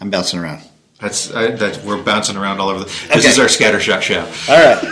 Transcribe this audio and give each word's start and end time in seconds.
I'm 0.00 0.10
bouncing 0.10 0.40
around. 0.40 0.62
That's, 1.00 1.32
I, 1.34 1.52
that's 1.52 1.78
we're 1.84 2.02
bouncing 2.02 2.36
around 2.36 2.60
all 2.60 2.68
over. 2.68 2.80
The, 2.80 2.84
this 2.86 3.10
Okay. 3.10 3.28
is 3.28 3.38
our 3.38 3.46
scattershot 3.46 4.00
show. 4.02 4.20
All 4.52 4.58
right. 4.64 4.78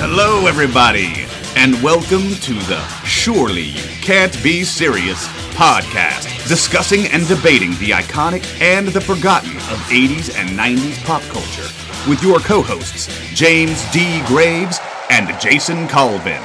Hello, 0.00 0.46
everybody, 0.46 1.12
and 1.56 1.80
welcome 1.82 2.30
to 2.30 2.54
the 2.54 2.80
Surely 3.04 3.62
You 3.62 3.82
Can't 4.00 4.42
Be 4.42 4.64
Serious 4.64 5.26
podcast, 5.54 6.48
discussing 6.48 7.06
and 7.06 7.26
debating 7.28 7.70
the 7.72 7.90
iconic 7.90 8.44
and 8.60 8.88
the 8.88 9.00
forgotten 9.00 9.50
of 9.56 9.78
80s 9.90 10.34
and 10.38 10.50
90s 10.58 11.02
pop 11.04 11.22
culture, 11.24 11.68
with 12.08 12.22
your 12.22 12.38
co 12.40 12.62
hosts, 12.62 13.08
James 13.34 13.90
D. 13.92 14.22
Graves 14.26 14.78
and 15.10 15.28
Jason 15.40 15.86
Colvin. 15.88 16.40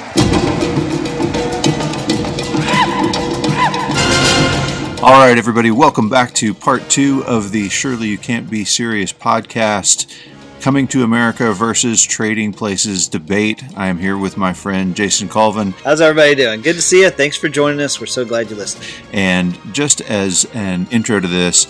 All 5.07 5.13
right, 5.13 5.37
everybody, 5.37 5.71
welcome 5.71 6.09
back 6.09 6.33
to 6.33 6.53
part 6.53 6.89
two 6.89 7.23
of 7.23 7.53
the 7.53 7.69
Surely 7.69 8.09
You 8.09 8.17
Can't 8.17 8.49
Be 8.49 8.65
Serious 8.65 9.13
podcast. 9.13 10.13
Coming 10.59 10.85
to 10.89 11.03
America 11.03 11.53
versus 11.53 12.03
Trading 12.03 12.51
Places 12.51 13.07
debate. 13.07 13.63
I 13.77 13.87
am 13.87 13.99
here 13.99 14.17
with 14.17 14.35
my 14.35 14.51
friend 14.51 14.93
Jason 14.93 15.29
Colvin. 15.29 15.71
How's 15.85 16.01
everybody 16.01 16.35
doing? 16.35 16.61
Good 16.61 16.73
to 16.73 16.81
see 16.81 17.03
you. 17.03 17.09
Thanks 17.09 17.37
for 17.37 17.47
joining 17.47 17.79
us. 17.79 18.01
We're 18.01 18.07
so 18.07 18.25
glad 18.25 18.49
you 18.49 18.57
listened. 18.57 18.83
And 19.13 19.57
just 19.73 20.01
as 20.01 20.43
an 20.53 20.87
intro 20.91 21.21
to 21.21 21.27
this, 21.27 21.67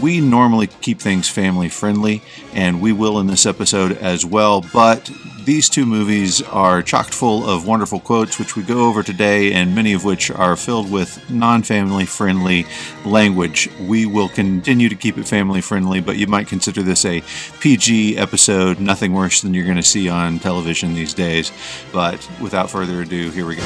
we 0.00 0.20
normally 0.20 0.66
keep 0.66 1.00
things 1.00 1.28
family 1.28 1.68
friendly, 1.68 2.22
and 2.54 2.80
we 2.80 2.92
will 2.92 3.18
in 3.18 3.26
this 3.26 3.46
episode 3.46 3.92
as 3.98 4.24
well. 4.24 4.64
But 4.72 5.10
these 5.44 5.68
two 5.68 5.86
movies 5.86 6.42
are 6.42 6.82
chock 6.82 7.06
full 7.12 7.48
of 7.48 7.66
wonderful 7.66 8.00
quotes, 8.00 8.38
which 8.38 8.56
we 8.56 8.62
go 8.62 8.88
over 8.88 9.02
today, 9.02 9.52
and 9.52 9.74
many 9.74 9.92
of 9.92 10.04
which 10.04 10.30
are 10.30 10.56
filled 10.56 10.90
with 10.90 11.30
non 11.30 11.62
family 11.62 12.04
friendly 12.04 12.66
language. 13.04 13.70
We 13.80 14.06
will 14.06 14.28
continue 14.28 14.88
to 14.88 14.96
keep 14.96 15.18
it 15.18 15.26
family 15.26 15.60
friendly, 15.60 16.00
but 16.00 16.16
you 16.16 16.26
might 16.26 16.48
consider 16.48 16.82
this 16.82 17.04
a 17.04 17.22
PG 17.60 18.18
episode, 18.18 18.80
nothing 18.80 19.12
worse 19.12 19.40
than 19.40 19.54
you're 19.54 19.64
going 19.64 19.76
to 19.76 19.82
see 19.82 20.08
on 20.08 20.40
television 20.40 20.94
these 20.94 21.14
days. 21.14 21.52
But 21.92 22.28
without 22.40 22.68
further 22.68 23.02
ado, 23.02 23.30
here 23.30 23.46
we 23.46 23.56
go. 23.56 23.62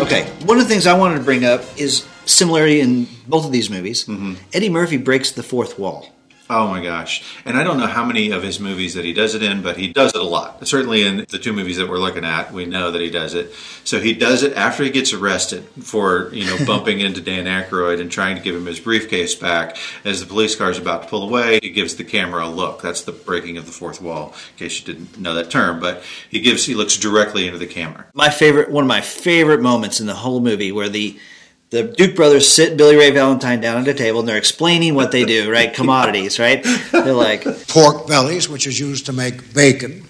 Okay. 0.00 0.24
One 0.44 0.58
of 0.58 0.64
the 0.64 0.68
things 0.68 0.88
I 0.88 0.98
wanted 0.98 1.18
to 1.18 1.24
bring 1.24 1.44
up 1.44 1.62
is 1.78 2.04
similarity 2.26 2.80
in 2.80 3.08
both 3.26 3.44
of 3.44 3.52
these 3.52 3.70
movies. 3.70 4.04
Mm-hmm. 4.04 4.34
Eddie 4.52 4.70
Murphy 4.70 4.96
breaks 4.96 5.30
the 5.30 5.42
fourth 5.42 5.78
wall. 5.78 6.14
Oh 6.50 6.68
my 6.68 6.82
gosh. 6.82 7.24
And 7.46 7.56
I 7.56 7.64
don't 7.64 7.78
know 7.78 7.86
how 7.86 8.04
many 8.04 8.30
of 8.30 8.42
his 8.42 8.60
movies 8.60 8.92
that 8.94 9.04
he 9.04 9.14
does 9.14 9.34
it 9.34 9.42
in, 9.42 9.62
but 9.62 9.78
he 9.78 9.88
does 9.88 10.14
it 10.14 10.20
a 10.20 10.24
lot. 10.24 10.66
Certainly 10.66 11.06
in 11.06 11.16
the 11.30 11.38
two 11.38 11.54
movies 11.54 11.78
that 11.78 11.88
we're 11.88 11.98
looking 11.98 12.24
at, 12.24 12.52
we 12.52 12.66
know 12.66 12.90
that 12.90 13.00
he 13.00 13.08
does 13.08 13.32
it. 13.32 13.54
So 13.84 13.98
he 13.98 14.12
does 14.12 14.42
it 14.42 14.54
after 14.54 14.84
he 14.84 14.90
gets 14.90 15.14
arrested 15.14 15.64
for, 15.80 16.28
you 16.34 16.44
know, 16.44 16.62
bumping 16.66 17.00
into 17.00 17.22
Dan 17.22 17.46
Aykroyd 17.46 17.98
and 17.98 18.12
trying 18.12 18.36
to 18.36 18.42
give 18.42 18.54
him 18.54 18.66
his 18.66 18.78
briefcase 18.78 19.34
back. 19.34 19.78
As 20.04 20.20
the 20.20 20.26
police 20.26 20.54
car 20.54 20.70
is 20.70 20.76
about 20.76 21.04
to 21.04 21.08
pull 21.08 21.26
away, 21.26 21.60
he 21.62 21.70
gives 21.70 21.96
the 21.96 22.04
camera 22.04 22.46
a 22.46 22.48
look. 22.48 22.82
That's 22.82 23.02
the 23.02 23.12
breaking 23.12 23.56
of 23.56 23.64
the 23.64 23.72
fourth 23.72 24.02
wall, 24.02 24.34
in 24.52 24.58
case 24.58 24.80
you 24.80 24.92
didn't 24.92 25.18
know 25.18 25.34
that 25.34 25.50
term. 25.50 25.80
But 25.80 26.02
he 26.28 26.40
gives, 26.40 26.66
he 26.66 26.74
looks 26.74 26.98
directly 26.98 27.46
into 27.46 27.58
the 27.58 27.66
camera. 27.66 28.04
My 28.12 28.28
favorite, 28.28 28.70
one 28.70 28.84
of 28.84 28.88
my 28.88 29.00
favorite 29.00 29.62
moments 29.62 29.98
in 29.98 30.06
the 30.06 30.14
whole 30.14 30.40
movie 30.40 30.72
where 30.72 30.90
the 30.90 31.18
the 31.74 31.82
Duke 31.82 32.14
brothers 32.14 32.48
sit 32.48 32.76
Billy 32.76 32.94
Ray 32.94 33.10
Valentine 33.10 33.60
down 33.60 33.82
at 33.82 33.88
a 33.88 33.94
table 33.94 34.20
and 34.20 34.28
they're 34.28 34.36
explaining 34.36 34.94
what 34.94 35.10
they 35.10 35.24
do, 35.24 35.50
right? 35.50 35.74
Commodities, 35.74 36.38
right? 36.38 36.64
They're 36.92 37.12
like, 37.12 37.42
pork 37.66 38.06
bellies, 38.06 38.48
which 38.48 38.68
is 38.68 38.78
used 38.78 39.06
to 39.06 39.12
make 39.12 39.52
bacon, 39.52 40.06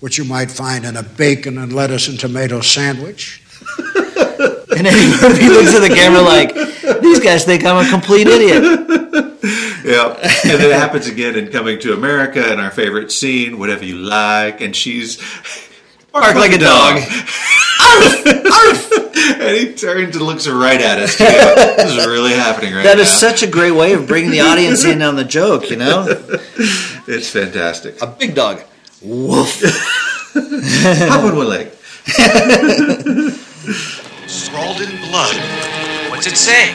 which 0.00 0.18
you 0.18 0.24
might 0.24 0.50
find 0.50 0.84
in 0.84 0.96
a 0.96 1.02
bacon 1.02 1.56
and 1.56 1.72
lettuce 1.72 2.08
and 2.08 2.20
tomato 2.20 2.60
sandwich. 2.60 3.42
and 3.78 4.86
Eddie 4.86 5.10
Murphy 5.22 5.48
looks 5.48 5.74
at 5.74 5.80
the 5.80 5.94
camera 5.94 6.20
like, 6.20 6.54
these 7.00 7.20
guys 7.20 7.44
think 7.46 7.64
I'm 7.64 7.86
a 7.86 7.88
complete 7.88 8.26
idiot. 8.26 8.62
Yeah. 9.84 10.14
And 10.44 10.60
then 10.60 10.70
it 10.70 10.78
happens 10.78 11.06
again 11.06 11.36
in 11.36 11.50
Coming 11.50 11.78
to 11.80 11.94
America 11.94 12.52
in 12.52 12.60
our 12.60 12.70
favorite 12.70 13.10
scene, 13.10 13.58
whatever 13.58 13.84
you 13.86 13.96
like. 13.96 14.60
And 14.60 14.76
she's 14.76 15.16
Bark 16.12 16.34
like 16.34 16.52
a 16.52 16.58
dog. 16.58 17.00
And 19.40 19.56
he 19.56 19.74
turns 19.74 20.16
and 20.16 20.24
looks 20.24 20.46
right 20.48 20.80
at 20.80 20.98
us. 20.98 21.16
too. 21.16 21.24
This 21.24 21.94
is 21.96 22.06
really 22.06 22.32
happening 22.32 22.74
right 22.74 22.82
That 22.84 22.96
now. 22.96 23.02
is 23.02 23.08
such 23.10 23.42
a 23.42 23.46
great 23.46 23.72
way 23.72 23.92
of 23.94 24.06
bringing 24.06 24.30
the 24.30 24.40
audience 24.40 24.84
in 24.84 25.02
on 25.02 25.16
the 25.16 25.24
joke, 25.24 25.70
you 25.70 25.76
know? 25.76 26.06
It's 27.10 27.30
fantastic. 27.30 28.02
A 28.02 28.06
big 28.06 28.34
dog. 28.34 28.62
Woof. 29.00 29.62
Hop 30.34 31.24
on 31.24 31.36
one 31.36 31.48
leg. 31.48 31.70
Scrawled 34.26 34.80
in 34.82 34.90
blood. 35.08 35.36
What's 36.10 36.26
it 36.26 36.36
say? 36.36 36.74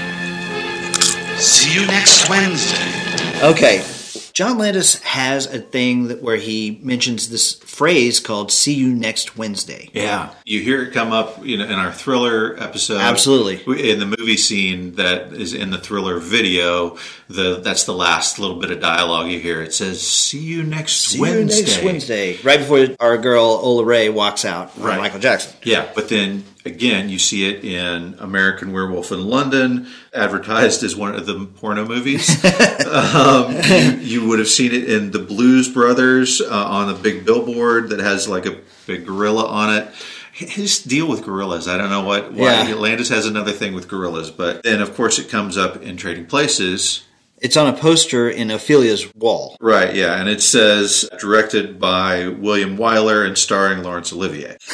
See 1.38 1.80
you 1.80 1.85
next 1.85 2.28
Wednesday. 2.30 3.41
Okay. 3.44 3.84
John 4.33 4.57
Landis 4.57 4.99
has 5.03 5.45
a 5.45 5.59
thing 5.59 6.07
that 6.07 6.23
where 6.23 6.38
he 6.38 6.79
mentions 6.81 7.29
this 7.29 7.53
phrase 7.53 8.19
called 8.19 8.51
"See 8.51 8.73
you 8.73 8.88
next 8.91 9.38
Wednesday." 9.38 9.91
Yeah, 9.94 10.33
you 10.44 10.59
hear 10.61 10.81
it 10.81 10.91
come 10.91 11.11
up, 11.11 11.45
you 11.45 11.55
know, 11.57 11.66
in 11.66 11.73
our 11.73 11.91
thriller 11.91 12.55
episode. 12.59 12.97
Absolutely. 12.99 13.91
in 13.91 13.99
the 13.99 14.16
movie 14.17 14.38
scene 14.38 14.95
that 14.95 15.33
is 15.33 15.53
in 15.53 15.69
the 15.69 15.77
thriller 15.77 16.17
video. 16.17 16.97
The 17.27 17.61
that's 17.63 17.83
the 17.83 17.94
last 17.94 18.39
little 18.39 18.59
bit 18.59 18.71
of 18.71 18.79
dialogue 18.79 19.29
you 19.29 19.39
hear. 19.39 19.61
It 19.61 19.73
says, 19.73 20.01
"See 20.01 20.39
you 20.39 20.63
next 20.63 20.94
See 20.94 21.19
Wednesday." 21.19 21.59
you 21.59 21.67
next 21.67 21.83
Wednesday, 21.83 22.38
right 22.41 22.59
before 22.59 22.88
our 23.00 23.19
girl 23.19 23.44
Ola 23.44 23.85
Ray 23.85 24.09
walks 24.09 24.45
out. 24.45 24.71
Right. 24.79 24.97
Michael 24.97 25.19
Jackson. 25.19 25.53
Yeah, 25.61 25.88
but 25.94 26.09
then 26.09 26.44
again, 26.66 27.09
you 27.09 27.19
see 27.19 27.50
it 27.50 27.63
in 27.63 28.16
American 28.19 28.72
Werewolf 28.72 29.12
in 29.12 29.28
London, 29.28 29.88
advertised 30.13 30.84
as 30.84 30.96
one 30.96 31.16
of 31.16 31.25
the 31.25 31.46
porno 31.46 31.85
movies. 31.85 32.44
um, 32.85 33.56
you, 33.66 34.22
you 34.22 34.28
would 34.28 34.40
have 34.40 34.47
seen 34.47 34.72
it 34.72 34.90
in 34.90 35.12
the 35.12 35.19
Blues 35.19 35.69
Brothers 35.69 36.41
uh, 36.41 36.50
on 36.50 36.90
a 36.90 36.94
big 36.94 37.25
billboard 37.25 37.90
that 37.90 38.00
has 38.00 38.28
like 38.28 38.46
a 38.46 38.59
big 38.88 39.06
gorilla 39.06 39.46
on 39.46 39.75
it. 39.75 39.88
His 40.34 40.81
deal 40.81 41.07
with 41.07 41.24
gorillas, 41.24 41.68
I 41.68 41.78
don't 41.78 41.91
know 41.91 42.03
what. 42.03 42.34
Why 42.34 42.68
Yeah. 42.68 42.75
Landis 42.75 43.09
has 43.09 43.28
another 43.28 43.51
thing 43.51 43.75
with 43.75 43.88
gorillas, 43.88 44.31
but 44.31 44.63
then 44.63 44.81
of 44.81 44.95
course 44.95 45.19
it 45.19 45.30
comes 45.30 45.57
up 45.57 45.81
in 45.84 45.95
Trading 45.95 46.25
Places. 46.25 47.03
It's 47.40 47.57
on 47.57 47.68
a 47.68 47.78
poster 47.78 48.30
in 48.30 48.50
Ophelia's 48.51 49.13
wall. 49.16 49.57
Right, 49.59 49.94
yeah, 49.94 50.16
and 50.16 50.30
it 50.30 50.41
says 50.41 51.07
directed 51.19 51.78
by 51.78 52.30
William 52.30 52.78
Wyler 52.78 53.28
and 53.28 53.38
starring 53.38 53.84
Laurence 53.84 54.13
Olivier. 54.13 54.57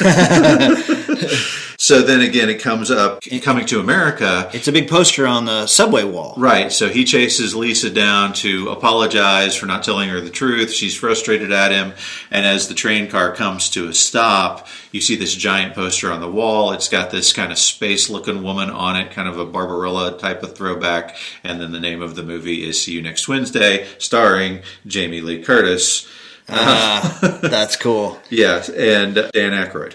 so 1.80 2.02
then 2.02 2.20
again, 2.20 2.50
it 2.50 2.60
comes 2.60 2.90
up 2.90 3.22
coming 3.40 3.64
to 3.64 3.80
America. 3.80 4.50
It's 4.52 4.68
a 4.68 4.72
big 4.72 4.86
poster 4.86 5.26
on 5.26 5.46
the 5.46 5.66
subway 5.66 6.04
wall. 6.04 6.34
Right, 6.36 6.70
so 6.70 6.90
he 6.90 7.06
chases 7.06 7.54
Lisa 7.54 7.88
down 7.88 8.34
to 8.34 8.68
apologize 8.68 9.56
for 9.56 9.64
not 9.64 9.82
telling 9.82 10.10
her 10.10 10.20
the 10.20 10.28
truth. 10.28 10.74
She's 10.74 10.94
frustrated 10.94 11.52
at 11.52 11.72
him, 11.72 11.94
and 12.30 12.44
as 12.44 12.68
the 12.68 12.74
train 12.74 13.08
car 13.08 13.34
comes 13.34 13.70
to 13.70 13.88
a 13.88 13.94
stop, 13.94 14.68
you 14.92 15.00
see 15.00 15.16
this 15.16 15.34
giant 15.34 15.74
poster 15.74 16.12
on 16.12 16.20
the 16.20 16.30
wall. 16.30 16.72
It's 16.72 16.90
got 16.90 17.10
this 17.10 17.32
kind 17.32 17.50
of 17.50 17.56
space 17.56 18.10
looking 18.10 18.42
woman 18.42 18.68
on 18.68 18.96
it, 18.96 19.10
kind 19.10 19.26
of 19.26 19.38
a 19.38 19.46
Barbarella 19.46 20.18
type 20.18 20.42
of 20.42 20.54
throwback, 20.54 21.16
and 21.42 21.62
then 21.62 21.72
the 21.72 21.80
name 21.80 22.02
of 22.02 22.14
the 22.14 22.22
movie 22.22 22.62
is 22.62 22.78
See 22.78 22.92
You 22.92 23.00
Next 23.00 23.26
Wednesday, 23.26 23.86
starring 23.96 24.60
Jamie 24.86 25.22
Lee 25.22 25.42
Curtis. 25.42 26.06
Ah, 26.46 27.38
that's 27.40 27.76
cool. 27.76 28.20
Yes, 28.28 28.68
and 28.68 29.14
Dan 29.14 29.52
Aykroyd. 29.52 29.94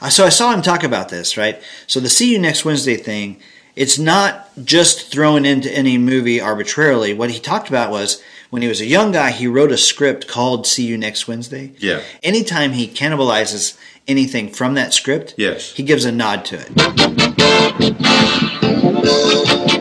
Uh, 0.00 0.08
So 0.10 0.24
I 0.24 0.28
saw 0.28 0.52
him 0.52 0.62
talk 0.62 0.82
about 0.84 1.08
this, 1.08 1.36
right? 1.36 1.60
So 1.86 2.00
the 2.00 2.08
"See 2.08 2.32
you 2.32 2.38
next 2.38 2.64
Wednesday" 2.64 2.96
thing. 2.96 3.36
It's 3.76 3.98
not 3.98 4.48
just 4.64 5.12
thrown 5.12 5.44
into 5.44 5.70
any 5.72 5.98
movie 5.98 6.40
arbitrarily. 6.40 7.14
What 7.14 7.30
he 7.30 7.38
talked 7.38 7.68
about 7.68 7.90
was 7.92 8.20
when 8.50 8.62
he 8.62 8.66
was 8.68 8.80
a 8.80 8.86
young 8.86 9.12
guy, 9.12 9.30
he 9.30 9.46
wrote 9.46 9.70
a 9.70 9.76
script 9.76 10.26
called 10.26 10.66
"See 10.66 10.84
You 10.86 10.98
Next 10.98 11.28
Wednesday." 11.28 11.72
Yeah. 11.78 12.00
Anytime 12.22 12.72
he 12.72 12.88
cannibalizes 12.88 13.76
anything 14.08 14.50
from 14.50 14.74
that 14.74 14.92
script, 14.94 15.34
Yes. 15.36 15.72
he 15.74 15.82
gives 15.82 16.04
a 16.04 16.12
nod 16.12 16.44
to 16.46 16.56
it. 16.60 16.68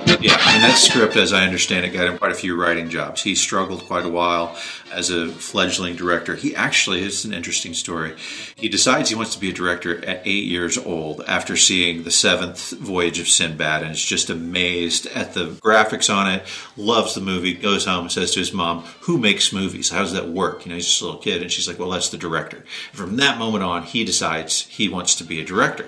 Yeah, 0.07 0.34
and 0.34 0.63
that 0.63 0.78
script, 0.78 1.16
as 1.16 1.34
I 1.34 1.44
understand 1.44 1.85
it, 1.85 1.90
got 1.90 2.07
him 2.07 2.18
quite 2.18 2.31
a 2.31 2.35
few 2.35 2.59
writing 2.59 2.89
jobs. 2.89 3.24
He 3.24 3.36
struggled 3.36 3.86
quite 3.86 4.06
a 4.06 4.09
while 4.09 4.57
as 4.92 5.09
a 5.09 5.27
fledgling 5.27 5.95
director. 5.95 6.36
He 6.36 6.56
actually, 6.56 7.01
it's 7.01 7.25
an 7.25 7.33
interesting 7.33 7.74
story. 7.74 8.15
He 8.56 8.69
decides 8.69 9.09
he 9.09 9.15
wants 9.15 9.33
to 9.36 9.39
be 9.39 9.50
a 9.50 9.54
director 9.54 10.04
at 10.06 10.21
eight 10.25 10.45
years 10.45 10.77
old 10.77 11.24
after 11.27 11.57
seeing 11.57 12.04
the 12.04 12.12
seventh 12.12 12.71
voyage 12.71 13.19
of 13.19 13.27
Sinbad 13.27 13.83
and 13.83 13.92
is 13.92 14.04
just 14.04 14.30
amazed 14.30 15.07
at 15.07 15.33
the 15.33 15.48
graphics 15.62 16.13
on 16.13 16.31
it, 16.31 16.44
loves 16.77 17.13
the 17.13 17.21
movie, 17.21 17.53
goes 17.53 17.86
home 17.86 18.03
and 18.03 18.12
says 18.12 18.31
to 18.31 18.39
his 18.39 18.53
mom, 18.53 18.83
Who 19.01 19.18
makes 19.18 19.53
movies? 19.53 19.89
How 19.89 20.00
does 20.00 20.13
that 20.13 20.30
work? 20.30 20.65
You 20.65 20.69
know, 20.69 20.75
he's 20.75 20.88
just 20.88 21.01
a 21.01 21.06
little 21.06 21.21
kid. 21.21 21.42
And 21.42 21.51
she's 21.51 21.68
like, 21.68 21.80
Well, 21.80 21.89
that's 21.89 22.10
the 22.10 22.18
director. 22.18 22.57
And 22.57 22.98
from 22.98 23.18
that 23.18 23.38
moment 23.38 23.63
on, 23.63 23.83
he 23.83 24.03
decides 24.03 24.65
he 24.68 24.89
wants 24.89 25.15
to 25.15 25.24
be 25.24 25.42
a 25.42 25.45
director. 25.45 25.83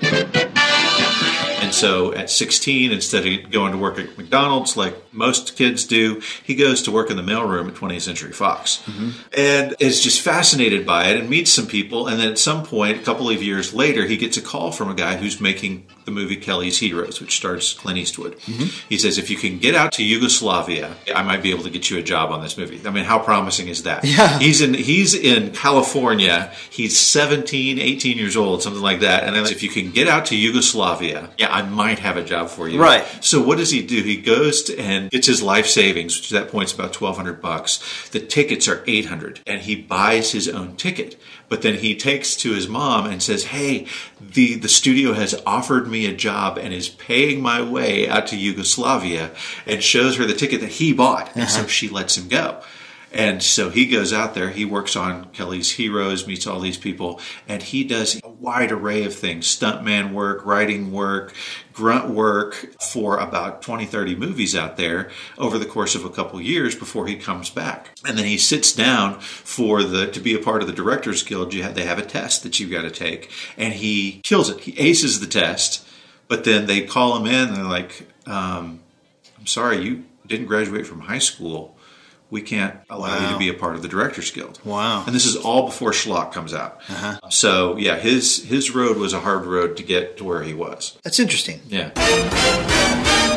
And 1.62 1.74
so 1.74 2.14
at 2.14 2.30
16, 2.30 2.92
instead 2.92 3.26
of 3.26 3.52
going 3.52 3.72
to 3.72 3.78
work 3.78 4.00
at 4.00 4.18
McDonald's 4.18 4.78
like 4.78 4.96
most 5.14 5.56
kids 5.56 5.86
do, 5.86 6.22
he 6.44 6.56
goes 6.56 6.82
to 6.84 6.92
work 6.92 7.10
in 7.10 7.18
the 7.18 7.24
mailroom 7.24 7.68
at 7.68 7.76
20th 7.76 8.02
Century 8.02 8.32
Fox. 8.32 8.82
Mm-hmm. 8.86 9.10
And 9.38 9.76
is 9.80 10.02
just 10.02 10.22
fascinated 10.22 10.86
by 10.86 11.10
it 11.10 11.18
and 11.18 11.30
meets 11.30 11.52
some 11.52 11.68
people. 11.68 12.08
And 12.08 12.20
then 12.20 12.32
at 12.32 12.38
some 12.38 12.64
point, 12.64 13.00
a 13.00 13.04
couple 13.04 13.30
of 13.30 13.42
years 13.42 13.74
later, 13.74 14.06
he 14.06 14.18
gets 14.18 14.38
a 14.38 14.42
call 14.42 14.72
from 14.72 14.90
a 14.90 14.96
guy 14.96 15.18
who's 15.18 15.40
making 15.40 15.86
the 16.10 16.16
movie 16.20 16.36
Kelly's 16.36 16.80
Heroes, 16.80 17.22
which 17.22 17.36
stars 17.36 17.74
Clint 17.74 17.98
Eastwood. 17.98 18.38
Mm-hmm. 18.40 18.88
He 18.90 18.98
says, 18.98 19.18
if 19.18 19.30
you 19.30 19.38
can 19.38 19.60
get 19.60 19.76
out 19.76 19.92
to 19.94 20.04
Yugoslavia, 20.04 20.96
I 21.14 21.24
might 21.24 21.44
be 21.44 21.52
able 21.52 21.64
to 21.64 21.70
get 21.70 21.90
you 21.90 21.98
a 21.98 22.04
job 22.04 22.32
on 22.32 22.42
this 22.42 22.58
movie. 22.58 22.82
I 22.86 22.92
mean, 22.92 23.06
how 23.06 23.20
promising 23.20 23.68
is 23.68 23.84
that? 23.84 24.04
Yeah. 24.04 24.40
He's 24.40 24.62
in 24.62 24.74
he's 24.74 25.14
in 25.14 25.52
California. 25.52 26.52
He's 26.70 26.98
17, 26.98 27.80
18 27.80 28.18
years 28.18 28.36
old, 28.36 28.64
something 28.64 28.82
like 28.82 29.02
that. 29.02 29.24
And 29.24 29.36
then 29.36 29.46
if 29.46 29.62
you 29.62 29.70
can 29.70 29.92
get 29.92 30.08
out 30.08 30.26
to 30.28 30.36
Yugoslavia, 30.36 31.30
yeah, 31.38 31.54
I 31.54 31.62
might 31.62 32.00
have 32.00 32.18
a 32.18 32.24
job 32.24 32.50
for 32.50 32.68
you. 32.68 32.82
Right. 32.82 33.06
So 33.22 33.42
what 33.42 33.58
does 33.58 33.72
he 33.72 33.86
do? 33.86 34.02
He 34.02 34.18
goes 34.18 34.64
to, 34.64 34.80
and 34.80 35.12
gets 35.12 35.28
his 35.28 35.44
life 35.44 35.68
savings, 35.68 36.18
which 36.18 36.34
at 36.34 36.44
that 36.44 36.52
point 36.52 36.70
is 36.70 36.74
about 36.74 36.94
twelve 36.94 37.18
hundred 37.18 37.42
bucks. 37.42 38.10
The 38.10 38.20
tickets 38.20 38.68
are 38.68 38.84
eight 38.88 39.06
hundred, 39.06 39.42
and 39.46 39.62
he 39.62 39.76
buys 39.76 40.32
his 40.32 40.50
own 40.50 40.76
ticket. 40.76 41.20
But 41.50 41.64
then 41.64 41.76
he 41.76 41.96
takes 41.96 42.36
to 42.38 42.54
his 42.54 42.68
mom 42.68 43.08
and 43.08 43.22
says, 43.22 43.46
"Hey, 43.46 43.88
the 44.22 44.56
the 44.56 44.70
studio 44.70 45.14
has 45.14 45.36
offered 45.46 45.88
me 45.88 46.06
a 46.06 46.14
job 46.14 46.58
and 46.58 46.74
is 46.74 46.90
paying 46.90 47.42
my 47.42 47.62
way 47.62 48.08
out 48.08 48.28
to 48.28 48.38
Yugoslavia," 48.38 49.32
and 49.66 49.84
shows 49.84 50.18
her 50.18 50.26
the 50.26 50.34
ticket 50.34 50.62
that 50.62 50.74
he 50.74 50.94
bought, 50.94 51.36
and 51.36 51.50
so 51.50 51.62
uh-huh. 51.62 51.68
she 51.68 51.90
lets 51.90 52.18
him 52.18 52.28
go. 52.28 52.62
And 53.12 53.42
so 53.42 53.70
he 53.70 53.88
goes 53.88 54.14
out 54.14 54.36
there, 54.36 54.50
he 54.50 54.66
works 54.66 54.96
on 54.96 55.26
Kelly's 55.32 55.72
Heroes, 55.72 56.28
meets 56.28 56.46
all 56.46 56.60
these 56.60 56.78
people, 56.78 57.20
and 57.48 57.64
he 57.64 57.84
does 57.84 58.20
a 58.24 58.30
wide 58.30 58.72
array 58.72 59.04
of 59.04 59.16
things 59.16 59.48
stuntman 59.48 60.14
work, 60.14 60.46
writing 60.46 60.92
work, 60.92 61.34
grunt 61.74 62.10
work 62.10 62.76
for 62.82 63.18
about 63.18 63.64
20, 63.64 63.86
30 63.86 64.16
movies 64.16 64.56
out 64.56 64.78
there 64.78 65.10
over 65.38 65.58
the 65.58 65.66
course 65.66 65.96
of 65.96 66.06
a 66.06 66.10
couple 66.10 66.40
years 66.40 66.76
before 66.76 67.08
he 67.08 67.16
comes 67.16 67.50
back. 67.50 67.90
And 68.06 68.18
then 68.18 68.26
he 68.26 68.38
sits 68.38 68.74
down 68.74 69.20
for 69.20 69.84
the 69.84 70.08
to 70.08 70.20
be 70.20 70.36
a 70.36 70.40
part 70.40 70.62
of 70.62 70.68
the 70.68 70.74
Directors 70.74 71.24
Guild. 71.24 71.54
You 71.54 71.64
have, 71.64 71.74
they 71.74 71.86
have 71.86 72.00
a 72.00 72.06
test 72.06 72.44
that 72.44 72.60
you've 72.60 72.72
got 72.72 72.84
to 72.84 72.92
take, 72.92 73.32
and 73.58 73.74
he 73.74 74.22
kills 74.24 74.50
it. 74.50 74.60
He 74.60 74.80
aces 74.80 75.20
the 75.20 75.28
test, 75.28 75.86
but 76.28 76.44
then 76.44 76.68
they 76.68 76.82
call 76.82 77.18
him 77.18 77.26
in 77.26 77.50
and 77.50 77.58
they're 77.58 77.64
like, 77.64 78.08
um, 78.28 78.82
I'm 79.38 79.48
sorry, 79.48 79.82
you 79.82 80.04
didn't 80.28 80.46
graduate 80.46 80.86
from 80.86 81.02
high 81.02 81.20
school. 81.20 81.76
We 82.32 82.42
can't 82.44 82.76
allow 82.92 83.26
you 83.26 83.34
to 83.34 83.40
be 83.40 83.50
a 83.50 83.54
part 83.56 83.76
of 83.76 83.82
the 83.82 83.88
Directors 83.88 84.30
Guild. 84.30 84.60
Wow. 84.64 85.04
And 85.06 85.16
this 85.16 85.26
is 85.26 85.36
all 85.36 85.66
before 85.66 85.92
Schlock 85.92 86.32
comes 86.32 86.54
out. 86.54 86.80
Uh-huh. 86.88 87.20
So 87.30 87.76
yeah, 87.78 87.98
his 87.98 88.44
his 88.44 88.76
road 88.76 88.98
was 88.98 89.14
a 89.14 89.20
hard 89.20 89.46
road 89.46 89.78
to 89.78 89.84
get 89.84 90.18
to 90.18 90.24
where 90.24 90.44
he 90.44 90.54
was. 90.54 90.98
That's 91.04 91.20
interesting. 91.20 91.60
Yeah. 91.68 91.90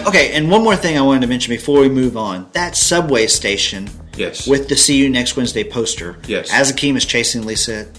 Okay, 0.06 0.32
and 0.32 0.50
one 0.50 0.62
more 0.62 0.76
thing 0.76 0.98
I 0.98 1.02
wanted 1.02 1.20
to 1.22 1.26
mention 1.28 1.50
before 1.54 1.80
we 1.80 1.88
move 1.88 2.16
on. 2.16 2.48
That 2.52 2.76
subway 2.76 3.28
station 3.28 3.88
Yes. 4.16 4.46
with 4.46 4.68
the 4.68 4.76
See 4.76 4.96
You 4.98 5.08
Next 5.08 5.36
Wednesday 5.36 5.64
poster. 5.64 6.18
Yes. 6.26 6.52
As 6.52 6.70
Akeem 6.72 6.96
is 6.96 7.06
chasing 7.06 7.46
Lisa. 7.46 7.90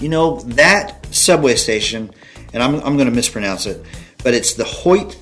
You 0.00 0.08
know, 0.10 0.40
that 0.40 1.06
subway 1.14 1.56
station, 1.56 2.10
and 2.52 2.62
I'm, 2.62 2.76
I'm 2.76 2.96
going 2.96 3.08
to 3.08 3.14
mispronounce 3.14 3.66
it, 3.66 3.84
but 4.22 4.32
it's 4.34 4.54
the 4.54 4.64
Hoyt 4.64 5.16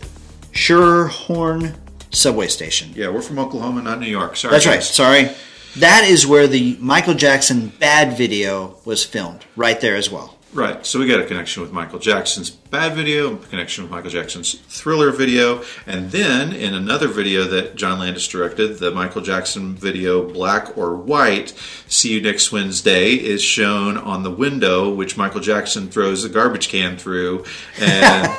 Schurhorn 0.52 1.75
subway 2.10 2.49
station. 2.49 2.93
yeah, 2.94 3.08
we're 3.08 3.22
from 3.22 3.38
Oklahoma, 3.38 3.82
not 3.82 4.00
New 4.00 4.06
York. 4.06 4.37
Sorry. 4.37 4.52
That's 4.52 4.66
right. 4.66 4.82
Sorry. 4.82 5.31
That 5.76 6.05
is 6.05 6.26
where 6.26 6.46
the 6.46 6.76
Michael 6.81 7.14
Jackson 7.14 7.69
Bad 7.69 8.16
video 8.16 8.76
was 8.84 9.05
filmed, 9.05 9.44
right 9.55 9.81
there 9.81 9.96
as 9.96 10.10
well. 10.10 10.34
Right. 10.55 10.84
So 10.87 10.99
we 10.99 11.06
got 11.06 11.20
a 11.20 11.26
connection 11.26 11.62
with 11.62 11.72
Michael 11.72 11.99
Jackson's 11.99 12.49
bad 12.49 12.94
video, 12.94 13.34
a 13.34 13.37
connection 13.37 13.84
with 13.84 13.90
Michael 13.90 14.10
Jackson's 14.10 14.55
thriller 14.55 15.10
video, 15.10 15.62
and 15.87 16.10
then 16.10 16.55
in 16.55 16.72
another 16.72 17.06
video 17.06 17.44
that 17.44 17.76
John 17.76 17.99
Landis 17.99 18.26
directed, 18.26 18.78
the 18.78 18.90
Michael 18.90 19.20
Jackson 19.20 19.75
video 19.75 20.26
Black 20.26 20.76
or 20.78 20.96
White, 20.96 21.50
See 21.87 22.14
You 22.14 22.22
Next 22.22 22.50
Wednesday, 22.50 23.12
is 23.12 23.43
shown 23.43 23.99
on 23.99 24.22
the 24.22 24.31
window 24.31 24.93
which 24.93 25.19
Michael 25.19 25.40
Jackson 25.40 25.90
throws 25.90 26.22
the 26.22 26.31
garbage 26.31 26.70
can 26.70 26.96
through. 26.96 27.44
And 27.78 28.32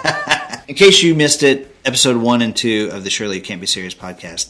In 0.70 0.76
case 0.76 1.02
you 1.02 1.16
missed 1.16 1.42
it, 1.42 1.69
episode 1.86 2.18
one 2.18 2.42
and 2.42 2.56
two 2.56 2.90
of 2.92 3.04
the 3.04 3.10
Surely 3.10 3.38
You 3.38 3.42
Can't 3.42 3.62
Be 3.62 3.68
Serious 3.68 3.94
podcast 3.96 4.50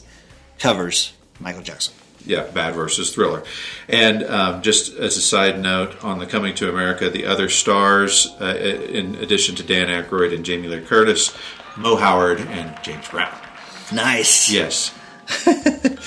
covers 0.58 1.12
Michael 1.38 1.62
Jackson. 1.62 1.94
yeah, 2.24 2.44
bad 2.50 2.74
versus 2.74 3.14
thriller. 3.14 3.42
And 3.88 4.22
um, 4.24 4.62
just 4.62 4.94
as 4.96 5.16
a 5.16 5.22
side 5.22 5.58
note, 5.60 6.02
on 6.04 6.18
the 6.18 6.26
Coming 6.26 6.54
to 6.56 6.68
America, 6.68 7.08
the 7.08 7.26
other 7.26 7.48
stars, 7.48 8.28
uh, 8.40 8.56
in 8.56 9.14
addition 9.16 9.54
to 9.56 9.62
Dan 9.62 9.88
Aykroyd 9.88 10.34
and 10.34 10.44
Jamie 10.44 10.68
Lee 10.68 10.80
Curtis, 10.80 11.36
Mo 11.76 11.96
Howard 11.96 12.40
and 12.40 12.76
James 12.82 13.08
Brown. 13.08 13.34
Nice. 13.92 14.50
Yes. 14.50 14.94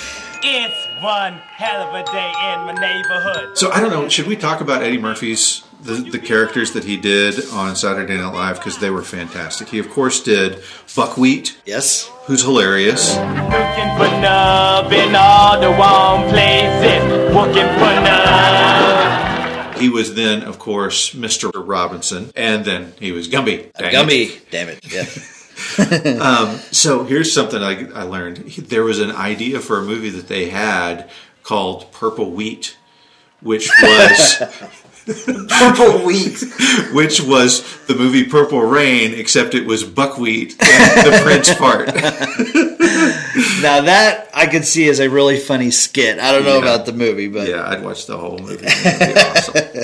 It's 0.46 0.88
one 1.04 1.34
hell 1.34 1.88
of 1.90 1.94
a 1.94 2.04
day 2.12 2.30
in 2.54 2.66
my 2.66 2.74
neighborhood. 2.80 3.58
So 3.58 3.72
I 3.72 3.80
don't 3.82 3.90
know. 3.92 4.08
Should 4.10 4.28
we 4.28 4.36
talk 4.36 4.62
about 4.62 4.82
Eddie 4.84 4.98
Murphy's 4.98 5.64
the, 5.82 5.96
the 5.96 6.20
characters 6.20 6.72
that 6.74 6.86
he 6.86 6.96
did 6.98 7.36
on 7.52 7.76
Saturday 7.76 8.16
Night 8.18 8.34
Live 8.34 8.56
because 8.58 8.78
they 8.80 8.90
were 8.90 9.02
fantastic. 9.04 9.68
He 9.70 9.80
of 9.80 9.90
course 9.90 10.24
did 10.24 10.64
Buckwheat, 10.96 11.58
Yes. 11.66 12.10
who's 12.26 12.42
hilarious. 12.44 13.16
Looking 13.16 13.92
for 13.98 14.10
nub 14.22 14.92
in 14.94 15.14
all 15.16 15.60
the 15.60 15.70
wrong 15.70 16.30
places. 16.30 17.04
Looking 17.36 17.68
for 17.78 17.94
nub. 18.02 19.76
He 19.78 19.90
was 19.90 20.16
then, 20.16 20.44
of 20.44 20.60
course, 20.60 21.14
Mr. 21.14 21.52
Robinson, 21.54 22.32
and 22.38 22.64
then 22.64 22.94
he 23.00 23.12
was 23.12 23.28
Gumby. 23.28 23.70
Uh, 23.76 23.90
Dang 23.92 24.08
it. 24.10 24.50
Damn 24.50 24.70
it. 24.70 24.80
Yeah. 24.94 25.04
Um, 26.20 26.58
so 26.72 27.04
here's 27.04 27.32
something 27.34 27.62
I, 27.62 27.88
I 27.92 28.04
learned. 28.04 28.38
There 28.38 28.84
was 28.84 29.00
an 29.00 29.12
idea 29.12 29.60
for 29.60 29.78
a 29.80 29.84
movie 29.84 30.10
that 30.10 30.28
they 30.28 30.50
had 30.50 31.10
called 31.44 31.92
Purple 31.92 32.32
Wheat, 32.32 32.78
which 33.42 33.70
was 33.82 34.36
Purple 35.06 36.06
wheat. 36.06 36.42
which 36.94 37.22
was 37.22 37.62
the 37.88 37.96
movie 37.96 38.24
Purple 38.24 38.62
Rain, 38.62 39.14
except 39.14 39.54
it 39.54 39.66
was 39.66 39.84
buckwheat 39.84 40.56
and 40.62 41.08
the 41.14 41.20
Prince 41.24 41.54
part. 41.56 41.88
Now 43.62 43.82
that 43.82 44.30
I 44.34 44.48
could 44.48 44.66
see 44.66 44.88
as 44.90 45.00
a 45.00 45.10
really 45.10 45.38
funny 45.40 45.72
skit. 45.72 46.20
I 46.20 46.32
don't 46.32 46.44
know 46.46 46.54
Yeah. 46.60 46.74
about 46.74 46.86
the 46.86 46.94
movie, 46.94 47.28
but 47.28 47.48
Yeah, 47.50 47.68
I'd 47.68 47.84
watch 47.84 48.06
the 48.06 48.18
whole 48.18 48.38
movie. 48.40 48.66
It'd 48.66 49.00
be 49.16 49.20
awesome. 49.22 49.84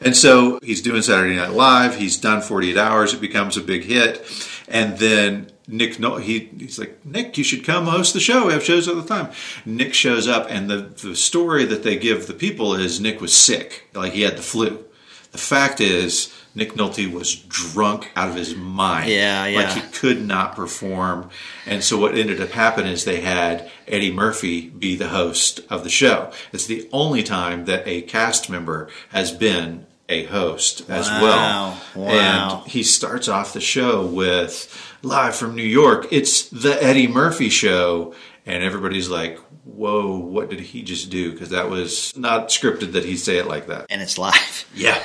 And 0.00 0.16
so 0.16 0.58
he's 0.62 0.82
doing 0.82 1.02
Saturday 1.02 1.36
Night 1.36 1.52
Live. 1.52 1.96
He's 1.96 2.16
done 2.16 2.42
48 2.42 2.76
Hours. 2.76 3.14
It 3.14 3.20
becomes 3.20 3.56
a 3.56 3.62
big 3.62 3.84
hit. 3.84 4.24
And 4.68 4.98
then 4.98 5.50
Nick, 5.68 5.96
he, 5.96 6.50
he's 6.58 6.78
like, 6.78 7.04
Nick, 7.04 7.36
you 7.38 7.44
should 7.44 7.64
come 7.64 7.86
host 7.86 8.14
the 8.14 8.20
show. 8.20 8.46
We 8.46 8.52
have 8.52 8.62
shows 8.62 8.88
all 8.88 8.94
the 8.94 9.06
time. 9.06 9.32
Nick 9.64 9.94
shows 9.94 10.28
up, 10.28 10.46
and 10.48 10.70
the, 10.70 10.76
the 10.76 11.16
story 11.16 11.64
that 11.64 11.82
they 11.82 11.96
give 11.96 12.26
the 12.26 12.34
people 12.34 12.74
is 12.74 13.00
Nick 13.00 13.20
was 13.20 13.34
sick. 13.34 13.88
Like 13.94 14.12
he 14.12 14.22
had 14.22 14.36
the 14.36 14.42
flu. 14.42 14.84
The 15.32 15.38
fact 15.38 15.80
is, 15.80 16.32
Nick 16.56 16.72
Nolte 16.74 17.12
was 17.12 17.34
drunk 17.36 18.10
out 18.16 18.28
of 18.28 18.34
his 18.34 18.56
mind. 18.56 19.08
Yeah, 19.10 19.46
yeah. 19.46 19.58
Like 19.60 19.72
he 19.74 19.80
could 19.92 20.24
not 20.26 20.56
perform. 20.56 21.30
And 21.66 21.84
so 21.84 21.98
what 21.98 22.16
ended 22.16 22.40
up 22.40 22.50
happening 22.50 22.90
is 22.92 23.04
they 23.04 23.20
had 23.20 23.70
Eddie 23.86 24.10
Murphy 24.12 24.68
be 24.70 24.96
the 24.96 25.08
host 25.08 25.60
of 25.70 25.84
the 25.84 25.90
show. 25.90 26.32
It's 26.52 26.66
the 26.66 26.88
only 26.92 27.22
time 27.22 27.66
that 27.66 27.86
a 27.86 28.02
cast 28.02 28.50
member 28.50 28.88
has 29.10 29.30
been 29.30 29.86
a 30.08 30.24
host 30.24 30.88
as 30.88 31.08
Wow. 31.08 31.20
well. 31.22 31.82
Wow. 31.94 32.62
And 32.62 32.70
he 32.70 32.82
starts 32.82 33.28
off 33.28 33.52
the 33.52 33.60
show 33.60 34.06
with 34.06 34.94
live 35.02 35.36
from 35.36 35.54
New 35.54 35.62
York. 35.62 36.06
It's 36.10 36.48
the 36.48 36.82
Eddie 36.82 37.08
Murphy 37.08 37.48
show. 37.50 38.14
And 38.46 38.62
everybody's 38.62 39.08
like, 39.10 39.38
whoa, 39.64 40.16
what 40.16 40.48
did 40.48 40.60
he 40.60 40.82
just 40.82 41.10
do? 41.10 41.32
Because 41.32 41.50
that 41.50 41.68
was 41.68 42.16
not 42.16 42.48
scripted 42.50 42.92
that 42.92 43.04
he 43.04 43.16
say 43.16 43.38
it 43.38 43.48
like 43.48 43.66
that. 43.66 43.86
and 43.90 44.00
it's 44.00 44.16
live. 44.16 44.64
Yeah. 44.74 45.02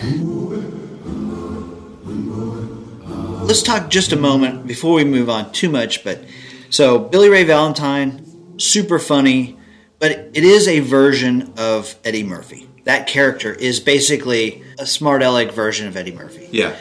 Let's 3.51 3.63
talk 3.63 3.89
just 3.89 4.13
a 4.13 4.15
moment 4.15 4.65
before 4.65 4.93
we 4.93 5.03
move 5.03 5.29
on 5.29 5.51
too 5.51 5.67
much. 5.67 6.05
But 6.05 6.23
so 6.69 6.97
Billy 6.97 7.27
Ray 7.27 7.43
Valentine, 7.43 8.57
super 8.57 8.97
funny, 8.97 9.59
but 9.99 10.11
it 10.11 10.45
is 10.45 10.69
a 10.69 10.79
version 10.79 11.51
of 11.57 11.93
Eddie 12.05 12.23
Murphy. 12.23 12.69
That 12.85 13.07
character 13.07 13.53
is 13.53 13.81
basically 13.81 14.63
a 14.79 14.85
smart 14.85 15.21
aleck 15.21 15.51
version 15.51 15.85
of 15.89 15.97
Eddie 15.97 16.13
Murphy. 16.13 16.47
Yeah. 16.49 16.77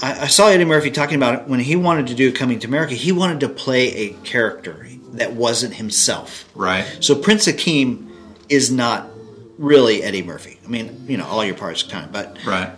I, 0.00 0.20
I 0.22 0.26
saw 0.28 0.48
Eddie 0.48 0.64
Murphy 0.64 0.90
talking 0.90 1.16
about 1.16 1.42
it 1.42 1.46
when 1.46 1.60
he 1.60 1.76
wanted 1.76 2.06
to 2.06 2.14
do 2.14 2.32
Coming 2.32 2.58
to 2.60 2.66
America. 2.66 2.94
He 2.94 3.12
wanted 3.12 3.40
to 3.40 3.50
play 3.50 3.94
a 3.94 4.12
character 4.24 4.88
that 5.12 5.34
wasn't 5.34 5.74
himself. 5.74 6.48
Right. 6.54 6.86
So 7.00 7.16
Prince 7.16 7.46
Akeem 7.48 8.10
is 8.48 8.70
not 8.70 9.10
really 9.58 10.02
Eddie 10.02 10.22
Murphy. 10.22 10.58
I 10.64 10.68
mean, 10.68 11.04
you 11.06 11.18
know, 11.18 11.26
all 11.26 11.44
your 11.44 11.54
parts 11.54 11.82
kind 11.82 12.06
of, 12.06 12.12
but 12.12 12.38
Right. 12.46 12.70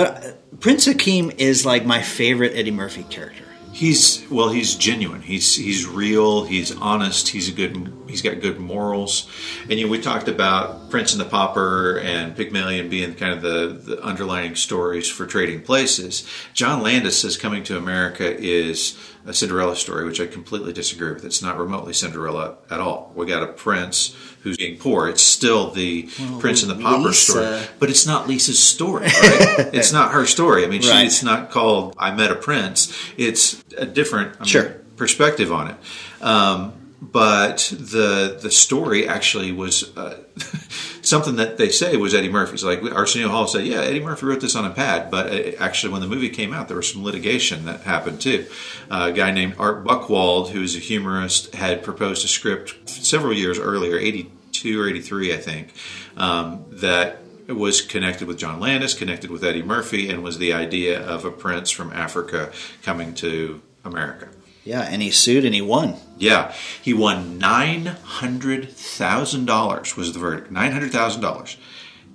But 0.00 0.24
uh, 0.24 0.32
Prince 0.60 0.88
Akeem 0.88 1.38
is 1.38 1.66
like 1.66 1.84
my 1.84 2.00
favorite 2.00 2.52
Eddie 2.54 2.70
Murphy 2.70 3.02
character. 3.04 3.44
He's 3.72 4.26
well. 4.30 4.48
He's 4.48 4.74
genuine. 4.74 5.22
He's 5.22 5.54
he's 5.54 5.86
real. 5.86 6.44
He's 6.44 6.76
honest. 6.76 7.28
He's 7.28 7.48
a 7.48 7.52
good. 7.52 7.92
He's 8.08 8.20
got 8.20 8.40
good 8.40 8.58
morals. 8.58 9.30
And 9.68 9.78
you 9.78 9.86
know, 9.86 9.92
we 9.92 10.00
talked 10.00 10.26
about 10.26 10.90
Prince 10.90 11.12
and 11.12 11.20
the 11.20 11.24
Pauper 11.24 11.98
and 11.98 12.34
Pygmalion 12.34 12.88
being 12.88 13.14
kind 13.14 13.32
of 13.32 13.42
the, 13.42 13.94
the 13.94 14.04
underlining 14.04 14.56
stories 14.56 15.08
for 15.08 15.24
Trading 15.24 15.62
Places. 15.62 16.26
John 16.52 16.82
Landis 16.82 17.20
says 17.20 17.36
Coming 17.36 17.62
to 17.64 17.76
America 17.78 18.36
is 18.36 18.98
a 19.26 19.34
Cinderella 19.34 19.76
story, 19.76 20.04
which 20.04 20.20
I 20.20 20.26
completely 20.26 20.72
disagree 20.72 21.12
with. 21.12 21.24
It's 21.24 21.42
not 21.42 21.58
remotely 21.58 21.92
Cinderella 21.92 22.56
at 22.70 22.80
all. 22.80 23.12
We 23.14 23.26
got 23.26 23.42
a 23.42 23.48
prince 23.48 24.16
who's 24.42 24.56
being 24.56 24.78
poor. 24.78 25.08
It's 25.08 25.22
still 25.22 25.70
the 25.70 26.08
Prince 26.40 26.62
and 26.62 26.70
the 26.70 26.82
Pauper 26.82 27.08
Lisa- 27.08 27.32
story, 27.32 27.60
but 27.78 27.90
it's 27.90 28.06
not 28.06 28.26
Lisa's 28.28 28.58
story. 28.58 29.04
Right? 29.04 29.68
it's 29.72 29.92
not 29.92 30.12
her 30.12 30.24
story. 30.26 30.64
I 30.64 30.68
mean, 30.68 30.82
she, 30.82 30.88
it's 30.90 31.22
not 31.22 31.50
called 31.50 31.94
"I 31.98 32.12
Met 32.14 32.30
a 32.30 32.36
Prince." 32.36 32.96
It's 33.18 33.62
a 33.76 33.84
different 33.86 34.36
I 34.36 34.38
mean, 34.40 34.46
Sure. 34.48 34.64
perspective 34.96 35.52
on 35.52 35.68
it. 35.68 35.76
Um, 36.22 36.72
but 37.02 37.72
the 37.72 38.38
the 38.40 38.50
story 38.50 39.08
actually 39.08 39.52
was 39.52 39.96
uh, 39.96 40.22
something 41.02 41.36
that 41.36 41.56
they 41.56 41.70
say 41.70 41.96
was 41.96 42.14
Eddie 42.14 42.28
Murphy's. 42.28 42.62
Like 42.62 42.82
Arsenio 42.82 43.28
Hall 43.28 43.46
said, 43.46 43.64
yeah, 43.64 43.80
Eddie 43.80 44.00
Murphy 44.00 44.26
wrote 44.26 44.40
this 44.40 44.54
on 44.54 44.66
a 44.66 44.70
pad. 44.70 45.10
But 45.10 45.32
uh, 45.32 45.52
actually, 45.58 45.92
when 45.92 46.02
the 46.02 46.08
movie 46.08 46.28
came 46.28 46.52
out, 46.52 46.68
there 46.68 46.76
was 46.76 46.92
some 46.92 47.02
litigation 47.02 47.64
that 47.64 47.80
happened 47.80 48.20
too. 48.20 48.46
Uh, 48.90 49.08
a 49.10 49.12
guy 49.12 49.30
named 49.30 49.54
Art 49.58 49.84
Buchwald, 49.84 50.50
who's 50.50 50.76
a 50.76 50.78
humorist, 50.78 51.54
had 51.54 51.82
proposed 51.82 52.24
a 52.24 52.28
script 52.28 52.88
several 52.88 53.32
years 53.32 53.58
earlier, 53.58 53.96
eighty 53.96 54.30
two 54.52 54.80
or 54.80 54.88
eighty 54.88 55.00
three, 55.00 55.32
I 55.32 55.38
think, 55.38 55.72
um, 56.18 56.66
that 56.68 57.22
was 57.48 57.80
connected 57.80 58.28
with 58.28 58.38
John 58.38 58.60
Landis, 58.60 58.92
connected 58.92 59.30
with 59.30 59.42
Eddie 59.42 59.62
Murphy, 59.62 60.10
and 60.10 60.22
was 60.22 60.38
the 60.38 60.52
idea 60.52 61.00
of 61.00 61.24
a 61.24 61.30
prince 61.30 61.70
from 61.70 61.92
Africa 61.92 62.52
coming 62.82 63.14
to 63.14 63.62
America. 63.84 64.28
Yeah, 64.64 64.82
and 64.82 65.00
he 65.00 65.10
sued 65.10 65.44
and 65.44 65.54
he 65.54 65.62
won. 65.62 65.96
Yeah, 66.18 66.52
he 66.82 66.92
won 66.92 67.38
nine 67.38 67.86
hundred 67.86 68.70
thousand 68.70 69.46
dollars. 69.46 69.96
Was 69.96 70.12
the 70.12 70.18
verdict 70.18 70.50
nine 70.50 70.72
hundred 70.72 70.92
thousand 70.92 71.22
dollars? 71.22 71.56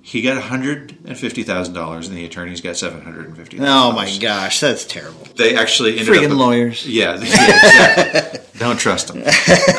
He 0.00 0.22
got 0.22 0.34
one 0.34 0.42
hundred 0.42 0.96
and 1.04 1.18
fifty 1.18 1.42
thousand 1.42 1.74
dollars, 1.74 2.06
and 2.06 2.16
the 2.16 2.24
attorneys 2.24 2.60
got 2.60 2.76
seven 2.76 3.02
hundred 3.02 3.26
and 3.26 3.36
fifty. 3.36 3.58
Oh 3.60 3.90
my 3.90 4.16
gosh, 4.18 4.60
that's 4.60 4.84
terrible. 4.84 5.26
They 5.36 5.56
actually 5.56 5.98
ended 5.98 6.14
Freaking 6.14 6.30
up 6.30 6.38
lawyers. 6.38 6.86
Yeah, 6.88 7.16
yeah 7.16 7.22
exactly. 7.22 8.40
Don't 8.60 8.78
trust 8.78 9.08
them. 9.08 9.24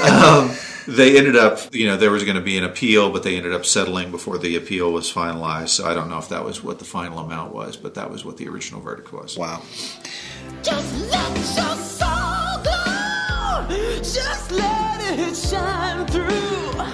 Um, 0.07 0.51
they 0.87 1.17
ended 1.17 1.35
up, 1.35 1.59
you 1.75 1.85
know, 1.85 1.97
there 1.97 2.11
was 2.11 2.23
going 2.23 2.37
to 2.37 2.41
be 2.41 2.57
an 2.57 2.63
appeal, 2.63 3.11
but 3.11 3.23
they 3.23 3.35
ended 3.35 3.53
up 3.53 3.65
settling 3.65 4.09
before 4.09 4.37
the 4.37 4.55
appeal 4.55 4.93
was 4.93 5.11
finalized. 5.11 5.69
So 5.69 5.85
I 5.85 5.93
don't 5.93 6.09
know 6.09 6.17
if 6.17 6.29
that 6.29 6.45
was 6.45 6.63
what 6.63 6.79
the 6.79 6.85
final 6.85 7.19
amount 7.19 7.53
was, 7.53 7.75
but 7.75 7.95
that 7.95 8.09
was 8.09 8.23
what 8.23 8.37
the 8.37 8.47
original 8.47 8.79
verdict 8.79 9.11
was. 9.11 9.37
Wow. 9.37 9.61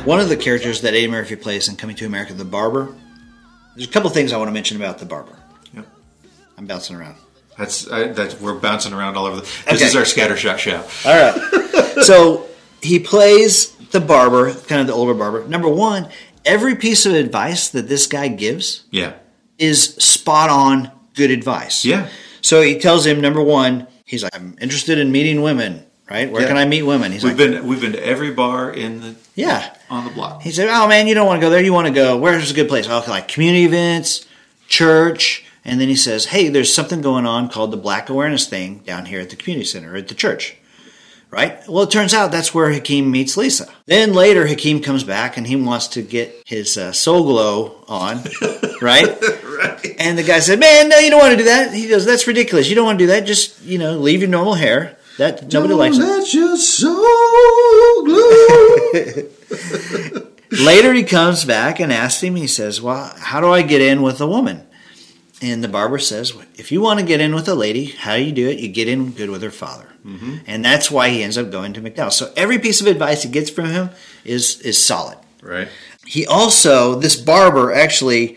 One 0.06 0.20
of 0.20 0.28
the 0.30 0.38
characters 0.38 0.82
that 0.82 0.90
Eddie 0.94 1.08
Murphy 1.08 1.36
plays 1.36 1.70
in 1.70 1.76
Coming 1.76 1.96
to 1.98 2.06
America, 2.06 2.34
the 2.34 2.44
barber. 2.44 2.94
There's 3.76 3.88
a 3.88 3.92
couple 3.92 4.10
things 4.10 4.34
I 4.34 4.38
want 4.38 4.50
to 4.50 4.52
mention 4.54 4.78
about 4.78 5.00
the 5.00 5.06
barber. 5.06 5.38
Yep. 5.74 5.86
I'm 6.58 6.66
bouncing 6.66 6.96
around. 6.96 7.16
That's, 7.58 7.90
I, 7.90 8.08
that's 8.08 8.40
we're 8.40 8.56
bouncing 8.60 8.92
around 8.94 9.16
all 9.18 9.26
over. 9.26 9.38
The, 9.38 9.42
this 9.44 9.68
Okay. 9.68 9.86
is 9.86 9.96
our 9.96 10.02
scattershot 10.04 10.58
show. 10.58 10.84
All 11.06 11.32
right. 11.32 12.04
so 12.04 12.48
he 12.82 13.00
plays 13.00 13.72
the 13.92 14.02
barber, 14.02 14.54
kind 14.54 14.82
of 14.82 14.88
the 14.88 14.94
older 14.94 15.14
barber. 15.14 15.48
Number 15.48 15.70
one, 15.70 16.10
every 16.44 16.76
piece 16.76 17.06
of 17.06 17.14
advice 17.14 17.70
that 17.70 17.88
this 17.88 18.08
guy 18.08 18.28
gives 18.28 18.84
Yeah. 18.92 19.14
is 19.58 19.96
spot 19.96 20.50
on 20.50 20.92
good 21.16 21.32
advice. 21.32 21.86
Yeah. 21.86 22.10
So 22.42 22.62
he 22.62 22.78
tells 22.80 23.06
him, 23.06 23.22
number 23.22 23.42
one, 23.42 23.88
he's 24.06 24.24
like, 24.24 24.36
I'm 24.36 24.58
interested 24.60 24.98
in 24.98 25.12
meeting 25.12 25.42
women, 25.44 25.86
right? 26.14 26.32
Where 26.32 26.42
Yeah. 26.44 26.48
can 26.48 26.58
I 26.58 26.66
meet 26.66 26.84
women? 26.84 27.12
He's 27.12 27.24
We've 27.24 27.38
like, 27.38 27.52
been 27.52 27.68
we've 27.68 27.82
been 27.82 27.92
to 27.94 28.06
every 28.06 28.32
bar 28.32 28.72
in 28.72 29.02
the 29.02 29.16
yeah. 29.36 29.76
on 29.90 30.06
the 30.06 30.12
block. 30.12 30.42
He 30.44 30.52
said, 30.52 30.70
"Oh 30.70 30.88
man, 30.88 31.08
you 31.08 31.16
don't 31.16 31.28
want 31.28 31.42
to 31.42 31.46
go 31.46 31.50
there. 31.50 31.62
You 31.64 31.74
want 31.74 31.88
to 31.88 31.94
go 31.94 32.18
where's 32.18 32.52
a 32.52 32.54
good 32.54 32.70
place? 32.70 32.88
Oh, 32.90 33.04
like 33.08 33.28
community 33.28 33.66
events, 33.66 34.26
church." 34.68 35.44
And 35.66 35.80
then 35.80 35.88
he 35.88 35.96
says, 35.96 36.26
"Hey, 36.26 36.50
there's 36.50 36.74
something 36.74 37.02
going 37.02 37.26
on 37.26 37.50
called 37.50 37.72
the 37.72 37.78
Black 37.78 38.10
Awareness 38.10 38.48
thing 38.48 38.80
down 38.86 39.06
here 39.06 39.20
at 39.22 39.30
the 39.30 39.36
community 39.36 39.66
center 39.66 39.96
at 39.96 40.08
the 40.08 40.16
church." 40.16 40.56
Right? 41.32 41.68
Well, 41.68 41.82
it 41.86 41.90
turns 41.90 42.14
out 42.14 42.32
that's 42.32 42.54
where 42.54 42.72
Hakeem 42.72 43.10
meets 43.10 43.36
Lisa. 43.38 43.68
Then 43.88 44.14
later, 44.14 44.46
Hakeem 44.46 44.82
comes 44.84 45.04
back 45.04 45.36
and 45.36 45.48
he 45.48 45.56
wants 45.56 45.88
to 45.88 46.04
get 46.04 46.44
his 46.46 46.78
uh, 46.78 46.92
soul 46.92 47.24
glow 47.24 47.84
on, 47.88 48.18
right? 48.84 49.08
right. 49.08 49.96
And 49.98 50.16
the 50.16 50.22
guy 50.22 50.38
said, 50.42 50.60
"Man, 50.60 50.90
no, 50.90 51.00
you 51.00 51.10
don't 51.10 51.20
want 51.20 51.32
to 51.32 51.38
do 51.38 51.46
that." 51.46 51.74
He 51.74 51.88
goes, 51.88 52.06
"That's 52.06 52.28
ridiculous. 52.28 52.70
You 52.70 52.76
don't 52.76 52.86
want 52.86 53.00
to 53.00 53.04
do 53.06 53.08
that. 53.08 53.26
Just 53.26 53.64
you 53.64 53.80
know, 53.80 53.98
leave 53.98 54.20
your 54.22 54.30
normal 54.30 54.54
hair. 54.54 54.96
That 55.18 55.52
nobody 55.54 55.74
likes 55.74 55.98
it." 55.98 56.02
Let 56.02 56.34
your 56.34 56.58
soul 56.58 58.04
glow. 58.06 59.00
Later, 60.52 60.94
he 60.94 61.04
comes 61.04 61.46
back 61.46 61.80
and 61.80 61.92
asks 61.92 62.22
him, 62.22 62.36
he 62.36 62.48
says, 62.48 62.82
Well, 62.82 63.12
how 63.18 63.42
do 63.42 63.50
I 63.50 63.64
get 63.64 63.82
in 63.82 64.02
with 64.04 64.22
a 64.22 64.28
woman? 64.28 64.68
And 65.42 65.64
the 65.64 65.68
barber 65.68 65.98
says, 65.98 66.32
If 66.56 66.72
you 66.72 66.82
want 66.82 67.00
to 67.00 67.06
get 67.06 67.20
in 67.20 67.34
with 67.34 67.48
a 67.50 67.56
lady, 67.56 67.86
how 67.86 68.16
do 68.18 68.24
you 68.24 68.32
do 68.32 68.50
it? 68.50 68.60
You 68.60 68.70
get 68.70 68.88
in 68.88 69.12
good 69.12 69.30
with 69.30 69.42
her 69.42 69.52
father. 69.52 69.88
And 70.48 70.66
that's 70.66 70.92
why 70.92 71.10
he 71.10 71.24
ends 71.24 71.38
up 71.38 71.50
going 71.50 71.72
to 71.74 71.82
McDowell. 71.82 72.12
So 72.12 72.32
every 72.36 72.60
piece 72.60 72.82
of 72.82 72.88
advice 72.88 73.24
he 73.24 73.30
gets 73.30 73.50
from 73.50 73.68
him 73.68 73.90
is, 74.26 74.60
is 74.62 74.84
solid. 74.84 75.18
right. 75.42 75.70
He 76.06 76.28
also, 76.28 76.96
this 76.96 77.16
barber 77.16 77.74
actually, 77.74 78.36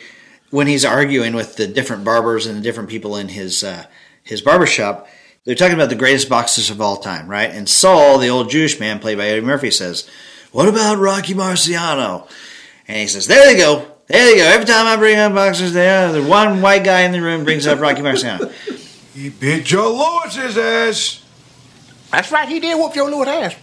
when 0.50 0.68
he's 0.68 0.84
arguing 0.84 1.34
with 1.34 1.56
the 1.56 1.66
different 1.66 2.04
barbers 2.04 2.46
and 2.46 2.56
the 2.56 2.62
different 2.62 2.88
people 2.88 3.16
in 3.16 3.26
his 3.28 3.64
uh, 3.64 3.86
his 4.22 4.40
barber 4.40 4.66
shop, 4.66 5.08
they're 5.46 5.54
talking 5.54 5.74
about 5.74 5.88
the 5.88 5.94
greatest 5.94 6.28
boxers 6.28 6.68
of 6.70 6.80
all 6.80 6.98
time, 6.98 7.28
right? 7.28 7.50
And 7.50 7.68
Saul, 7.68 8.18
the 8.18 8.28
old 8.28 8.50
Jewish 8.50 8.78
man 8.78 8.98
played 8.98 9.16
by 9.16 9.26
Eddie 9.28 9.40
Murphy, 9.40 9.70
says, 9.70 10.06
"What 10.52 10.68
about 10.68 10.98
Rocky 10.98 11.32
Marciano?" 11.34 12.28
And 12.86 12.98
he 12.98 13.06
says, 13.06 13.26
"There 13.26 13.46
they 13.46 13.56
go, 13.56 13.86
there 14.08 14.26
they 14.26 14.36
go. 14.36 14.44
Every 14.44 14.66
time 14.66 14.86
I 14.86 14.96
bring 14.96 15.18
up 15.18 15.32
boxers, 15.34 15.72
there, 15.72 16.12
the 16.12 16.22
one 16.22 16.60
white 16.60 16.84
guy 16.84 17.02
in 17.02 17.12
the 17.12 17.22
room 17.22 17.44
brings 17.44 17.66
up 17.66 17.80
Rocky 17.80 18.02
Marciano." 18.02 18.52
He 19.16 19.30
beat 19.30 19.64
Joe 19.64 20.20
Louis's 20.22 20.58
ass. 20.58 21.22
That's 22.12 22.30
right, 22.30 22.46
he 22.46 22.60
did 22.60 22.76
whoop 22.78 22.92
Joe 22.92 23.06
Louis' 23.06 23.26
ass. 23.26 23.56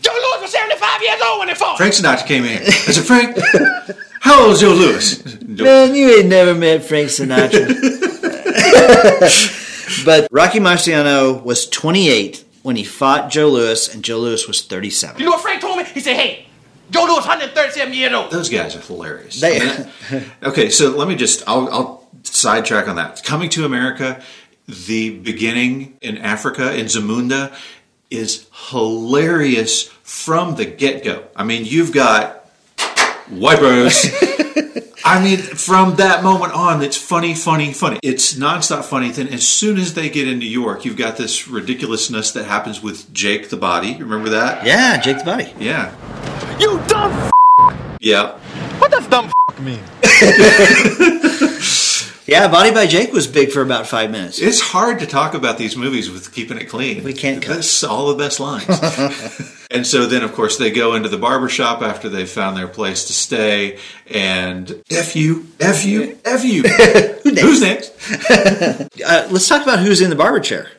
Joe 0.00 0.12
Louis 0.12 0.42
was 0.42 0.52
75 0.52 1.02
years 1.02 1.20
old 1.26 1.38
when 1.40 1.48
he 1.48 1.54
fought. 1.56 1.76
Frank 1.76 1.92
Sinatra 1.92 2.24
came 2.24 2.44
in. 2.44 2.62
I 2.62 2.70
said, 2.70 3.04
Frank, 3.04 3.36
how 4.20 4.44
old 4.44 4.52
is 4.52 4.60
Joe 4.60 4.68
Louis? 4.68 5.42
Man, 5.58 5.96
you 5.96 6.18
ain't 6.18 6.28
never 6.28 6.54
met 6.54 6.84
Frank 6.84 7.08
Sinatra. 7.08 7.66
but 10.04 10.28
Rocky 10.30 10.58
Marciano 10.60 11.42
was 11.42 11.68
28 11.68 12.44
when 12.62 12.76
he 12.76 12.84
fought 12.84 13.30
Joe 13.30 13.48
Louis, 13.50 13.92
and 13.92 14.02
Joe 14.04 14.18
Louis 14.20 14.46
was 14.48 14.62
37. 14.62 15.18
You 15.18 15.26
know 15.26 15.32
what 15.32 15.42
Frank 15.42 15.60
told 15.60 15.78
me? 15.78 15.84
He 15.84 16.00
said, 16.00 16.16
hey, 16.16 16.46
Joe 16.90 17.04
Louis 17.04 17.16
137 17.16 17.92
years 17.94 18.12
old. 18.12 18.30
Those 18.30 18.48
guys 18.48 18.74
are 18.76 18.80
hilarious. 18.80 19.40
They- 19.40 19.60
I 19.60 19.88
mean, 20.10 20.24
okay, 20.42 20.70
so 20.70 20.90
let 20.90 21.06
me 21.08 21.14
just, 21.14 21.42
I'll, 21.46 21.68
I'll 21.72 22.08
sidetrack 22.22 22.88
on 22.88 22.96
that. 22.96 23.22
Coming 23.24 23.50
to 23.50 23.64
America, 23.64 24.22
the 24.66 25.18
beginning 25.18 25.98
in 26.00 26.16
Africa, 26.18 26.74
in 26.74 26.86
Zamunda, 26.86 27.54
is 28.10 28.46
hilarious 28.70 29.88
from 30.02 30.54
the 30.56 30.64
get 30.64 31.04
go. 31.04 31.24
I 31.36 31.44
mean, 31.44 31.64
you've 31.66 31.92
got 31.92 32.48
wipers. 33.30 34.06
I 35.06 35.22
mean, 35.22 35.36
from 35.38 35.96
that 35.96 36.22
moment 36.24 36.54
on, 36.54 36.82
it's 36.82 36.96
funny, 36.96 37.34
funny, 37.34 37.74
funny. 37.74 38.00
It's 38.02 38.32
nonstop 38.34 38.84
funny. 38.84 39.10
Then, 39.10 39.28
as 39.28 39.46
soon 39.46 39.76
as 39.76 39.92
they 39.92 40.08
get 40.08 40.26
in 40.26 40.38
New 40.38 40.48
York, 40.48 40.86
you've 40.86 40.96
got 40.96 41.18
this 41.18 41.46
ridiculousness 41.46 42.32
that 42.32 42.46
happens 42.46 42.82
with 42.82 43.12
Jake 43.12 43.50
the 43.50 43.58
Body. 43.58 43.96
Remember 43.98 44.30
that? 44.30 44.64
Yeah, 44.64 44.96
Jake 44.96 45.18
the 45.18 45.24
Body. 45.24 45.52
Yeah. 45.58 45.94
You 46.58 46.80
dumb 46.86 47.30
Yeah. 48.00 48.38
What 48.78 48.92
does 48.92 49.06
dumb 49.08 49.30
mean? 49.60 49.80
Yeah, 52.26 52.48
Body 52.48 52.70
by 52.70 52.86
Jake 52.86 53.12
was 53.12 53.26
big 53.26 53.50
for 53.50 53.60
about 53.60 53.86
five 53.86 54.10
minutes. 54.10 54.38
It's 54.38 54.60
hard 54.60 55.00
to 55.00 55.06
talk 55.06 55.34
about 55.34 55.58
these 55.58 55.76
movies 55.76 56.10
with 56.10 56.32
keeping 56.32 56.56
it 56.56 56.70
clean. 56.70 57.04
We 57.04 57.12
can't 57.12 57.42
cut. 57.42 57.56
That's 57.56 57.84
all 57.84 58.08
the 58.08 58.14
best 58.14 58.40
lines. 58.40 58.66
and 59.70 59.86
so 59.86 60.06
then, 60.06 60.22
of 60.22 60.32
course, 60.32 60.56
they 60.56 60.70
go 60.70 60.94
into 60.94 61.10
the 61.10 61.18
barber 61.18 61.50
shop 61.50 61.82
after 61.82 62.08
they've 62.08 62.28
found 62.28 62.56
their 62.56 62.66
place 62.66 63.04
to 63.08 63.12
stay, 63.12 63.78
and 64.06 64.82
F 64.90 65.14
you, 65.14 65.48
F 65.60 65.84
you, 65.84 66.18
F 66.24 66.44
you. 66.44 66.62
Who's 67.24 67.60
next? 67.60 67.92
Uh, 69.04 69.28
let's 69.30 69.46
talk 69.48 69.62
about 69.62 69.80
who's 69.80 70.00
in 70.00 70.08
the 70.08 70.16
barber 70.16 70.40
chair. 70.40 70.70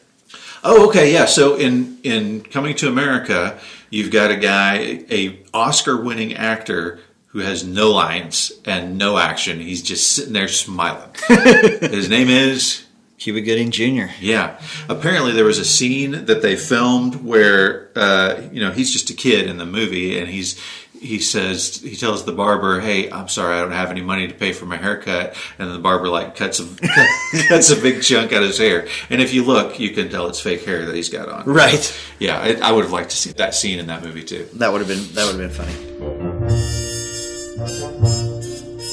Oh, 0.64 0.88
okay, 0.88 1.14
yeah. 1.14 1.26
So 1.26 1.58
in 1.58 2.00
in 2.02 2.42
Coming 2.42 2.76
to 2.78 2.88
America, 2.88 3.60
you've 3.92 4.10
got 4.10 4.32
a 4.32 4.36
guy, 4.36 5.04
a 5.12 5.44
Oscar-winning 5.54 6.34
actor 6.34 7.00
who 7.36 7.42
has 7.42 7.66
no 7.66 7.92
lines 7.92 8.50
and 8.64 8.98
no 8.98 9.18
action. 9.18 9.60
He's 9.60 9.82
just 9.82 10.14
sitting 10.14 10.32
there 10.32 10.48
smiling. 10.48 11.10
His 11.28 12.08
name 12.08 12.30
is 12.30 12.86
Cuba 13.18 13.42
Gooding 13.42 13.72
Jr. 13.72 14.06
Yeah. 14.22 14.58
Apparently, 14.88 15.34
there 15.34 15.44
was 15.44 15.60
a 15.60 15.66
scene 15.66 16.28
that 16.28 16.42
they 16.42 16.56
filmed 16.56 17.16
where, 17.26 17.90
uh, 17.98 18.42
you 18.54 18.62
know, 18.62 18.72
he's 18.72 18.90
just 18.90 19.10
a 19.10 19.14
kid 19.14 19.50
in 19.50 19.58
the 19.58 19.66
movie 19.66 20.18
and 20.18 20.30
he's 20.30 20.58
he 21.02 21.20
says 21.20 21.76
he 21.82 21.98
tells 21.98 22.24
the 22.24 22.32
barber, 22.32 22.80
"Hey, 22.80 23.12
I'm 23.12 23.28
sorry, 23.28 23.58
I 23.58 23.62
don't 23.62 23.74
have 23.74 23.92
any 23.92 24.02
money 24.02 24.30
to 24.30 24.34
pay 24.34 24.54
for 24.54 24.66
my 24.66 24.78
haircut," 24.78 25.36
and 25.60 25.70
the 25.70 25.78
barber 25.78 26.08
like 26.08 26.38
cuts 26.38 26.62
a 26.62 26.66
cuts 27.50 27.70
a 27.70 27.76
big 27.76 28.02
chunk 28.02 28.32
out 28.32 28.44
of 28.44 28.48
his 28.48 28.58
hair. 28.58 28.88
And 29.10 29.22
if 29.22 29.34
you 29.34 29.44
look, 29.44 29.78
you 29.78 29.90
can 29.90 30.10
tell 30.10 30.28
it's 30.28 30.40
fake 30.40 30.64
hair 30.64 30.86
that 30.86 30.96
he's 30.96 31.10
got 31.10 31.28
on. 31.28 31.44
Right. 31.46 32.00
Yeah, 32.18 32.40
I, 32.40 32.70
I 32.70 32.72
would 32.72 32.86
have 32.86 32.94
liked 32.94 33.10
to 33.10 33.18
see 33.18 33.34
that 33.34 33.54
scene 33.54 33.78
in 33.78 33.88
that 33.88 34.04
movie 34.04 34.24
too. 34.24 34.48
That 34.54 34.72
would 34.72 34.80
have 34.80 34.88
been 34.88 35.14
that 35.16 35.26
would 35.26 35.38
have 35.38 35.38
been 35.38 35.50
funny. 35.50 36.15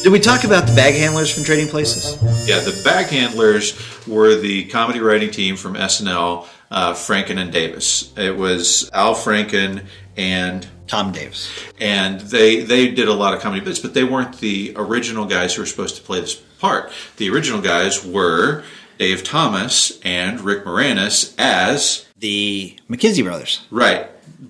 Did 0.02 0.10
we 0.10 0.18
talk 0.18 0.42
about 0.42 0.66
the 0.66 0.74
bag 0.74 0.94
handlers 0.94 1.32
from 1.32 1.44
Trading 1.44 1.68
Places? 1.68 2.16
Yeah, 2.48 2.58
the 2.58 2.78
bag 2.82 3.06
handlers 3.06 3.78
were 4.06 4.34
the 4.34 4.64
comedy 4.64 4.98
writing 4.98 5.30
team 5.30 5.54
from 5.56 5.74
SNL, 5.74 6.46
uh, 6.72 6.92
Franken 6.92 7.38
and 7.38 7.52
Davis. 7.52 8.12
It 8.16 8.36
was 8.36 8.90
Al 8.92 9.14
Franken 9.14 9.86
and 10.16 10.66
Tom 10.88 11.12
Davis. 11.12 11.48
and 11.80 12.20
they 12.20 12.62
they 12.64 12.88
did 12.90 13.06
a 13.06 13.12
lot 13.14 13.32
of 13.34 13.40
comedy 13.40 13.64
bits, 13.64 13.78
but 13.78 13.94
they 13.94 14.02
weren't 14.02 14.38
the 14.40 14.72
original 14.76 15.24
guys 15.24 15.54
who 15.54 15.62
were 15.62 15.66
supposed 15.66 15.96
to 15.96 16.02
play 16.02 16.20
this 16.20 16.34
part. 16.34 16.90
The 17.16 17.30
original 17.30 17.60
guys 17.60 18.04
were 18.04 18.64
Dave 18.98 19.22
Thomas 19.22 20.00
and 20.04 20.40
Rick 20.40 20.64
Moranis 20.64 21.32
as 21.38 22.06
The 22.18 22.76
McKenzie 22.90 23.22
brothers. 23.24 23.64
right 23.70 24.08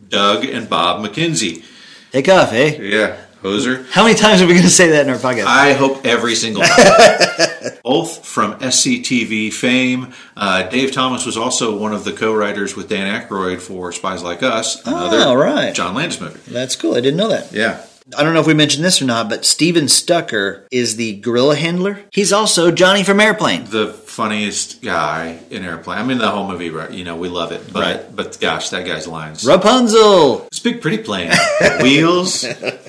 Doug 0.09 0.45
and 0.47 0.69
Bob 0.69 1.05
McKenzie. 1.05 1.63
Take 2.11 2.29
off, 2.29 2.53
eh? 2.53 2.77
Yeah, 2.81 3.17
hoser. 3.43 3.89
How 3.91 4.03
many 4.05 4.15
times 4.15 4.41
are 4.41 4.47
we 4.47 4.53
going 4.55 4.65
to 4.65 4.71
say 4.71 4.91
that 4.91 5.07
in 5.07 5.13
our 5.13 5.19
podcast? 5.19 5.45
I 5.47 5.73
hope 5.73 6.05
every 6.07 6.35
single 6.35 6.63
time. 6.63 7.73
Both 7.85 8.25
from 8.25 8.55
SCTV 8.61 9.53
fame. 9.53 10.13
Uh, 10.37 10.63
Dave 10.69 10.93
Thomas 10.93 11.27
was 11.27 11.37
also 11.37 11.77
one 11.77 11.93
of 11.93 12.05
the 12.05 12.13
co-writers 12.13 12.77
with 12.77 12.89
Dan 12.89 13.21
Aykroyd 13.21 13.61
for 13.61 13.93
Spies 13.93 14.23
Like 14.23 14.43
Us, 14.43 14.85
another 14.87 15.19
Oh, 15.21 15.35
right. 15.35 15.75
John 15.75 15.95
Landis 15.95 16.21
movie. 16.21 16.41
That's 16.51 16.77
cool. 16.77 16.93
I 16.95 17.01
didn't 17.01 17.17
know 17.17 17.29
that. 17.29 17.53
Yeah. 17.53 17.85
I 18.17 18.25
don't 18.25 18.35
know 18.35 18.41
if 18.41 18.47
we 18.49 18.55
mentioned 18.55 18.85
this 18.85 19.01
or 19.01 19.05
not, 19.05 19.29
but 19.29 19.45
Stephen 19.45 19.87
Stucker 19.89 20.67
is 20.73 20.97
the 20.97 21.17
gorilla 21.21 21.55
handler. 21.57 22.01
He's 22.13 22.33
also 22.33 22.71
Johnny 22.73 23.05
from 23.05 23.21
Airplane. 23.21 23.65
The 23.67 23.93
funniest 24.13 24.83
guy 24.83 25.39
in 25.51 25.65
Airplane. 25.65 25.99
I 25.99 26.05
mean, 26.05 26.19
the 26.19 26.29
whole 26.29 26.47
movie, 26.47 26.69
right? 26.69 26.91
You 26.91 27.03
know, 27.05 27.17
we 27.17 27.29
love 27.29 27.51
it. 27.51 27.73
But, 27.73 27.81
Right. 27.83 28.17
but 28.17 28.39
gosh, 28.41 28.69
that 28.69 28.87
guy's 28.87 29.09
lines. 29.09 29.43
Rapunzel. 29.45 30.47
It's 30.49 30.59
a 30.61 30.63
big, 30.65 30.83
pretty 30.83 30.99
plane. 30.99 31.31
Wheels, 31.81 32.45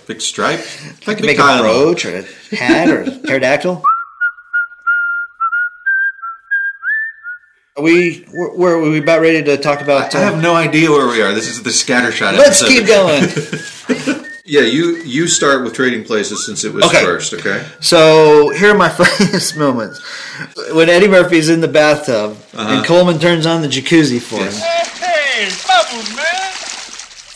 big 0.06 0.20
stripe. 0.20 0.60
Like 1.08 1.20
a 1.20 1.22
big 1.22 1.38
Make 1.38 1.39
a 1.39 1.60
brooch 1.62 2.06
or 2.06 2.25
a 2.51 2.56
hat 2.56 2.89
or 2.89 3.01
a 3.03 3.10
pterodactyl. 3.10 3.82
Are 7.75 7.82
we 7.84 8.25
where, 8.34 8.75
are 8.75 8.82
we 8.82 9.00
about 9.00 9.22
ready 9.22 9.42
to 9.44 9.58
talk 9.58 9.82
about? 9.82 10.13
I 10.13 10.20
have 10.20 10.36
uh, 10.36 10.42
no 10.42 10.53
idea 10.56 10.92
where 10.92 11.08
we 11.08 11.22
are. 11.24 11.34
This 11.34 11.48
is 11.48 11.63
the 11.63 11.72
scattershot. 11.72 12.38
Let's 12.38 12.62
episode. 12.62 12.68
keep 12.68 12.86
going. 12.86 14.20
Yeah, 14.46 14.62
you 14.62 14.98
you 15.04 15.28
start 15.28 15.64
with 15.64 15.74
Trading 15.74 16.04
Places 16.04 16.46
since 16.46 16.66
it 16.66 16.74
was 16.74 16.84
Okay. 16.84 17.02
first. 17.04 17.34
Okay. 17.34 17.66
So 17.80 18.50
here 18.50 18.72
are 18.72 18.78
my 18.78 18.90
funniest 19.00 19.56
moments. 19.56 20.02
When 20.74 20.90
Eddie 20.90 21.08
Murphy's 21.08 21.48
in 21.50 21.62
the 21.62 21.68
bathtub 21.70 22.38
Uh-huh. 22.54 22.74
and 22.74 22.86
Coleman 22.86 23.20
turns 23.20 23.46
on 23.46 23.62
the 23.62 23.70
jacuzzi 23.70 24.20
for 24.22 24.40
him. 24.44 24.52
Hey, 24.52 25.48
bubbles, 25.66 26.14
man. 26.14 26.52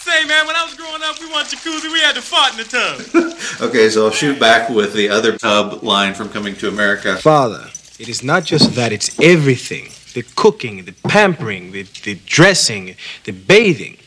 Say, 0.04 0.26
man, 0.26 0.48
when 0.48 0.58
I 0.58 0.66
was 0.66 0.74
growing 0.76 1.02
up, 1.02 1.18
we 1.22 1.28
want 1.32 1.48
jacuzzi. 1.48 1.90
We 1.92 2.02
had 2.02 2.16
to 2.16 2.22
fart 2.22 2.52
in 2.52 2.58
the 2.58 2.66
tub. 2.66 3.24
Okay, 3.62 3.90
so 3.90 4.06
I'll 4.06 4.12
shoot 4.12 4.40
back 4.40 4.70
with 4.70 4.94
the 4.94 5.10
other 5.10 5.36
tub 5.38 5.82
line 5.82 6.14
from 6.14 6.30
Coming 6.30 6.56
to 6.58 6.68
America. 6.68 7.16
Father, 7.18 7.70
it 7.98 8.08
is 8.10 8.22
not 8.22 8.44
just 8.44 8.76
that, 8.76 8.92
it's 8.92 9.18
everything 9.20 9.90
the 10.14 10.24
cooking, 10.36 10.84
the 10.86 10.92
pampering, 11.08 11.72
the, 11.72 11.84
the 12.04 12.16
dressing, 12.26 12.96
the 13.24 13.32
bathing. 13.32 13.98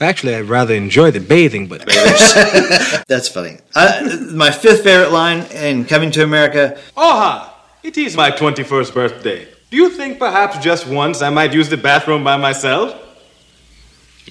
Actually, 0.00 0.34
I'd 0.34 0.48
rather 0.48 0.74
enjoy 0.74 1.10
the 1.10 1.20
bathing, 1.20 1.66
but. 1.66 1.84
That's 3.06 3.28
funny. 3.28 3.58
I, 3.74 4.02
my 4.32 4.50
fifth 4.50 4.82
favorite 4.82 5.12
line 5.12 5.42
in 5.52 5.84
Coming 5.84 6.10
to 6.12 6.22
America. 6.22 6.80
Oha! 6.96 7.50
It 7.82 7.98
is 7.98 8.16
my 8.16 8.30
21st 8.30 8.94
birthday. 8.94 9.46
Do 9.70 9.76
you 9.76 9.90
think 9.90 10.18
perhaps 10.18 10.58
just 10.58 10.86
once 10.86 11.22
I 11.22 11.30
might 11.30 11.52
use 11.52 11.68
the 11.68 11.76
bathroom 11.76 12.24
by 12.24 12.36
myself? 12.36 12.94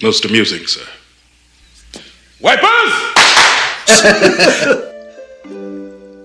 Most 0.02 0.24
amusing, 0.24 0.66
sir. 0.66 0.84
Wipers! 2.40 2.92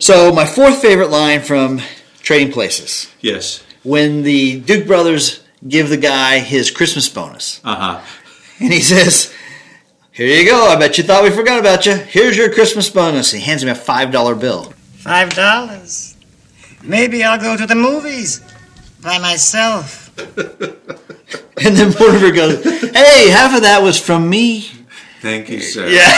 So 0.06 0.32
my 0.32 0.46
fourth 0.46 0.82
favorite 0.84 1.10
line 1.10 1.42
from 1.42 1.82
Trading 2.22 2.52
Places. 2.52 3.12
Yes. 3.22 3.64
When 3.84 4.22
the 4.22 4.60
Duke 4.60 4.86
brothers 4.86 5.44
give 5.68 5.90
the 5.90 5.98
guy 5.98 6.40
his 6.40 6.70
Christmas 6.70 7.10
bonus. 7.10 7.60
Uh 7.64 7.76
huh. 7.76 8.02
And 8.60 8.72
he 8.72 8.82
says, 8.82 9.34
Here 10.12 10.28
you 10.28 10.50
go. 10.50 10.68
I 10.68 10.76
bet 10.78 10.98
you 10.98 11.04
thought 11.04 11.24
we 11.24 11.30
forgot 11.30 11.60
about 11.60 11.86
you. 11.86 11.96
Here's 11.96 12.38
your 12.38 12.52
Christmas 12.54 12.90
bonus. 12.90 13.32
He 13.32 13.42
hands 13.42 13.64
him 13.64 13.70
a 13.70 13.74
$5 13.74 14.40
bill. 14.40 14.74
Five 14.98 15.34
dollars. 15.36 16.16
Maybe 16.84 17.24
I'll 17.24 17.40
go 17.40 17.56
to 17.58 17.68
the 17.68 17.76
movies 17.76 18.42
by 19.02 19.20
myself. 19.20 20.02
And 21.58 21.76
then 21.78 21.94
Mortimer 21.98 22.32
goes, 22.32 22.64
Hey, 22.64 23.30
half 23.30 23.56
of 23.56 23.62
that 23.62 23.82
was 23.82 23.98
from 24.00 24.30
me. 24.30 24.62
Thank 25.22 25.50
you, 25.50 25.62
sir. 25.62 25.88
Yeah. 25.88 26.12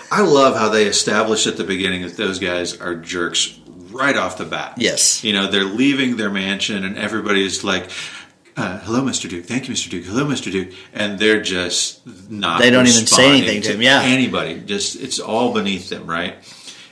I 0.12 0.22
love 0.22 0.54
how 0.56 0.68
they 0.68 0.86
establish 0.86 1.46
at 1.48 1.56
the 1.56 1.64
beginning 1.64 2.02
that 2.02 2.16
those 2.16 2.38
guys 2.38 2.80
are 2.80 2.94
jerks 2.94 3.58
right 3.90 4.16
off 4.16 4.38
the 4.38 4.44
bat. 4.44 4.74
Yes. 4.76 5.24
You 5.24 5.32
know, 5.32 5.50
they're 5.50 5.64
leaving 5.64 6.16
their 6.16 6.30
mansion 6.30 6.84
and 6.84 6.96
everybody's 6.96 7.64
like, 7.64 7.90
uh, 8.56 8.78
hello, 8.80 9.02
Mr. 9.02 9.28
Duke. 9.28 9.44
Thank 9.44 9.68
you, 9.68 9.74
Mr. 9.74 9.90
Duke. 9.90 10.04
Hello, 10.04 10.24
Mr. 10.24 10.50
Duke. 10.52 10.72
And 10.92 11.18
they're 11.18 11.42
just 11.42 12.06
not. 12.30 12.60
They 12.60 12.70
don't 12.70 12.86
even 12.86 13.06
say 13.06 13.38
anything 13.38 13.62
to 13.62 13.74
him, 13.74 13.82
yeah. 13.82 14.02
Anybody. 14.02 14.60
Just, 14.60 15.00
it's 15.00 15.18
all 15.18 15.52
beneath 15.52 15.88
them, 15.88 16.06
right? 16.06 16.36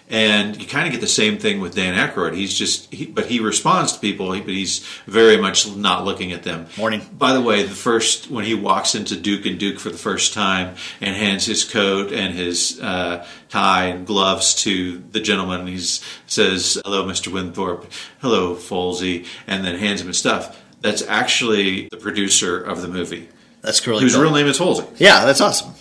And 0.08 0.60
you 0.60 0.68
kind 0.68 0.86
of 0.86 0.92
get 0.92 1.00
the 1.00 1.06
same 1.06 1.38
thing 1.38 1.60
with 1.60 1.74
Dan 1.74 1.94
Aykroyd. 1.94 2.34
He's 2.34 2.52
just, 2.52 2.92
he, 2.92 3.06
but 3.06 3.26
he 3.26 3.40
responds 3.40 3.92
to 3.92 3.98
people, 3.98 4.28
but 4.28 4.46
he's 4.46 4.84
very 5.06 5.38
much 5.38 5.74
not 5.74 6.04
looking 6.04 6.32
at 6.32 6.42
them. 6.42 6.66
Morning. 6.76 7.00
By 7.16 7.32
the 7.32 7.40
way, 7.40 7.62
the 7.62 7.74
first 7.74 8.30
when 8.30 8.44
he 8.44 8.54
walks 8.54 8.94
into 8.94 9.16
Duke 9.16 9.46
and 9.46 9.58
Duke 9.58 9.78
for 9.78 9.88
the 9.88 9.96
first 9.96 10.34
time 10.34 10.74
and 11.00 11.16
hands 11.16 11.46
his 11.46 11.64
coat 11.64 12.12
and 12.12 12.34
his 12.34 12.78
uh, 12.80 13.26
tie 13.48 13.86
and 13.86 14.06
gloves 14.06 14.54
to 14.64 14.98
the 15.12 15.20
gentleman, 15.20 15.66
he 15.66 15.78
says, 15.78 16.78
"Hello, 16.84 17.06
Mr. 17.06 17.32
Winthorpe. 17.32 17.90
Hello, 18.20 18.54
Folsey," 18.54 19.26
and 19.46 19.64
then 19.64 19.78
hands 19.78 20.02
him 20.02 20.08
his 20.08 20.18
stuff. 20.18 20.61
That's 20.82 21.02
actually 21.02 21.88
the 21.90 21.96
producer 21.96 22.60
of 22.60 22.82
the 22.82 22.88
movie, 22.88 23.28
That's 23.62 23.86
really 23.86 24.02
whose 24.02 24.14
cool. 24.14 24.22
real 24.24 24.32
name 24.34 24.46
is 24.46 24.58
Folsey. 24.58 24.86
Yeah, 24.98 25.24
that's 25.24 25.40
awesome. 25.40 25.74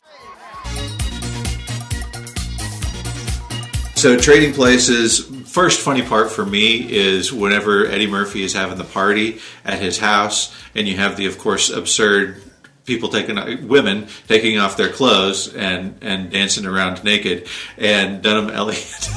So 3.96 4.18
Trading 4.18 4.54
Places. 4.54 5.26
First 5.52 5.82
funny 5.82 6.02
part 6.02 6.32
for 6.32 6.46
me 6.46 6.90
is 6.92 7.34
whenever 7.34 7.86
Eddie 7.86 8.08
Murphy 8.08 8.42
is 8.44 8.54
having 8.54 8.78
the 8.78 8.84
party 8.86 9.40
at 9.66 9.80
his 9.80 9.98
house, 10.00 10.56
and 10.74 10.88
you 10.88 10.96
have 10.98 11.18
the, 11.18 11.26
of 11.26 11.38
course, 11.38 11.70
absurd 11.70 12.42
people 12.86 13.10
taking 13.10 13.68
women 13.68 14.08
taking 14.28 14.58
off 14.58 14.76
their 14.78 14.90
clothes 14.90 15.54
and 15.54 15.98
and 16.02 16.32
dancing 16.32 16.66
around 16.66 17.04
naked, 17.04 17.48
and 17.78 18.24
Denholm 18.24 18.52
Elliott. 18.52 19.10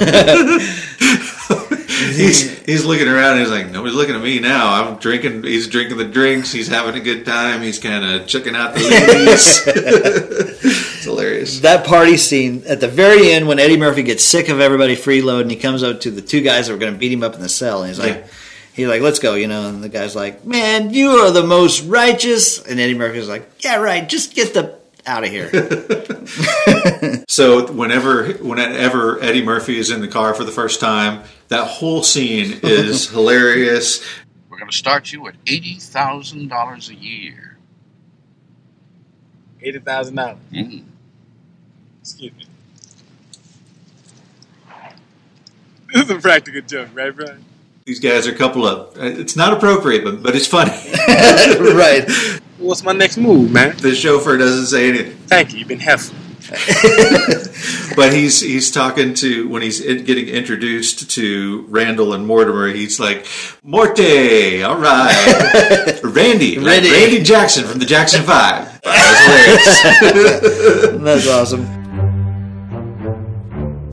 he's 2.14 2.58
he's 2.66 2.84
looking 2.84 3.08
around. 3.08 3.38
He's 3.38 3.50
like, 3.50 3.70
nobody's 3.70 3.96
looking 3.96 4.14
at 4.14 4.22
me 4.22 4.38
now. 4.38 4.72
I'm 4.72 4.98
drinking. 4.98 5.42
He's 5.44 5.66
drinking 5.68 5.96
the 5.98 6.04
drinks. 6.04 6.52
He's 6.52 6.68
having 6.68 6.94
a 6.94 7.00
good 7.04 7.24
time. 7.24 7.62
He's 7.62 7.78
kind 7.78 8.04
of 8.04 8.26
checking 8.26 8.54
out 8.54 8.74
the 8.74 8.80
ladies. 8.80 9.62
it's 9.66 11.04
hilarious. 11.04 11.60
That 11.60 11.86
party 11.86 12.16
scene 12.16 12.62
at 12.66 12.80
the 12.80 12.88
very 12.88 13.30
end 13.32 13.48
when 13.48 13.58
Eddie 13.58 13.76
Murphy 13.78 14.02
gets 14.02 14.24
sick 14.24 14.48
of 14.48 14.60
everybody 14.60 14.96
freeloading, 14.96 15.42
and 15.42 15.50
he 15.50 15.56
comes 15.56 15.82
up 15.82 16.00
to 16.02 16.10
the 16.10 16.22
two 16.22 16.42
guys 16.42 16.66
that 16.66 16.72
were 16.72 16.78
going 16.78 16.92
to 16.92 16.98
beat 16.98 17.12
him 17.12 17.22
up 17.22 17.34
in 17.34 17.40
the 17.40 17.48
cell, 17.48 17.82
and 17.82 17.88
he's 17.88 17.98
like, 17.98 18.16
Yeah. 18.16 18.26
he's 18.74 18.88
like, 18.88 19.02
let's 19.02 19.18
go, 19.18 19.34
you 19.34 19.48
know. 19.48 19.68
And 19.68 19.82
the 19.82 19.88
guy's 19.88 20.14
like, 20.14 20.44
man, 20.44 20.90
you 20.92 21.10
are 21.10 21.30
the 21.30 21.42
most 21.46 21.82
righteous. 21.84 22.64
And 22.64 22.78
Eddie 22.78 22.94
Murphy's 22.94 23.28
like, 23.28 23.48
yeah, 23.60 23.76
right. 23.76 24.08
Just 24.08 24.34
get 24.34 24.54
the 24.54 24.77
out 25.08 25.24
of 25.24 25.30
here. 25.30 25.50
So 27.28 27.70
whenever 27.72 28.32
whenever 28.34 29.22
Eddie 29.22 29.44
Murphy 29.44 29.78
is 29.78 29.90
in 29.90 30.00
the 30.00 30.08
car 30.08 30.34
for 30.34 30.44
the 30.44 30.50
first 30.50 30.80
time, 30.80 31.22
that 31.48 31.66
whole 31.66 32.02
scene 32.02 32.58
is 32.62 33.08
hilarious. 33.10 34.04
We're 34.48 34.58
going 34.58 34.70
to 34.70 34.76
start 34.76 35.12
you 35.12 35.28
at 35.28 35.44
$80,000 35.44 36.88
a 36.88 36.94
year. 36.94 37.58
$80,000. 39.62 40.38
Mm. 40.52 40.84
Excuse 42.00 42.32
me. 42.32 42.46
This 45.92 46.04
is 46.04 46.10
a 46.10 46.18
practical 46.18 46.60
joke, 46.62 46.88
right, 46.94 47.14
Brian? 47.14 47.44
These 47.84 48.00
guys 48.00 48.26
are 48.26 48.32
a 48.32 48.36
couple 48.36 48.66
of. 48.66 48.96
It's 48.96 49.36
not 49.36 49.52
appropriate, 49.52 50.02
but 50.02 50.22
but 50.22 50.34
it's 50.34 50.46
funny. 50.46 50.72
right. 51.74 52.40
What's 52.58 52.82
my 52.82 52.92
next 52.92 53.16
move, 53.18 53.50
man? 53.52 53.76
The 53.76 53.94
chauffeur 53.94 54.36
doesn't 54.36 54.66
say 54.66 54.88
anything, 54.88 55.16
Thank 55.26 55.52
you. 55.52 55.60
You've 55.60 55.68
been 55.68 55.78
helpful. 55.80 56.16
but 57.94 58.10
he's 58.14 58.40
he's 58.40 58.70
talking 58.70 59.12
to 59.12 59.46
when 59.48 59.60
he's 59.60 59.80
in- 59.82 60.04
getting 60.04 60.28
introduced 60.28 61.10
to 61.10 61.66
Randall 61.68 62.14
and 62.14 62.26
Mortimer. 62.26 62.68
He's 62.68 62.98
like, 62.98 63.26
"Morte, 63.62 64.62
all 64.62 64.76
right, 64.78 66.00
Randy, 66.02 66.56
Randy. 66.58 66.90
Randy 66.90 67.22
Jackson 67.22 67.64
from 67.64 67.78
the 67.80 67.84
Jackson 67.84 68.22
Five. 68.24 68.80
That's 71.02 71.28
awesome. 71.28 71.66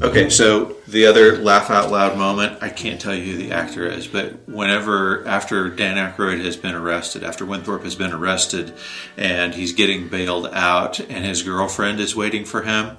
Okay, 0.02 0.30
so 0.30 0.75
the 0.88 1.06
other 1.08 1.38
laugh 1.38 1.70
out 1.70 1.92
loud 1.92 2.18
moment, 2.18 2.62
I 2.62 2.70
can't 2.70 3.00
tell 3.02 3.14
you 3.16 3.24
who 3.32 3.38
the 3.38 3.52
actor 3.52 3.86
is, 3.88 4.08
but 4.08 4.48
whenever, 4.48 5.26
after 5.28 5.70
Dan 5.70 5.98
Aykroyd 5.98 6.44
has 6.44 6.56
been 6.58 6.76
arrested, 6.76 7.24
after 7.24 7.46
Winthorpe 7.46 7.84
has 7.84 7.96
been 7.96 8.12
arrested, 8.12 8.74
and 9.18 9.54
he's 9.54 9.74
getting 9.74 10.08
bailed 10.10 10.48
out, 10.54 11.00
and 11.00 11.26
his 11.26 11.42
girlfriend 11.44 12.00
is 12.00 12.16
waiting 12.16 12.46
for 12.46 12.62
him, 12.62 12.98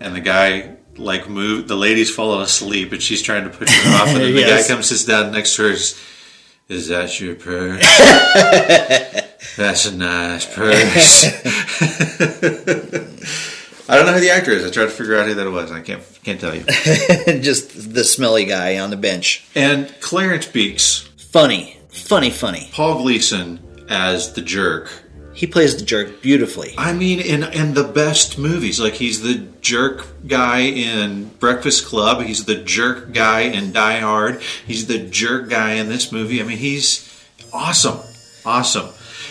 and 0.00 0.14
the 0.16 0.20
guy, 0.20 0.76
like, 0.96 1.28
move, 1.28 1.68
the 1.68 1.76
lady's 1.76 2.12
fallen 2.12 2.42
asleep, 2.42 2.92
and 2.92 3.00
she's 3.02 3.22
trying 3.22 3.44
to 3.44 3.50
push 3.50 3.70
her 3.82 3.94
off, 4.02 4.08
and 4.08 4.16
then 4.20 4.34
the 4.34 4.40
Yes. 4.48 4.66
guy 4.66 4.74
comes, 4.74 4.86
sits 4.88 5.04
down 5.04 5.30
next 5.32 5.54
to 5.56 5.62
her, 5.62 5.70
is, 5.70 6.00
is 6.68 6.88
that 6.88 7.20
your 7.20 7.34
purse? 7.36 7.80
That's 9.56 9.86
a 9.86 9.96
nice 9.96 10.44
purse. 10.54 11.24
I 13.88 13.96
don't 13.96 14.06
know 14.06 14.12
who 14.12 14.20
the 14.20 14.30
actor 14.30 14.50
is. 14.50 14.64
I 14.66 14.70
tried 14.70 14.84
to 14.84 14.90
figure 14.90 15.16
out 15.16 15.26
who 15.26 15.34
that 15.34 15.50
was. 15.50 15.72
I 15.72 15.80
can't 15.80 16.02
can't 16.22 16.40
tell 16.40 16.54
you. 16.54 16.62
Just 17.40 17.94
the 17.94 18.04
smelly 18.04 18.44
guy 18.44 18.78
on 18.78 18.90
the 18.90 18.96
bench. 18.96 19.46
And 19.54 19.92
Clarence 20.00 20.46
Beeks, 20.46 21.08
Funny, 21.16 21.76
funny, 21.88 22.30
funny. 22.30 22.68
Paul 22.72 23.02
Gleason 23.02 23.86
as 23.88 24.32
the 24.32 24.42
jerk. 24.42 24.90
He 25.34 25.46
plays 25.46 25.76
the 25.76 25.84
jerk 25.84 26.20
beautifully. 26.20 26.74
I 26.76 26.92
mean, 26.92 27.20
in 27.20 27.44
in 27.44 27.74
the 27.74 27.84
best 27.84 28.38
movies, 28.38 28.80
like 28.80 28.94
he's 28.94 29.22
the 29.22 29.46
jerk 29.60 30.04
guy 30.26 30.60
in 30.60 31.28
Breakfast 31.38 31.86
Club. 31.86 32.22
He's 32.22 32.44
the 32.44 32.56
jerk 32.56 33.12
guy 33.12 33.40
in 33.40 33.72
Die 33.72 34.00
Hard. 34.00 34.42
He's 34.66 34.86
the 34.86 34.98
jerk 34.98 35.48
guy 35.48 35.74
in 35.74 35.88
this 35.88 36.10
movie. 36.10 36.40
I 36.40 36.44
mean, 36.44 36.58
he's 36.58 37.08
awesome, 37.52 38.00
awesome. 38.44 38.88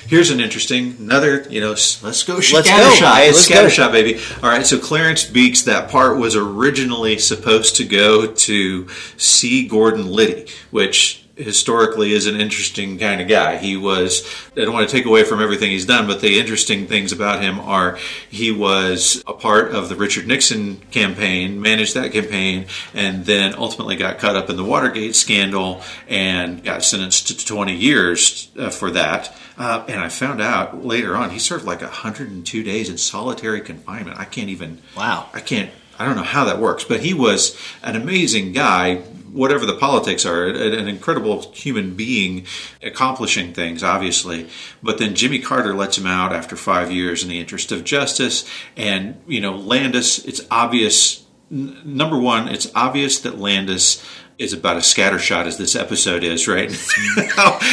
Here's 0.08 0.30
an 0.30 0.40
interesting, 0.40 0.96
another, 1.00 1.42
you 1.50 1.60
know, 1.60 1.72
let's 1.72 2.02
go 2.24 2.36
Let's 2.36 2.52
go, 2.52 2.62
guys, 3.02 3.36
Let's 3.36 3.50
let's 3.50 3.50
scattershot, 3.50 3.92
baby. 3.92 4.22
All 4.42 4.50
right, 4.50 4.66
so 4.66 4.80
Clarence 4.80 5.26
Beeks, 5.26 5.64
that 5.64 5.90
part 5.90 6.18
was 6.18 6.36
originally 6.36 7.18
supposed 7.18 7.76
to 7.76 7.84
go 7.84 8.32
to 8.32 8.88
C. 9.18 9.68
Gordon 9.68 10.08
Liddy, 10.08 10.48
which 10.72 11.27
historically 11.38 12.14
is 12.14 12.26
an 12.26 12.40
interesting 12.40 12.98
kind 12.98 13.22
of 13.22 13.28
guy. 13.28 13.58
He 13.58 13.78
was, 13.78 14.28
I 14.56 14.62
don't 14.62 14.74
want 14.74 14.90
to 14.90 14.96
take 14.96 15.06
away 15.06 15.24
from 15.24 15.42
everything 15.42 15.70
he's 15.70 15.86
done, 15.86 16.08
but 16.08 16.22
the 16.22 16.40
interesting 16.40 16.88
things 16.88 17.12
about 17.12 17.42
him 17.42 17.60
are 17.60 17.98
he 18.30 18.52
was 18.52 19.24
a 19.28 19.34
part 19.34 19.72
of 19.72 19.90
the 19.90 19.96
Richard 19.96 20.28
Nixon 20.28 20.78
campaign, 20.92 21.62
managed 21.62 21.94
that 21.94 22.12
campaign, 22.12 22.66
and 22.94 23.26
then 23.26 23.54
ultimately 23.56 23.96
got 23.96 24.18
caught 24.20 24.36
up 24.36 24.50
in 24.50 24.58
the 24.58 24.64
Watergate 24.64 25.16
scandal 25.16 25.82
and 26.08 26.64
got 26.64 26.84
sentenced 26.84 27.28
to 27.28 27.46
20 27.46 27.76
years 27.76 28.50
uh, 28.58 28.70
for 28.70 28.92
that. 28.92 29.36
Uh, 29.58 29.84
and 29.88 30.00
I 30.00 30.10
found 30.10 30.42
out 30.42 30.86
later 30.86 31.16
on 31.16 31.32
he 31.32 31.40
served 31.40 31.66
like 31.66 31.82
102 31.82 32.64
days 32.64 32.90
in 32.90 32.98
solitary 32.98 33.62
confinement. 33.62 34.20
I 34.20 34.26
can't 34.26 34.50
even. 34.50 34.82
Wow. 34.96 35.30
I 35.34 35.40
can't. 35.40 35.72
I 36.00 36.06
don't 36.06 36.16
know 36.16 36.24
how 36.24 36.46
that 36.46 36.60
works, 36.60 36.84
but 36.84 37.00
he 37.00 37.14
was 37.14 37.58
an 37.82 37.96
amazing 37.96 38.54
guy. 38.54 39.04
Whatever 39.32 39.66
the 39.66 39.76
politics 39.76 40.26
are, 40.26 40.46
an 40.48 40.88
incredible 40.88 41.52
human 41.54 41.96
being, 41.96 42.46
accomplishing 42.82 43.54
things, 43.54 43.84
obviously. 43.84 44.48
But 44.82 44.98
then 44.98 45.16
Jimmy 45.16 45.40
Carter 45.40 45.74
lets 45.74 45.98
him 45.98 46.06
out 46.08 46.34
after 46.34 46.56
five 46.56 46.92
years 46.92 47.24
in 47.24 47.30
the 47.30 47.40
interest 47.40 47.72
of 47.72 47.84
justice. 47.84 48.50
And 48.76 49.22
you 49.28 49.42
know, 49.42 49.56
Landis. 49.56 50.20
It's 50.26 50.42
obvious. 50.50 51.26
n- 51.52 51.78
Number 51.86 52.18
one, 52.18 52.48
it's 52.48 52.72
obvious 52.76 53.20
that 53.22 53.38
Landis 53.38 54.04
is 54.38 54.54
about 54.54 54.78
as 54.78 54.84
scattershot 54.84 55.46
as 55.48 55.58
this 55.58 55.76
episode 55.76 56.24
is, 56.24 56.48
right? 56.48 56.70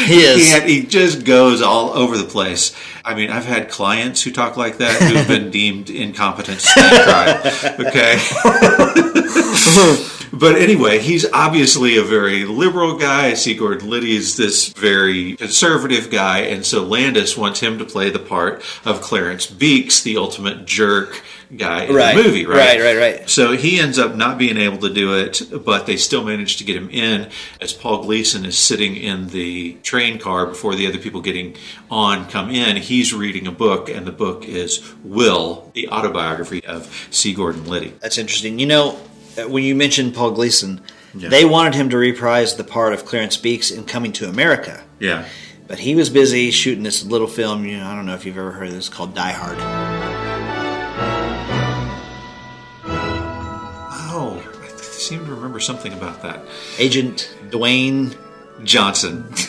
He 0.06 0.20
is. 0.24 0.36
He, 0.46 0.50
had- 0.50 0.68
he 0.68 0.82
just 0.82 1.24
goes 1.24 1.60
all 1.60 1.90
over 1.90 2.16
the 2.16 2.24
place. 2.24 2.74
I 3.04 3.14
mean, 3.14 3.28
I've 3.30 3.44
had 3.44 3.68
clients 3.70 4.22
who 4.22 4.30
talk 4.32 4.56
like 4.56 4.78
that 4.78 5.00
who've 5.02 5.28
been 5.28 5.50
deemed 5.60 5.90
incompetent 5.90 6.60
to 6.60 6.66
stand 6.66 7.04
trial. 7.04 7.86
Okay. 7.86 8.18
but 10.38 10.56
anyway, 10.56 10.98
he's 10.98 11.24
obviously 11.32 11.96
a 11.96 12.02
very 12.02 12.44
liberal 12.44 12.96
guy. 12.98 13.34
Gordon 13.54 13.88
Liddy 13.88 14.16
is 14.16 14.36
this 14.36 14.68
very 14.68 15.36
conservative 15.36 16.10
guy, 16.10 16.40
and 16.40 16.64
so 16.64 16.82
Landis 16.82 17.36
wants 17.36 17.60
him 17.60 17.78
to 17.78 17.84
play 17.84 18.10
the 18.10 18.18
part 18.18 18.62
of 18.84 19.00
Clarence 19.00 19.46
Beeks, 19.46 20.02
the 20.02 20.16
ultimate 20.16 20.66
jerk 20.66 21.22
guy 21.56 21.84
in 21.84 21.94
Right. 21.94 22.16
the 22.16 22.22
movie, 22.22 22.46
right? 22.46 22.78
Right, 22.78 22.80
right, 22.80 22.96
right. 22.96 23.30
So 23.30 23.56
he 23.56 23.78
ends 23.78 23.98
up 23.98 24.16
not 24.16 24.38
being 24.38 24.56
able 24.56 24.78
to 24.78 24.92
do 24.92 25.14
it, 25.16 25.42
but 25.64 25.86
they 25.86 25.96
still 25.96 26.24
manage 26.24 26.56
to 26.56 26.64
get 26.64 26.76
him 26.76 26.88
in 26.90 27.28
as 27.60 27.72
Paul 27.72 28.02
Gleason 28.02 28.44
is 28.44 28.56
sitting 28.58 28.96
in 28.96 29.28
the 29.28 29.74
train 29.82 30.18
car 30.18 30.46
before 30.46 30.74
the 30.74 30.86
other 30.86 30.98
people 30.98 31.20
getting 31.20 31.54
on 31.90 32.28
come 32.28 32.50
in. 32.50 32.76
He's 32.76 33.12
reading 33.14 33.46
a 33.46 33.52
book, 33.52 33.88
and 33.88 34.06
the 34.06 34.12
book 34.12 34.44
is 34.44 34.80
Will, 35.04 35.70
the 35.74 35.88
autobiography 35.88 36.64
of 36.64 37.06
C. 37.10 37.32
Gordon 37.34 37.66
Liddy. 37.66 37.92
That's 38.00 38.18
interesting. 38.18 38.58
You 38.58 38.66
know, 38.66 38.98
Uh, 39.36 39.48
when 39.48 39.64
you 39.64 39.74
mentioned 39.74 40.14
Paul 40.14 40.30
Gleason, 40.32 40.80
Yeah. 41.14 41.28
they 41.28 41.44
wanted 41.44 41.74
him 41.74 41.88
to 41.90 41.96
reprise 41.96 42.54
the 42.56 42.64
part 42.64 42.92
of 42.92 43.04
Clarence 43.04 43.36
Beeks 43.36 43.70
in 43.70 43.84
Coming 43.84 44.12
to 44.14 44.28
America. 44.28 44.82
Yeah. 45.00 45.24
But 45.66 45.80
he 45.80 45.94
was 45.94 46.10
busy 46.10 46.50
shooting 46.50 46.84
this 46.84 47.04
little 47.04 47.26
film. 47.26 47.64
You 47.64 47.78
know, 47.78 47.86
I 47.86 47.94
don't 47.94 48.06
know 48.06 48.14
if 48.14 48.24
you've 48.26 48.36
ever 48.38 48.52
heard 48.52 48.68
of 48.68 48.74
this 48.74 48.88
called 48.88 49.14
Die 49.14 49.32
Hard. 49.32 49.58
Oh, 54.16 54.40
I 54.62 54.66
seem 54.82 55.24
to 55.24 55.30
remember 55.34 55.60
something 55.60 55.92
about 55.92 56.22
that. 56.22 56.42
Agent 56.78 57.34
Dwayne 57.48 58.16
Johnson. 58.62 59.24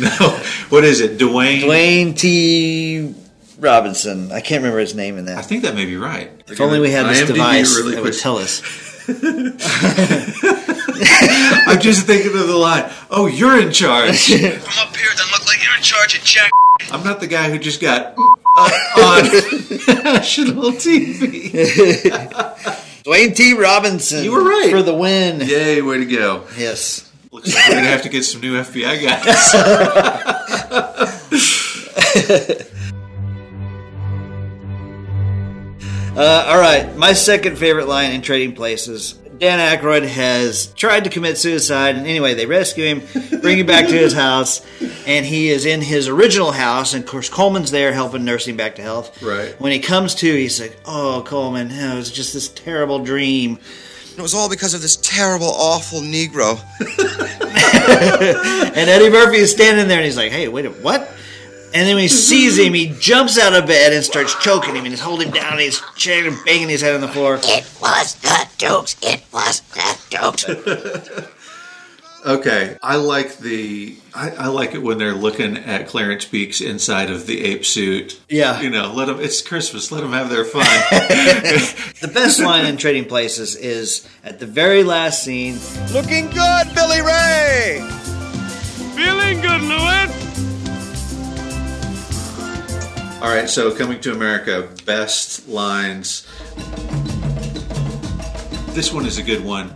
no, 0.00 0.10
what 0.70 0.84
is 0.84 1.00
it? 1.00 1.18
Dwayne? 1.18 1.60
Dwayne 1.62 2.16
T. 2.18 3.14
Robinson. 3.62 4.32
I 4.32 4.40
can't 4.40 4.62
remember 4.62 4.80
his 4.80 4.94
name 4.94 5.18
in 5.18 5.26
that. 5.26 5.38
I 5.38 5.42
think 5.42 5.62
that 5.62 5.74
may 5.74 5.86
be 5.86 5.96
right. 5.96 6.30
If 6.48 6.60
only 6.60 6.80
we 6.80 6.90
had 6.90 7.06
this 7.06 7.22
IMDb 7.22 7.26
device 7.28 7.76
really 7.76 7.94
that 7.94 8.02
would 8.02 8.18
tell 8.18 8.38
us. 8.38 8.62
I'm 11.66 11.80
just 11.80 12.06
thinking 12.06 12.32
of 12.38 12.46
the 12.46 12.56
line. 12.56 12.90
Oh, 13.10 13.26
you're 13.26 13.60
in 13.60 13.72
charge. 13.72 14.28
Come 14.28 14.88
up 14.88 14.96
here, 14.96 15.08
then 15.16 15.26
look 15.32 15.46
like 15.46 15.64
you're 15.64 15.76
in 15.76 15.82
charge 15.82 16.16
of 16.16 16.22
Jack. 16.22 16.50
I'm 16.90 17.02
not 17.04 17.20
the 17.20 17.26
guy 17.26 17.50
who 17.50 17.58
just 17.58 17.80
got 17.80 18.14
uh, 18.16 18.70
on 19.00 19.24
national 20.04 20.72
TV. 20.72 21.50
Dwayne 23.04 23.34
T. 23.34 23.54
Robinson. 23.54 24.22
You 24.22 24.32
were 24.32 24.44
right. 24.44 24.70
For 24.70 24.82
the 24.82 24.94
win. 24.94 25.40
Yay, 25.40 25.82
way 25.82 25.98
to 25.98 26.06
go. 26.06 26.44
Yes. 26.56 27.10
Looks 27.32 27.54
like 27.54 27.68
we're 27.68 27.74
going 27.74 27.84
to 27.84 27.90
have 27.90 28.02
to 28.02 28.08
get 28.08 28.24
some 28.24 28.40
new 28.40 28.60
FBI 28.60 29.02
guys. 32.22 32.72
Uh, 36.14 36.44
all 36.46 36.60
right, 36.60 36.94
my 36.94 37.14
second 37.14 37.56
favorite 37.56 37.88
line 37.88 38.12
in 38.12 38.20
Trading 38.20 38.54
Places. 38.54 39.14
Dan 39.38 39.58
Aykroyd 39.58 40.06
has 40.06 40.66
tried 40.74 41.04
to 41.04 41.10
commit 41.10 41.38
suicide, 41.38 41.96
and 41.96 42.06
anyway, 42.06 42.34
they 42.34 42.44
rescue 42.44 42.84
him, 42.84 43.40
bring 43.40 43.58
him 43.58 43.64
back 43.64 43.86
to 43.86 43.96
his 43.96 44.12
house, 44.12 44.60
and 45.06 45.24
he 45.24 45.48
is 45.48 45.64
in 45.64 45.80
his 45.80 46.08
original 46.08 46.52
house. 46.52 46.92
And 46.92 47.02
of 47.02 47.08
course, 47.08 47.30
Coleman's 47.30 47.70
there 47.70 47.94
helping 47.94 48.26
nurse 48.26 48.46
him 48.46 48.58
back 48.58 48.74
to 48.74 48.82
health. 48.82 49.22
Right. 49.22 49.58
When 49.58 49.72
he 49.72 49.78
comes 49.78 50.14
to, 50.16 50.26
he's 50.26 50.60
like, 50.60 50.76
"Oh, 50.84 51.24
Coleman, 51.26 51.70
it 51.70 51.94
was 51.96 52.10
just 52.10 52.34
this 52.34 52.48
terrible 52.48 52.98
dream." 52.98 53.58
It 54.14 54.20
was 54.20 54.34
all 54.34 54.50
because 54.50 54.74
of 54.74 54.82
this 54.82 54.96
terrible, 54.96 55.48
awful 55.48 56.00
Negro. 56.00 56.60
and 58.76 58.90
Eddie 58.90 59.08
Murphy 59.08 59.38
is 59.38 59.50
standing 59.50 59.88
there, 59.88 59.96
and 59.96 60.04
he's 60.04 60.18
like, 60.18 60.30
"Hey, 60.30 60.46
wait 60.46 60.66
a 60.66 60.70
what?" 60.70 61.10
And 61.74 61.88
then 61.88 61.94
when 61.94 62.02
he 62.02 62.08
sees 62.28 62.58
him, 62.58 62.74
he 62.74 62.94
jumps 62.98 63.38
out 63.38 63.54
of 63.54 63.66
bed 63.66 63.92
and 63.92 64.04
starts 64.04 64.34
choking 64.42 64.74
him, 64.74 64.84
and 64.84 64.88
he's 64.88 65.00
holding 65.00 65.28
him 65.28 65.34
down, 65.34 65.52
and 65.52 65.60
he's 65.60 65.80
shaking 65.96 66.32
and 66.32 66.44
banging 66.44 66.68
his 66.68 66.80
head 66.80 66.94
on 66.94 67.00
the 67.00 67.08
floor. 67.08 67.38
It 67.42 67.70
was 67.80 68.14
the 68.16 68.48
jokes. 68.58 68.96
It 69.02 69.22
was 69.32 69.60
the 69.60 69.98
jokes. 70.10 70.44
okay, 72.26 72.76
I 72.82 72.96
like 72.96 73.38
the 73.38 73.96
I, 74.14 74.30
I 74.30 74.46
like 74.48 74.74
it 74.74 74.82
when 74.82 74.98
they're 74.98 75.14
looking 75.14 75.56
at 75.56 75.88
Clarence 75.88 76.26
Beeks 76.26 76.60
inside 76.60 77.10
of 77.10 77.26
the 77.26 77.44
ape 77.44 77.64
suit. 77.64 78.20
Yeah. 78.28 78.60
you 78.60 78.68
know, 78.68 78.92
let 78.92 79.06
them. 79.06 79.20
It's 79.20 79.40
Christmas. 79.40 79.90
Let 79.90 80.02
them 80.02 80.12
have 80.12 80.28
their 80.28 80.44
fun. 80.44 80.66
The 82.02 82.08
best 82.08 82.40
line 82.40 82.66
in 82.66 82.76
Trading 82.76 83.04
Places 83.04 83.54
is 83.54 84.08
at 84.24 84.40
the 84.40 84.46
very 84.46 84.82
last 84.82 85.22
scene. 85.22 85.60
Looking 85.92 86.28
good, 86.30 86.74
Billy 86.74 87.00
Ray! 87.00 87.80
Feeling 88.96 89.40
good, 89.40 89.62
Louis. 89.62 90.21
All 93.22 93.28
right, 93.28 93.48
so 93.48 93.72
coming 93.72 94.00
to 94.00 94.10
America, 94.10 94.68
best 94.84 95.48
lines. 95.48 96.26
This 98.70 98.92
one 98.92 99.06
is 99.06 99.16
a 99.16 99.22
good 99.22 99.44
one. 99.44 99.74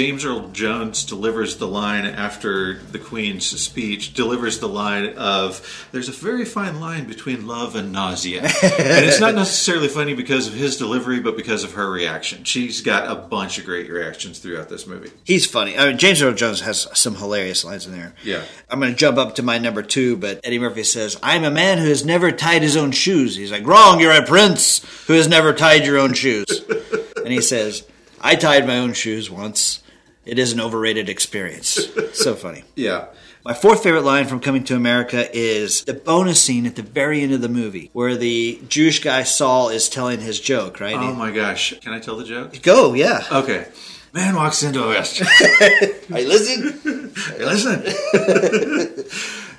James 0.00 0.24
Earl 0.24 0.48
Jones 0.48 1.04
delivers 1.04 1.58
the 1.58 1.68
line 1.68 2.06
after 2.06 2.78
the 2.78 2.98
Queen's 2.98 3.44
speech, 3.60 4.14
delivers 4.14 4.58
the 4.58 4.66
line 4.66 5.10
of, 5.18 5.88
There's 5.92 6.08
a 6.08 6.12
very 6.12 6.46
fine 6.46 6.80
line 6.80 7.06
between 7.06 7.46
love 7.46 7.76
and 7.76 7.92
nausea. 7.92 8.40
and 8.62 9.04
it's 9.04 9.20
not 9.20 9.34
necessarily 9.34 9.88
funny 9.88 10.14
because 10.14 10.46
of 10.46 10.54
his 10.54 10.78
delivery, 10.78 11.20
but 11.20 11.36
because 11.36 11.64
of 11.64 11.74
her 11.74 11.90
reaction. 11.90 12.44
She's 12.44 12.80
got 12.80 13.10
a 13.10 13.14
bunch 13.14 13.58
of 13.58 13.66
great 13.66 13.90
reactions 13.90 14.38
throughout 14.38 14.70
this 14.70 14.86
movie. 14.86 15.10
He's 15.24 15.44
funny. 15.44 15.76
I 15.76 15.88
mean, 15.88 15.98
James 15.98 16.22
Earl 16.22 16.32
Jones 16.32 16.62
has 16.62 16.88
some 16.98 17.16
hilarious 17.16 17.62
lines 17.62 17.84
in 17.84 17.92
there. 17.92 18.14
Yeah. 18.24 18.42
I'm 18.70 18.80
going 18.80 18.92
to 18.92 18.96
jump 18.96 19.18
up 19.18 19.34
to 19.34 19.42
my 19.42 19.58
number 19.58 19.82
two, 19.82 20.16
but 20.16 20.40
Eddie 20.42 20.60
Murphy 20.60 20.84
says, 20.84 21.18
I'm 21.22 21.44
a 21.44 21.50
man 21.50 21.76
who 21.76 21.88
has 21.88 22.06
never 22.06 22.32
tied 22.32 22.62
his 22.62 22.74
own 22.74 22.92
shoes. 22.92 23.36
He's 23.36 23.52
like, 23.52 23.66
Wrong, 23.66 24.00
you're 24.00 24.12
a 24.12 24.24
prince 24.24 24.78
who 25.08 25.12
has 25.12 25.28
never 25.28 25.52
tied 25.52 25.84
your 25.84 25.98
own 25.98 26.14
shoes. 26.14 26.64
and 27.16 27.28
he 27.28 27.42
says, 27.42 27.86
I 28.18 28.34
tied 28.34 28.66
my 28.66 28.78
own 28.78 28.94
shoes 28.94 29.30
once. 29.30 29.82
It 30.30 30.38
is 30.38 30.52
an 30.52 30.60
overrated 30.60 31.08
experience. 31.08 31.88
so 32.12 32.36
funny. 32.36 32.62
Yeah. 32.76 33.06
My 33.44 33.52
fourth 33.52 33.82
favorite 33.82 34.04
line 34.04 34.26
from 34.26 34.38
Coming 34.38 34.62
to 34.64 34.76
America 34.76 35.26
is 35.36 35.82
the 35.82 35.94
bonus 35.94 36.40
scene 36.40 36.66
at 36.66 36.76
the 36.76 36.82
very 36.82 37.22
end 37.22 37.32
of 37.32 37.40
the 37.40 37.48
movie 37.48 37.90
where 37.94 38.14
the 38.14 38.60
Jewish 38.68 39.02
guy 39.02 39.24
Saul 39.24 39.70
is 39.70 39.88
telling 39.88 40.20
his 40.20 40.38
joke, 40.38 40.78
right? 40.78 40.94
Oh 40.94 41.14
my 41.14 41.32
gosh. 41.32 41.74
Can 41.80 41.92
I 41.92 41.98
tell 41.98 42.16
the 42.16 42.22
joke? 42.22 42.62
Go, 42.62 42.94
yeah. 42.94 43.24
Okay. 43.32 43.66
Man 44.12 44.36
walks 44.36 44.62
into 44.62 44.84
a 44.84 44.92
restaurant. 44.92 45.32
I 45.40 46.22
listen. 46.28 47.10
Hey, 47.36 47.44
listen. 47.44 47.82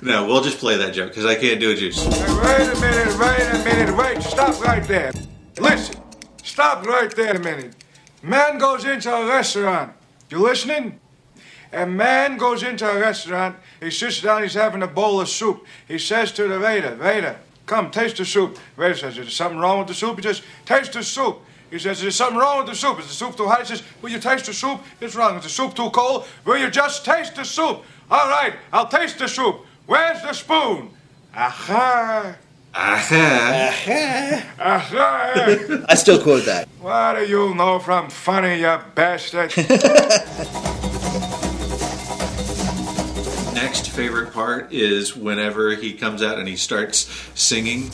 no, 0.02 0.26
we'll 0.26 0.40
just 0.42 0.56
play 0.56 0.78
that 0.78 0.94
joke 0.94 1.10
because 1.10 1.26
I 1.26 1.34
can't 1.34 1.60
do 1.60 1.72
it 1.72 1.76
juice. 1.76 2.02
Wait 2.02 2.14
a 2.14 2.80
minute, 2.80 3.18
wait 3.18 3.42
a 3.42 3.62
minute, 3.62 3.94
wait. 3.94 4.22
Stop 4.22 4.58
right 4.62 4.84
there. 4.88 5.12
Listen. 5.60 6.00
Stop 6.42 6.86
right 6.86 7.14
there 7.14 7.36
a 7.36 7.40
minute. 7.40 7.74
Man 8.22 8.56
goes 8.56 8.86
into 8.86 9.14
a 9.14 9.26
restaurant. 9.26 9.92
You 10.32 10.38
listening? 10.38 10.98
A 11.74 11.84
man 11.84 12.38
goes 12.38 12.62
into 12.62 12.90
a 12.90 12.98
restaurant. 12.98 13.56
He 13.80 13.90
sits 13.90 14.22
down. 14.22 14.42
He's 14.42 14.54
having 14.54 14.82
a 14.82 14.86
bowl 14.86 15.20
of 15.20 15.28
soup. 15.28 15.66
He 15.86 15.98
says 15.98 16.32
to 16.32 16.48
the 16.48 16.58
waiter, 16.58 16.96
"Waiter, 16.98 17.36
come 17.66 17.90
taste 17.90 18.16
the 18.16 18.24
soup." 18.24 18.58
Waiter 18.78 18.96
says, 18.96 19.18
"Is 19.18 19.26
there 19.26 19.30
something 19.30 19.58
wrong 19.58 19.80
with 19.80 19.88
the 19.88 19.94
soup?" 19.94 20.16
He 20.16 20.22
says, 20.22 20.40
"Taste 20.64 20.94
the 20.94 21.04
soup." 21.04 21.42
He 21.70 21.78
says, 21.78 21.98
"Is 21.98 22.02
there 22.02 22.10
something 22.10 22.38
wrong 22.38 22.58
with 22.58 22.68
the 22.68 22.74
soup? 22.74 22.98
Is 22.98 23.08
the 23.08 23.12
soup 23.12 23.36
too 23.36 23.46
hot?" 23.46 23.60
He 23.60 23.66
says, 23.66 23.82
"Will 24.00 24.08
you 24.08 24.18
taste 24.18 24.46
the 24.46 24.54
soup?" 24.54 24.80
It's 25.02 25.14
wrong. 25.14 25.36
Is 25.36 25.42
the 25.42 25.50
soup 25.50 25.74
too 25.74 25.90
cold? 25.90 26.26
Will 26.46 26.56
you 26.56 26.70
just 26.70 27.04
taste 27.04 27.36
the 27.36 27.44
soup? 27.44 27.84
All 28.10 28.28
right, 28.30 28.54
I'll 28.72 28.88
taste 28.88 29.18
the 29.18 29.28
soup. 29.28 29.66
Where's 29.84 30.22
the 30.22 30.32
spoon? 30.32 30.92
Aha. 31.36 32.36
Aha. 32.74 33.74
Aha. 34.58 35.84
I 35.88 35.94
still 35.94 36.22
quote 36.22 36.46
that. 36.46 36.68
What 36.80 37.18
do 37.18 37.26
you 37.26 37.54
know 37.54 37.78
from 37.78 38.08
funny, 38.08 38.60
you 38.60 38.78
bastard? 38.94 39.52
Next 43.54 43.90
favorite 43.90 44.32
part 44.32 44.72
is 44.72 45.14
whenever 45.14 45.74
he 45.74 45.92
comes 45.92 46.22
out 46.22 46.38
and 46.38 46.48
he 46.48 46.56
starts 46.56 47.10
singing. 47.34 47.90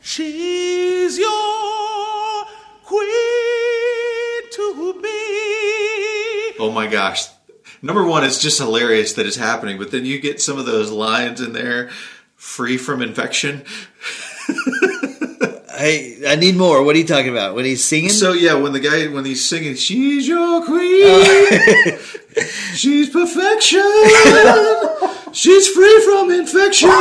She's 0.00 1.18
your 1.18 2.44
queen 2.84 4.50
to 4.52 5.00
be. 5.02 6.52
Oh 6.60 6.70
my 6.72 6.86
gosh. 6.86 7.26
Number 7.82 8.04
one, 8.04 8.22
it's 8.22 8.40
just 8.40 8.58
hilarious 8.58 9.14
that 9.14 9.26
it's 9.26 9.36
happening, 9.36 9.76
but 9.76 9.90
then 9.90 10.06
you 10.06 10.20
get 10.20 10.40
some 10.40 10.56
of 10.56 10.66
those 10.66 10.92
lines 10.92 11.40
in 11.40 11.52
there 11.52 11.90
free 12.42 12.76
from 12.76 13.00
infection. 13.02 13.62
Hey, 15.74 16.18
I 16.28 16.36
need 16.36 16.56
more. 16.56 16.82
What 16.84 16.94
are 16.94 16.98
you 16.98 17.06
talking 17.06 17.30
about? 17.30 17.54
When 17.56 17.64
he's 17.64 17.82
singing? 17.82 18.10
So 18.10 18.34
yeah, 18.34 18.54
when 18.54 18.72
the 18.74 18.78
guy 18.78 19.08
when 19.08 19.24
he's 19.24 19.42
singing, 19.44 19.74
she's 19.74 20.28
your 20.28 20.62
queen, 20.66 21.24
she's 22.74 23.08
perfection, 23.08 23.80
she's 25.32 25.68
free 25.68 26.00
from 26.04 26.30
infection. 26.30 26.90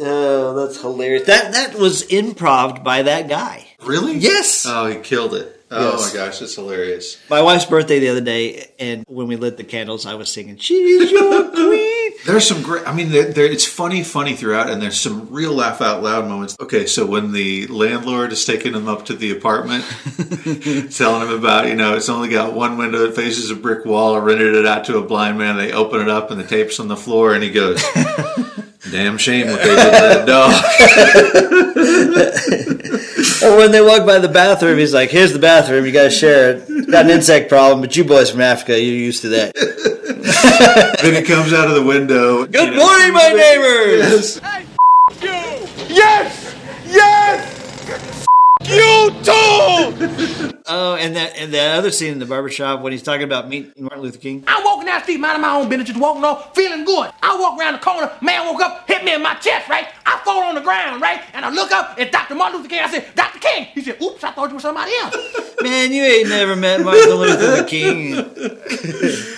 oh, 0.00 0.54
that's 0.56 0.80
hilarious. 0.80 1.26
That 1.28 1.52
that 1.52 1.76
was 1.76 2.02
improv 2.08 2.82
by 2.82 3.02
that 3.02 3.28
guy. 3.28 3.68
really? 3.84 4.16
Yes. 4.18 4.66
Oh, 4.68 4.86
he 4.86 4.96
killed 4.96 5.34
it. 5.34 5.57
Oh 5.70 5.92
Yes. 5.98 6.14
my 6.14 6.20
gosh, 6.20 6.40
it's 6.42 6.54
hilarious. 6.54 7.18
My 7.28 7.42
wife's 7.42 7.66
birthday 7.66 7.98
the 7.98 8.08
other 8.08 8.22
day, 8.22 8.70
and 8.78 9.04
when 9.06 9.26
we 9.28 9.36
lit 9.36 9.58
the 9.58 9.64
candles, 9.64 10.06
I 10.06 10.14
was 10.14 10.30
singing 10.32 10.56
"She's 10.56 11.10
Your 11.10 11.50
Queen." 11.50 12.12
There's 12.26 12.46
some 12.48 12.62
great. 12.62 12.86
I 12.88 12.92
mean, 12.94 13.10
there, 13.10 13.30
there, 13.32 13.44
it's 13.44 13.66
funny, 13.66 14.02
funny 14.02 14.34
throughout, 14.34 14.70
and 14.70 14.80
there's 14.80 14.98
some 14.98 15.28
real 15.30 15.52
laugh 15.52 15.80
out 15.82 16.02
loud 16.02 16.26
moments. 16.26 16.56
Okay, 16.58 16.86
so 16.86 17.04
when 17.06 17.32
the 17.32 17.66
landlord 17.68 18.32
is 18.32 18.44
taking 18.46 18.72
him 18.74 18.88
up 18.88 19.04
to 19.06 19.14
the 19.14 19.30
apartment, 19.30 19.84
telling 20.94 21.28
him 21.28 21.34
about, 21.38 21.68
you 21.68 21.74
know, 21.74 21.94
it's 21.96 22.08
only 22.08 22.28
got 22.30 22.54
one 22.54 22.76
window, 22.78 23.04
it 23.04 23.14
faces 23.14 23.50
a 23.50 23.54
brick 23.54 23.84
wall. 23.84 24.14
I 24.14 24.18
rented 24.18 24.54
it 24.54 24.66
out 24.66 24.84
to 24.86 24.96
a 24.98 25.02
blind 25.02 25.38
man. 25.38 25.56
They 25.58 25.72
open 25.72 26.00
it 26.00 26.08
up, 26.08 26.30
and 26.30 26.40
the 26.40 26.46
tape's 26.46 26.80
on 26.80 26.88
the 26.88 26.96
floor, 26.96 27.34
and 27.34 27.42
he 27.44 27.50
goes, 27.50 27.82
"Damn 28.90 29.18
shame 29.18 29.48
what 29.48 29.60
they 29.60 29.68
did 29.68 29.84
to 29.84 29.90
that 29.90 30.26
dog." 30.26 30.54
Or 33.42 33.56
when 33.56 33.72
they 33.72 33.80
walk 33.80 34.06
by 34.06 34.18
the 34.18 34.28
bathroom, 34.28 34.78
he's 34.78 34.94
like, 34.94 35.10
"Here's 35.10 35.32
the 35.32 35.38
bathroom. 35.38 35.86
You 35.86 35.92
got 35.92 36.04
to 36.04 36.10
share 36.10 36.52
it. 36.52 36.90
Got 36.90 37.06
an 37.06 37.10
insect 37.10 37.48
problem, 37.48 37.80
but 37.80 37.96
you 37.96 38.04
boys 38.04 38.30
from 38.30 38.40
Africa, 38.40 38.80
you're 38.80 38.94
used 38.94 39.22
to 39.22 39.28
that." 39.28 39.54
then 41.02 41.14
he 41.14 41.22
comes 41.22 41.52
out 41.52 41.68
of 41.68 41.74
the 41.74 41.82
window. 41.82 42.46
Good 42.46 42.76
morning, 42.76 43.12
my 43.12 43.28
neighbors. 43.28 44.40
yes! 45.88 46.54
Yes! 46.86 48.26
You 48.64 49.10
too! 49.22 50.54
Oh, 50.70 50.96
and 50.96 51.16
that 51.16 51.34
and 51.36 51.52
that 51.54 51.78
other 51.78 51.90
scene 51.90 52.12
in 52.12 52.18
the 52.18 52.26
barbershop 52.26 52.82
when 52.82 52.92
he's 52.92 53.02
talking 53.02 53.22
about 53.22 53.48
meeting 53.48 53.72
Martin 53.78 54.02
Luther 54.02 54.18
King. 54.18 54.44
I'm 54.46 54.62
walking 54.64 54.84
down 54.86 54.98
the 54.98 55.02
street, 55.04 55.18
minding 55.18 55.40
my 55.40 55.56
own 55.56 55.68
business, 55.68 55.88
just 55.88 56.00
walking 56.00 56.22
on, 56.22 56.42
feeling 56.54 56.84
good. 56.84 57.10
I 57.22 57.38
walk 57.40 57.58
around 57.58 57.72
the 57.72 57.78
corner, 57.78 58.12
man 58.20 58.46
woke 58.46 58.60
up, 58.60 58.86
hit 58.86 59.02
me 59.02 59.14
in 59.14 59.22
my 59.22 59.34
chest, 59.36 59.68
right? 59.68 59.88
I 60.04 60.18
fall 60.24 60.42
on 60.42 60.54
the 60.54 60.60
ground, 60.60 61.00
right? 61.00 61.22
And 61.32 61.44
I 61.44 61.50
look 61.50 61.72
up, 61.72 61.98
it's 61.98 62.10
Dr. 62.10 62.34
Martin 62.34 62.58
Luther 62.58 62.68
King. 62.68 62.80
I 62.84 62.90
said, 62.90 63.06
Dr. 63.14 63.38
King. 63.38 63.64
He 63.74 63.80
said, 63.80 64.00
oops, 64.02 64.22
I 64.22 64.30
thought 64.32 64.50
you 64.50 64.56
were 64.56 64.60
somebody 64.60 64.92
else. 65.02 65.16
Man, 65.62 65.92
you 65.92 66.02
ain't 66.02 66.28
never 66.28 66.54
met 66.54 66.82
Martin 66.82 67.14
Luther 67.14 67.64
King. 67.64 68.14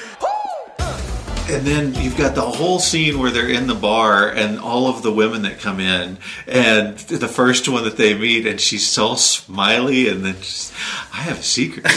And 1.50 1.66
then 1.66 1.94
you've 1.96 2.16
got 2.16 2.36
the 2.36 2.42
whole 2.42 2.78
scene 2.78 3.18
where 3.18 3.32
they're 3.32 3.48
in 3.48 3.66
the 3.66 3.74
bar 3.74 4.28
and 4.28 4.60
all 4.60 4.86
of 4.86 5.02
the 5.02 5.10
women 5.10 5.42
that 5.42 5.58
come 5.58 5.80
in, 5.80 6.18
and 6.46 6.96
the 6.98 7.26
first 7.26 7.68
one 7.68 7.82
that 7.84 7.96
they 7.96 8.14
meet, 8.14 8.46
and 8.46 8.60
she's 8.60 8.86
so 8.86 9.16
smiley, 9.16 10.08
and 10.08 10.24
then 10.24 10.36
she's, 10.36 10.72
I 11.12 11.22
have 11.22 11.40
a 11.40 11.42
secret. 11.42 11.86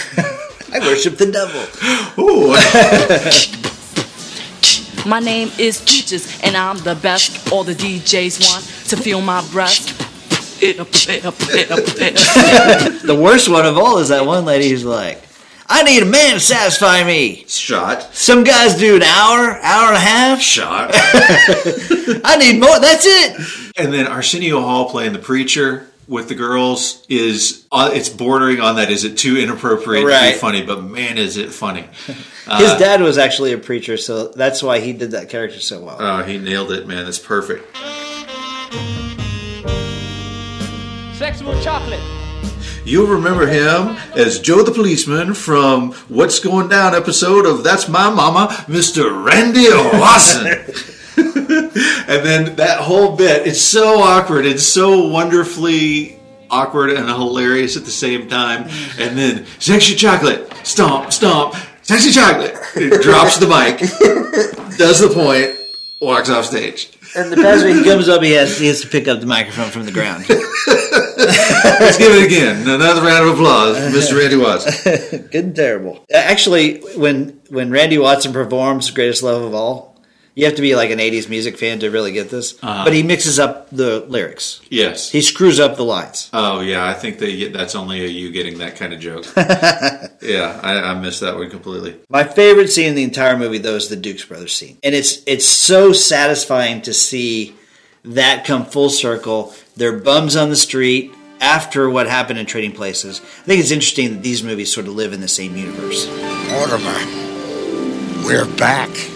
I 0.73 0.79
worship 0.79 1.17
the 1.17 1.31
devil. 1.31 1.61
Ooh. 2.17 2.55
My 5.07 5.19
name 5.19 5.51
is 5.59 5.81
Peaches, 5.81 6.41
and 6.41 6.57
I'm 6.57 6.79
the 6.79 6.95
best. 6.95 7.51
All 7.51 7.63
the 7.63 7.73
DJs 7.73 8.49
want 8.49 8.65
to 8.89 8.97
feel 8.97 9.21
my 9.21 9.47
breast. 9.51 9.89
the 13.05 13.19
worst 13.21 13.49
one 13.49 13.65
of 13.65 13.77
all 13.77 13.97
is 13.99 14.09
that 14.09 14.25
one 14.25 14.45
lady 14.45 14.69
who's 14.69 14.85
like, 14.85 15.22
"I 15.67 15.84
need 15.84 16.04
a 16.04 16.06
man 16.06 16.34
to 16.36 16.39
satisfy 16.39 17.04
me." 17.04 17.45
Shot. 17.47 18.15
Some 18.15 18.43
guys 18.43 18.76
do 18.78 18.95
an 18.95 19.04
hour, 19.04 19.58
hour 19.62 19.88
and 19.88 19.95
a 19.97 19.99
half. 19.99 20.41
Shot. 20.41 20.91
I 20.93 22.38
need 22.38 22.60
more. 22.60 22.80
That's 22.80 23.06
it. 23.06 23.71
And 23.78 23.91
then 23.93 24.08
Arsenio 24.08 24.62
Hall 24.62 24.89
playing 24.89 25.13
the 25.13 25.19
preacher 25.19 25.88
with 26.08 26.28
the 26.28 26.36
girls 26.36 27.06
is 27.08 27.65
uh, 27.71 27.89
it's 27.93 28.10
bordering 28.10 28.60
on 28.60 28.76
that. 28.76 28.91
Is 28.91 29.04
it 29.06 29.17
too 29.17 29.38
inappropriate 29.38 30.06
to 30.06 30.32
be 30.34 30.38
funny? 30.38 30.62
But 30.63 30.84
man, 30.84 31.17
is 31.17 31.38
it 31.38 31.52
funny! 31.52 31.88
His 32.06 32.17
Uh, 32.47 32.78
dad 32.78 33.02
was 33.02 33.17
actually 33.17 33.54
a 33.54 33.58
preacher, 33.58 33.95
so 33.97 34.28
that's 34.28 34.62
why 34.62 34.80
he 34.80 34.91
did 34.93 35.12
that 35.12 35.30
character 35.30 35.60
so 35.62 35.80
well. 35.82 35.95
Oh, 35.99 36.23
he 36.23 36.38
nailed 36.38 36.71
it, 36.73 36.86
man. 36.88 37.06
That's 37.06 37.19
perfect. 37.19 37.65
Sexual 41.15 41.62
chocolate. 41.62 42.02
You'll 42.85 43.07
remember 43.07 43.47
him 43.47 43.95
as 44.13 44.39
Joe 44.39 44.61
the 44.61 44.71
policeman 44.71 45.33
from 45.33 45.93
What's 46.09 46.39
Going 46.39 46.67
Down 46.67 46.93
episode 46.93 47.45
of 47.45 47.63
That's 47.63 47.87
My 47.87 48.09
Mama, 48.09 48.47
Mr. 48.67 49.23
Randy 49.23 49.69
Watson. 49.97 50.47
and 51.17 52.25
then 52.25 52.57
that 52.57 52.79
whole 52.81 53.15
bit, 53.15 53.47
it's 53.47 53.61
so 53.61 53.99
awkward. 54.01 54.45
It's 54.45 54.65
so 54.65 55.07
wonderfully 55.07 56.19
awkward 56.49 56.89
and 56.89 57.07
hilarious 57.07 57.77
at 57.77 57.85
the 57.85 57.91
same 57.91 58.27
time. 58.27 58.63
And 58.99 59.17
then, 59.17 59.45
sexy 59.59 59.95
chocolate, 59.95 60.51
stomp, 60.63 61.13
stomp, 61.13 61.55
sexy 61.83 62.11
chocolate. 62.11 62.53
It 62.75 63.01
drops 63.01 63.37
the 63.37 63.47
mic, 63.47 63.79
does 64.77 64.99
the 64.99 65.07
point, 65.07 65.57
walks 66.01 66.29
off 66.29 66.45
stage. 66.45 66.91
And 67.15 67.32
the 67.32 67.36
pastor, 67.38 67.69
he 67.69 67.84
comes 67.89 68.10
up, 68.10 68.23
he 68.23 68.32
has 68.32 68.58
he 68.58 68.67
has 68.67 68.82
to 68.82 68.88
pick 68.88 69.08
up 69.08 69.19
the 69.19 69.26
microphone 69.26 69.69
from 69.69 69.86
the 69.86 69.91
ground. 69.91 70.26
Let's 70.30 71.97
give 71.97 72.12
it 72.15 72.26
again. 72.26 72.67
Another 72.67 73.02
round 73.02 73.28
of 73.28 73.36
applause 73.36 73.78
for 73.78 73.97
Mr. 73.97 74.19
Randy 74.19 74.36
Watson. 74.36 75.28
Good 75.32 75.45
and 75.45 75.56
terrible. 75.56 76.04
Actually, 76.13 76.80
when 76.97 77.39
when 77.49 77.69
Randy 77.69 77.97
Watson 77.97 78.34
performs 78.34 78.89
"Greatest 78.91 79.23
Love 79.23 79.43
of 79.43 79.54
All," 79.54 79.92
you 80.35 80.45
have 80.45 80.55
to 80.55 80.61
be 80.61 80.75
like 80.75 80.89
an 80.89 80.99
'80s 80.99 81.29
music 81.29 81.57
fan 81.57 81.79
to 81.79 81.89
really 81.89 82.11
get 82.11 82.29
this. 82.29 82.55
Uh-huh. 82.63 82.83
But 82.83 82.93
he 82.93 83.03
mixes 83.03 83.39
up 83.39 83.69
the 83.69 84.01
lyrics. 84.01 84.61
Yes. 84.69 85.09
He 85.09 85.21
screws 85.21 85.59
up 85.59 85.75
the 85.77 85.85
lines. 85.85 86.29
Oh 86.33 86.61
yeah, 86.61 86.85
I 86.85 86.93
think 86.93 87.19
that 87.19 87.51
that's 87.53 87.75
only 87.75 88.03
a 88.03 88.07
you 88.07 88.31
getting 88.31 88.57
that 88.59 88.75
kind 88.75 88.93
of 88.93 88.99
joke. 88.99 89.25
yeah, 90.21 90.59
I, 90.63 90.91
I 90.91 90.93
missed 90.99 91.21
that 91.21 91.35
one 91.35 91.49
completely. 91.49 91.99
My 92.09 92.23
favorite 92.23 92.69
scene 92.69 92.89
in 92.89 92.95
the 92.95 93.03
entire 93.03 93.37
movie, 93.37 93.59
though, 93.59 93.75
is 93.75 93.89
the 93.89 93.95
Dukes 93.95 94.25
brothers 94.25 94.55
scene, 94.55 94.77
and 94.83 94.95
it's 94.95 95.21
it's 95.27 95.45
so 95.45 95.93
satisfying 95.93 96.81
to 96.83 96.93
see 96.93 97.55
that 98.03 98.45
come 98.45 98.65
full 98.65 98.89
circle. 98.89 99.53
They're 99.75 99.97
bums 99.97 100.35
on 100.35 100.49
the 100.49 100.55
street 100.55 101.13
after 101.39 101.89
what 101.89 102.07
happened 102.07 102.39
in 102.39 102.45
Trading 102.45 102.71
Places. 102.71 103.19
I 103.19 103.45
think 103.45 103.59
it's 103.59 103.71
interesting 103.71 104.13
that 104.13 104.23
these 104.23 104.43
movies 104.43 104.73
sort 104.73 104.87
of 104.87 104.95
live 104.95 105.13
in 105.13 105.21
the 105.21 105.27
same 105.27 105.55
universe. 105.55 106.07
Mortimer, 106.49 106.99
we're 108.25 108.45
back. 108.57 109.12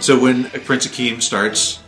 So 0.00 0.18
when 0.18 0.44
Prince 0.50 0.86
Akeem 0.86 1.22
starts, 1.22 1.80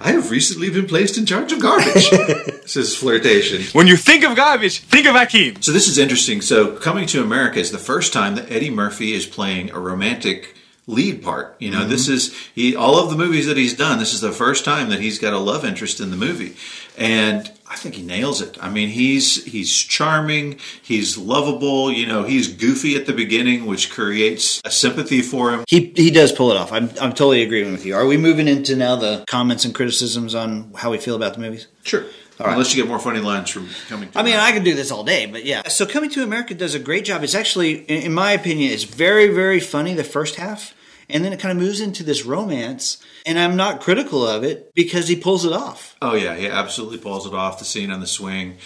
I 0.00 0.12
have 0.12 0.30
recently 0.30 0.68
been 0.70 0.86
placed 0.86 1.16
in 1.16 1.24
charge 1.26 1.52
of 1.52 1.60
garbage. 1.60 2.10
this 2.10 2.76
is 2.76 2.94
flirtation. 2.94 3.62
When 3.72 3.86
you 3.86 3.96
think 3.96 4.24
of 4.24 4.36
garbage, 4.36 4.80
think 4.80 5.06
of 5.06 5.14
Akeem. 5.16 5.62
So 5.64 5.72
this 5.72 5.88
is 5.88 5.96
interesting. 5.98 6.42
So 6.42 6.76
Coming 6.76 7.06
to 7.08 7.22
America 7.22 7.58
is 7.58 7.70
the 7.72 7.78
first 7.78 8.12
time 8.12 8.34
that 8.34 8.50
Eddie 8.52 8.70
Murphy 8.70 9.14
is 9.14 9.24
playing 9.26 9.70
a 9.70 9.78
romantic 9.80 10.54
lead 10.86 11.22
part. 11.22 11.56
You 11.58 11.70
know, 11.70 11.80
Mm-hmm. 11.80 11.90
this 11.90 12.08
is 12.08 12.34
he 12.54 12.76
all 12.76 12.98
of 13.02 13.10
the 13.10 13.16
movies 13.16 13.46
that 13.46 13.56
he's 13.56 13.74
done. 13.74 13.98
This 13.98 14.12
is 14.14 14.20
the 14.20 14.32
first 14.32 14.64
time 14.64 14.90
that 14.90 15.00
he's 15.00 15.18
got 15.18 15.32
a 15.32 15.38
love 15.38 15.64
interest 15.64 15.98
in 16.00 16.10
the 16.10 16.16
movie, 16.16 16.54
and 16.96 17.50
I 17.68 17.76
think 17.76 17.96
he 17.96 18.02
nails 18.02 18.40
it. 18.40 18.56
I 18.60 18.70
mean, 18.70 18.88
he's 18.88 19.44
he's 19.44 19.72
charming, 19.72 20.58
he's 20.82 21.18
lovable. 21.18 21.90
You 21.90 22.06
know, 22.06 22.22
he's 22.22 22.48
goofy 22.48 22.96
at 22.96 23.06
the 23.06 23.12
beginning, 23.12 23.66
which 23.66 23.90
creates 23.90 24.60
a 24.64 24.70
sympathy 24.70 25.20
for 25.22 25.52
him. 25.52 25.64
He 25.68 25.92
he 25.96 26.10
does 26.10 26.32
pull 26.32 26.50
it 26.50 26.56
off. 26.56 26.72
I'm 26.72 26.90
I'm 27.00 27.10
totally 27.10 27.42
agreeing 27.42 27.72
with 27.72 27.84
you. 27.84 27.94
Are 27.96 28.06
we 28.06 28.16
moving 28.16 28.48
into 28.48 28.76
now 28.76 28.96
the 28.96 29.24
comments 29.26 29.64
and 29.64 29.74
criticisms 29.74 30.34
on 30.34 30.72
how 30.76 30.90
we 30.90 30.98
feel 30.98 31.16
about 31.16 31.34
the 31.34 31.40
movies? 31.40 31.66
Sure. 31.82 32.04
All 32.38 32.46
right. 32.46 32.52
Unless 32.52 32.74
you 32.74 32.82
get 32.82 32.88
more 32.88 32.98
funny 32.98 33.20
lines 33.20 33.48
from 33.48 33.68
Coming 33.88 34.10
to 34.10 34.18
I 34.18 34.22
mean, 34.22 34.36
I 34.36 34.52
could 34.52 34.64
do 34.64 34.74
this 34.74 34.90
all 34.90 35.04
day, 35.04 35.24
but 35.26 35.44
yeah. 35.44 35.66
So 35.68 35.86
Coming 35.86 36.10
to 36.10 36.22
America 36.22 36.54
does 36.54 36.74
a 36.74 36.78
great 36.78 37.04
job. 37.06 37.24
It's 37.24 37.34
actually, 37.34 37.76
in 37.84 38.02
in 38.02 38.12
my 38.12 38.32
opinion, 38.32 38.72
it's 38.72 38.84
very, 38.84 39.28
very 39.28 39.58
funny 39.58 39.94
the 39.94 40.04
first 40.04 40.36
half, 40.36 40.74
and 41.08 41.24
then 41.24 41.32
it 41.32 41.40
kind 41.40 41.56
of 41.56 41.62
moves 41.62 41.80
into 41.80 42.02
this 42.02 42.24
romance. 42.24 43.02
And 43.24 43.38
I'm 43.38 43.56
not 43.56 43.80
critical 43.80 44.26
of 44.26 44.44
it 44.44 44.72
because 44.74 45.08
he 45.08 45.16
pulls 45.16 45.44
it 45.44 45.52
off. 45.52 45.96
Oh 46.00 46.14
yeah, 46.14 46.36
he 46.36 46.48
absolutely 46.48 46.98
pulls 46.98 47.26
it 47.26 47.34
off. 47.34 47.58
The 47.58 47.64
scene 47.64 47.90
on 47.90 48.00
the 48.00 48.06
swing. 48.06 48.58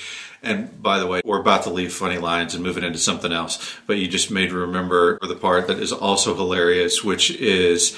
And 0.43 0.83
by 0.83 0.99
the 0.99 1.07
way, 1.07 1.21
we're 1.23 1.41
about 1.41 1.65
to 1.65 1.71
leave 1.71 1.93
funny 1.93 2.17
lines 2.17 2.55
and 2.55 2.65
move 2.65 2.79
it 2.79 2.85
into 2.85 2.99
something 2.99 3.31
else. 3.31 3.77
But 3.87 3.99
you 3.99 4.09
just 4.09 4.31
made 4.31 4.51
me 4.51 4.57
remember 4.57 5.19
the 5.21 5.37
part 5.37 5.69
that 5.69 5.79
is 5.79 5.93
also 5.93 6.35
hilarious, 6.35 7.05
which 7.05 7.31
is 7.31 7.95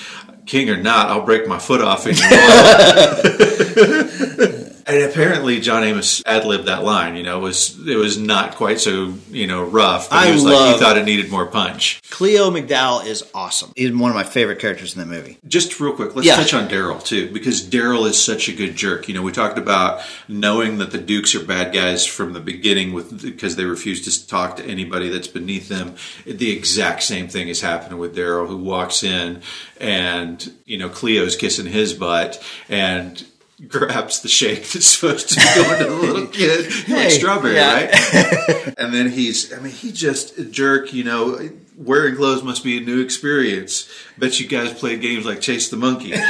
king 0.47 0.69
or 0.69 0.77
not, 0.77 1.09
I'll 1.09 1.25
break 1.25 1.47
my 1.47 1.59
foot 1.59 1.81
off 1.81 2.07
in 2.07 2.17
your. 2.17 2.29
And 4.93 5.11
apparently, 5.11 5.59
John 5.61 5.83
Amos 5.85 6.23
ad 6.27 6.45
libbed 6.45 6.67
that 6.67 6.85
line. 6.85 7.17
You 7.17 7.23
know, 7.23 7.39
it 7.39 7.43
was 7.43 7.89
it 7.89 7.97
was 7.97 8.19
not 8.19 8.57
quite 8.57 8.79
so 8.79 9.15
you 9.31 9.47
know 9.47 9.65
rough. 9.65 10.11
But 10.11 10.25
he 10.25 10.31
I 10.31 10.35
was 10.35 10.45
like 10.45 10.75
he 10.75 10.81
thought 10.81 10.99
it 10.99 11.05
needed 11.05 11.31
more 11.31 11.47
punch. 11.47 12.03
Cleo 12.11 12.51
McDowell 12.51 13.07
is 13.07 13.25
awesome. 13.35 13.73
He's 13.75 13.91
one 13.93 14.11
of 14.11 14.15
my 14.15 14.23
favorite 14.25 14.59
characters 14.59 14.95
in 14.95 15.01
that 15.01 15.07
movie. 15.09 15.39
Just 15.49 15.81
real 15.81 15.95
quick, 15.95 16.15
let's 16.15 16.27
Yeah. 16.27 16.37
touch 16.37 16.53
on 16.53 16.69
Daryl 16.69 17.03
too, 17.03 17.31
because 17.33 17.63
Daryl 17.67 18.07
is 18.07 18.23
such 18.23 18.49
a 18.49 18.53
good 18.53 18.77
jerk. 18.77 19.09
You 19.09 19.15
know, 19.15 19.23
we 19.23 19.33
talked 19.33 19.57
about 19.57 20.03
knowing 20.29 20.77
that 20.79 20.91
the 20.91 20.99
Dukes 20.99 21.35
are 21.35 21.43
bad 21.45 21.73
guys 21.73 22.05
from 22.05 22.35
the 22.35 22.41
beginning, 22.41 22.93
with 22.93 23.23
because 23.23 23.57
they 23.57 23.65
refuse 23.65 24.03
to 24.03 24.27
talk 24.27 24.57
to 24.59 24.65
anybody 24.67 25.09
that's 25.09 25.29
beneath 25.29 25.69
them. 25.69 25.95
The 26.27 26.51
exact 26.51 27.03
same 27.03 27.29
thing 27.29 27.49
is 27.49 27.63
happening 27.63 27.99
with 27.99 28.15
Daryl, 28.15 28.47
who 28.47 28.59
walks 28.59 29.03
in 29.03 29.41
and 29.81 30.53
you 30.67 30.77
know 30.79 30.89
Cleo's 30.89 31.35
kissing 31.37 31.67
his 31.67 31.95
butt 31.95 32.43
and 32.69 33.25
grabs 33.69 34.21
the 34.21 34.29
shake 34.29 34.69
that's 34.71 34.87
supposed 34.87 35.29
to 35.31 35.37
be 35.37 35.63
going 35.63 35.79
to 35.79 35.85
the 35.85 35.97
little 35.97 36.27
kid, 36.27 36.65
like 36.67 36.73
Hey, 36.85 37.11
strawberry, 37.11 37.55
yeah. 37.55 37.75
right? 37.87 38.75
and 38.79 38.93
then 38.93 39.11
he's, 39.11 39.53
I 39.53 39.59
mean, 39.61 39.73
he 39.73 39.93
just 39.93 40.37
a 40.39 40.45
jerk. 40.45 40.93
You 40.93 41.05
know, 41.05 41.49
wearing 41.77 42.17
clothes 42.17 42.43
must 42.43 42.65
be 42.65 42.79
a 42.79 42.81
new 42.81 43.01
experience. 43.01 43.89
Bet 44.19 44.39
you 44.41 44.49
guys 44.49 44.73
played 44.73 45.01
games 45.01 45.25
like 45.27 45.41
Chase 45.41 45.69
the 45.69 45.77
Monkey. 45.77 46.15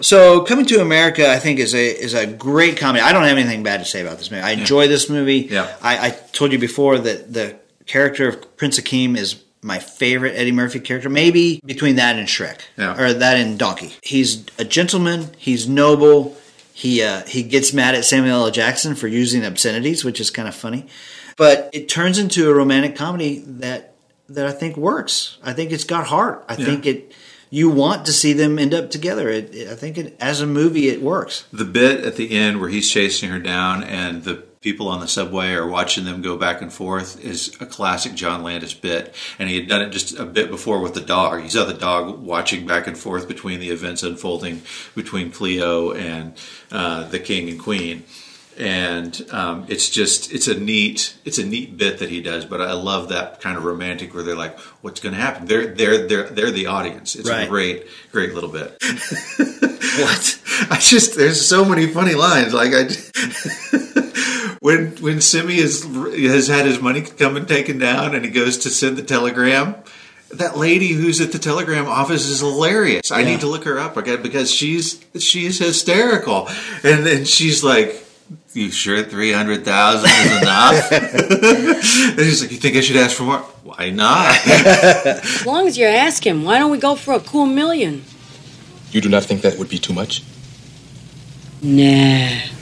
So, 0.00 0.42
Coming 0.42 0.66
to 0.66 0.80
America, 0.82 1.30
I 1.30 1.38
think 1.38 1.58
is 1.58 1.74
a 1.74 1.86
is 1.86 2.12
a 2.14 2.26
great 2.26 2.76
comedy. 2.76 3.02
I 3.02 3.12
don't 3.12 3.22
have 3.24 3.38
anything 3.38 3.62
bad 3.62 3.78
to 3.78 3.84
say 3.86 4.02
about 4.02 4.18
this 4.18 4.30
movie. 4.30 4.42
I 4.42 4.50
enjoy 4.50 4.86
this 4.88 5.08
movie. 5.08 5.48
Yeah. 5.50 5.74
I, 5.80 6.08
I 6.08 6.10
told 6.10 6.52
you 6.52 6.58
before 6.58 6.98
that 6.98 7.32
the 7.32 7.56
character 7.86 8.28
of 8.28 8.56
Prince 8.58 8.78
Akeem 8.78 9.16
is 9.16 9.42
my 9.62 9.78
favorite 9.78 10.32
Eddie 10.36 10.52
Murphy 10.52 10.78
character. 10.80 11.08
Maybe 11.08 11.60
between 11.64 11.96
that 11.96 12.16
and 12.16 12.28
Shrek, 12.28 12.60
Yeah. 12.76 13.00
or 13.00 13.14
that 13.14 13.36
and 13.38 13.58
Donkey. 13.58 13.94
He's 14.02 14.44
a 14.58 14.64
gentleman. 14.64 15.28
He's 15.38 15.66
noble. 15.66 16.36
He 16.76 17.02
uh, 17.02 17.22
he 17.26 17.42
gets 17.44 17.72
mad 17.72 17.94
at 17.94 18.04
Samuel 18.04 18.44
L. 18.46 18.50
Jackson 18.50 18.94
for 18.96 19.06
using 19.06 19.44
obscenities, 19.44 20.04
which 20.04 20.20
is 20.20 20.30
kind 20.30 20.48
of 20.48 20.54
funny. 20.56 20.86
But 21.36 21.70
it 21.72 21.88
turns 21.88 22.18
into 22.18 22.50
a 22.50 22.54
romantic 22.54 22.96
comedy 22.96 23.44
that 23.46 23.94
that 24.28 24.46
I 24.46 24.52
think 24.52 24.76
works. 24.76 25.38
I 25.42 25.52
think 25.52 25.70
it's 25.70 25.84
got 25.84 26.06
heart. 26.08 26.44
I 26.48 26.56
Yeah. 26.56 26.64
think 26.66 26.86
it. 26.86 27.12
You 27.50 27.70
want 27.70 28.06
to 28.06 28.12
see 28.12 28.32
them 28.32 28.58
end 28.58 28.74
up 28.74 28.90
together. 28.90 29.28
It, 29.28 29.54
it- 29.54 29.68
I 29.68 29.76
think 29.76 29.96
it, 29.98 30.16
as 30.18 30.40
a 30.40 30.46
movie, 30.46 30.88
it 30.88 31.00
works. 31.00 31.44
the 31.52 31.64
bit 31.64 32.04
at 32.04 32.16
the 32.16 32.32
end 32.32 32.60
where 32.60 32.68
he's 32.70 32.90
chasing 32.90 33.30
her 33.30 33.38
down 33.38 33.84
and 33.84 34.24
the 34.24 34.42
people 34.64 34.88
on 34.88 34.98
the 34.98 35.06
subway 35.06 35.52
are 35.52 35.68
watching 35.68 36.06
them 36.06 36.22
go 36.22 36.38
back 36.38 36.62
and 36.62 36.72
forth 36.72 37.22
is 37.22 37.54
a 37.60 37.66
classic 37.66 38.14
John 38.14 38.42
Landis 38.42 38.72
bit. 38.72 39.14
And 39.38 39.50
he 39.50 39.56
had 39.56 39.68
done 39.68 39.82
it 39.82 39.90
just 39.90 40.18
a 40.18 40.24
bit 40.24 40.50
before 40.50 40.80
with 40.80 40.94
the 40.94 41.02
dog. 41.02 41.42
You 41.42 41.50
saw 41.50 41.66
the 41.66 41.74
dog 41.74 42.18
watching 42.20 42.66
back 42.66 42.86
and 42.86 42.96
forth 42.96 43.28
between 43.28 43.60
the 43.60 43.68
events 43.68 44.02
unfolding 44.02 44.62
between 44.94 45.30
Cleo 45.30 45.92
and 45.92 46.32
uh, 46.72 47.06
the 47.08 47.18
king 47.18 47.50
and 47.50 47.60
queen. 47.60 48.04
And 48.56 49.20
um, 49.32 49.66
it's 49.68 49.90
just 49.90 50.32
it's 50.32 50.46
a 50.46 50.54
neat 50.58 51.14
it's 51.24 51.38
a 51.38 51.44
neat 51.44 51.76
bit 51.76 51.98
that 51.98 52.08
he 52.08 52.22
does, 52.22 52.44
but 52.44 52.60
I 52.60 52.72
love 52.72 53.08
that 53.08 53.40
kind 53.40 53.56
of 53.58 53.64
romantic 53.64 54.14
where 54.14 54.22
they're 54.22 54.36
like, 54.36 54.56
"What's 54.80 55.00
going 55.00 55.14
to 55.14 55.20
happen?" 55.20 55.46
They're 55.46 55.66
they're 55.74 56.06
they're 56.06 56.28
they're 56.30 56.50
the 56.52 56.66
audience. 56.66 57.16
It's 57.16 57.28
Right. 57.28 57.46
a 57.46 57.48
great 57.48 57.86
great 58.12 58.32
little 58.34 58.50
bit. 58.50 58.76
What? 59.94 60.40
I 60.70 60.78
just 60.80 61.16
there's 61.16 61.46
so 61.46 61.64
many 61.64 61.86
funny 61.86 62.14
lines. 62.14 62.52
Like 62.52 62.72
I, 62.74 62.88
when 64.60 64.96
when 64.96 65.20
Simi 65.20 65.56
has 65.60 65.84
has 65.84 66.48
had 66.48 66.66
his 66.66 66.80
money 66.80 67.02
come 67.02 67.36
and 67.36 67.46
taken 67.46 67.78
down, 67.78 68.14
and 68.14 68.24
he 68.24 68.30
goes 68.30 68.58
to 68.58 68.70
send 68.70 68.96
the 68.96 69.02
telegram. 69.02 69.74
That 70.32 70.56
lady 70.56 70.88
who's 70.88 71.20
at 71.20 71.30
the 71.30 71.38
telegram 71.38 71.86
office 71.86 72.26
is 72.26 72.40
hilarious. 72.40 73.12
I 73.12 73.20
Yeah. 73.20 73.26
need 73.26 73.40
to 73.40 73.46
look 73.46 73.64
her 73.64 73.78
up 73.78 73.96
again 73.96 74.20
because 74.22 74.50
she's 74.50 75.04
she's 75.18 75.58
hysterical, 75.58 76.48
and 76.82 77.04
then 77.06 77.24
she's 77.24 77.62
like. 77.62 78.00
You 78.54 78.70
sure 78.70 79.02
three 79.02 79.32
hundred 79.32 79.64
thousand 79.64 80.10
is 80.10 80.42
enough? 80.42 80.92
and 80.92 82.18
he's 82.20 82.40
like, 82.40 82.52
"You 82.52 82.58
think 82.58 82.76
I 82.76 82.80
should 82.80 82.96
ask 82.96 83.16
for 83.16 83.24
more? 83.24 83.38
Why 83.38 83.90
not?" 83.90 84.46
As 84.46 85.44
long 85.44 85.66
as 85.66 85.76
you're 85.76 85.90
asking, 85.90 86.44
why 86.44 86.58
don't 86.58 86.70
we 86.70 86.78
go 86.78 86.94
for 86.94 87.14
a 87.14 87.20
cool 87.20 87.46
million? 87.46 88.04
You 88.92 89.00
do 89.00 89.08
not 89.08 89.24
think 89.24 89.42
that 89.42 89.58
would 89.58 89.68
be 89.68 89.78
too 89.78 89.92
much? 89.92 90.22
Nah. 91.62 91.82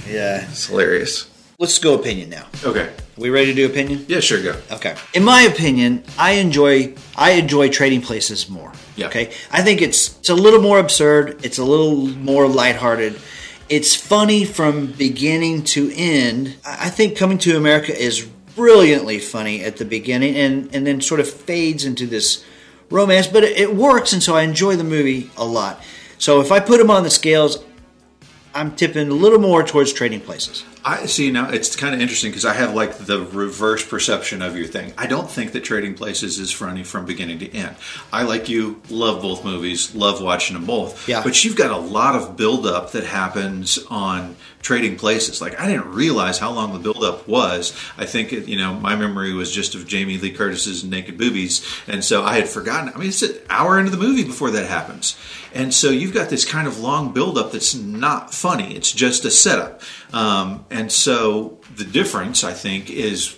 Yeah. 0.09 0.49
It's 0.49 0.67
hilarious. 0.67 1.29
Let's 1.59 1.79
go 1.79 1.95
opinion 1.95 2.31
now. 2.31 2.47
Okay. 2.65 2.91
we 3.17 3.31
ready 3.31 3.47
to 3.47 3.55
do 3.55 3.67
opinion? 3.67 4.05
Yeah, 4.09 4.21
sure, 4.21 4.43
go. 4.43 4.57
Okay. 4.73 4.97
In 5.15 5.23
my 5.23 5.43
opinion, 5.43 6.03
I 6.19 6.33
enjoy 6.33 6.95
I 7.17 7.33
enjoy 7.33 7.69
trading 7.69 8.01
places 8.01 8.49
more. 8.49 8.73
Yeah. 8.97 9.07
Okay. 9.09 9.33
I 9.51 9.63
think 9.63 9.83
it's 9.83 10.19
it's 10.19 10.31
a 10.31 10.35
little 10.35 10.61
more 10.61 10.79
absurd. 10.79 11.45
It's 11.45 11.59
a 11.59 11.65
little 11.65 12.09
more 12.09 12.49
lighthearted. 12.49 13.21
It's 13.69 13.95
funny 13.95 14.45
from 14.45 14.87
beginning 14.93 15.65
to 15.65 15.93
end. 15.95 16.57
I 16.65 16.91
think 16.91 17.17
Coming 17.17 17.39
to 17.39 17.57
America 17.57 17.97
is 17.97 18.29
brilliantly 18.55 19.19
funny 19.19 19.65
at 19.65 19.79
the 19.79 19.85
beginning 19.85 20.37
and, 20.37 20.75
and 20.75 20.87
then 20.87 21.01
sort 21.01 21.21
of 21.21 21.31
fades 21.31 21.85
into 21.85 22.07
this 22.07 22.45
romance, 22.91 23.27
but 23.27 23.45
it, 23.45 23.57
it 23.57 23.75
works, 23.75 24.13
and 24.13 24.23
so 24.23 24.37
I 24.37 24.43
enjoy 24.43 24.77
the 24.77 24.85
movie 24.85 25.31
a 25.37 25.45
lot. 25.45 25.83
So 26.19 26.41
if 26.41 26.53
I 26.53 26.61
put 26.61 26.79
them 26.79 26.91
on 26.91 27.03
the 27.03 27.11
scales, 27.11 27.65
I'm 28.55 28.75
tipping 28.77 29.09
a 29.09 29.15
little 29.15 29.39
more 29.39 29.63
towards 29.63 29.93
Trading 29.93 30.21
Places. 30.21 30.65
I 30.85 31.07
see 31.07 31.31
now. 31.31 31.49
It's 31.49 31.77
kind 31.77 31.95
of 31.95 32.01
interesting 32.01 32.31
because 32.31 32.45
I 32.45 32.55
have 32.55 32.75
like 32.75 32.99
the 32.99 33.21
reverse 33.21 33.87
perception 33.87 34.43
of 34.43 34.57
your 34.57 34.67
thing. 34.67 34.93
I 34.99 35.07
don't 35.07 35.31
think 35.31 35.53
that 35.53 35.63
Trading 35.63 35.95
Places 35.95 36.39
is 36.39 36.51
funny 36.53 36.83
from 36.83 37.07
beginning 37.07 37.39
to 37.39 37.55
end. 37.55 37.77
I 38.13 38.25
like 38.25 38.49
you, 38.49 38.81
love 38.91 39.23
both 39.23 39.45
movies, 39.45 39.95
love 39.95 40.21
watching 40.21 40.55
them 40.55 40.67
both. 40.67 41.09
Yeah. 41.09 41.23
But 41.23 41.45
you've 41.45 41.57
got 41.57 41.71
a 41.71 41.77
lot 41.77 42.17
of 42.17 42.37
buildup 42.37 42.93
that 42.93 43.05
happens 43.05 43.79
on 43.91 44.37
Trading 44.63 44.97
Places. 44.97 45.41
Like 45.41 45.61
I 45.61 45.67
didn't 45.67 45.93
realize 45.93 46.39
how 46.39 46.53
long 46.53 46.73
the 46.73 46.79
buildup 46.79 47.29
was. 47.29 47.77
I 47.99 48.07
think 48.07 48.33
it, 48.33 48.49
you 48.49 48.57
know 48.57 48.75
my 48.75 48.97
memory 48.97 49.35
was 49.35 49.53
just 49.53 49.75
of 49.75 49.87
Jamie 49.87 50.19
Lee 50.19 50.31
Curtis's 50.31 50.85
naked 50.85 51.19
boobies, 51.19 51.67
and 51.87 52.05
so 52.05 52.23
I 52.23 52.37
had 52.37 52.49
forgotten. 52.49 52.93
I 52.95 52.99
mean, 52.99 53.09
it's 53.09 53.23
an 53.23 53.37
hour 53.51 53.79
into 53.79 53.91
the 53.91 53.97
movie 53.97 54.25
before 54.25 54.51
that 54.53 54.67
happens, 54.67 55.19
and 55.53 55.75
so 55.75 55.91
you've 55.91 56.15
got 56.15 56.31
this 56.31 56.45
kind 56.45 56.67
of 56.67 56.81
long 56.81 57.13
buildup 57.13 57.53
that's 57.53 57.75
not 57.75 58.33
funny. 58.33 58.75
It's 58.75 58.93
just 58.93 59.25
a 59.25 59.31
setup. 59.31 59.83
Um, 60.13 60.65
and 60.71 60.91
so 60.91 61.59
the 61.75 61.85
difference, 61.85 62.45
I 62.45 62.53
think, 62.53 62.91
is 62.91 63.37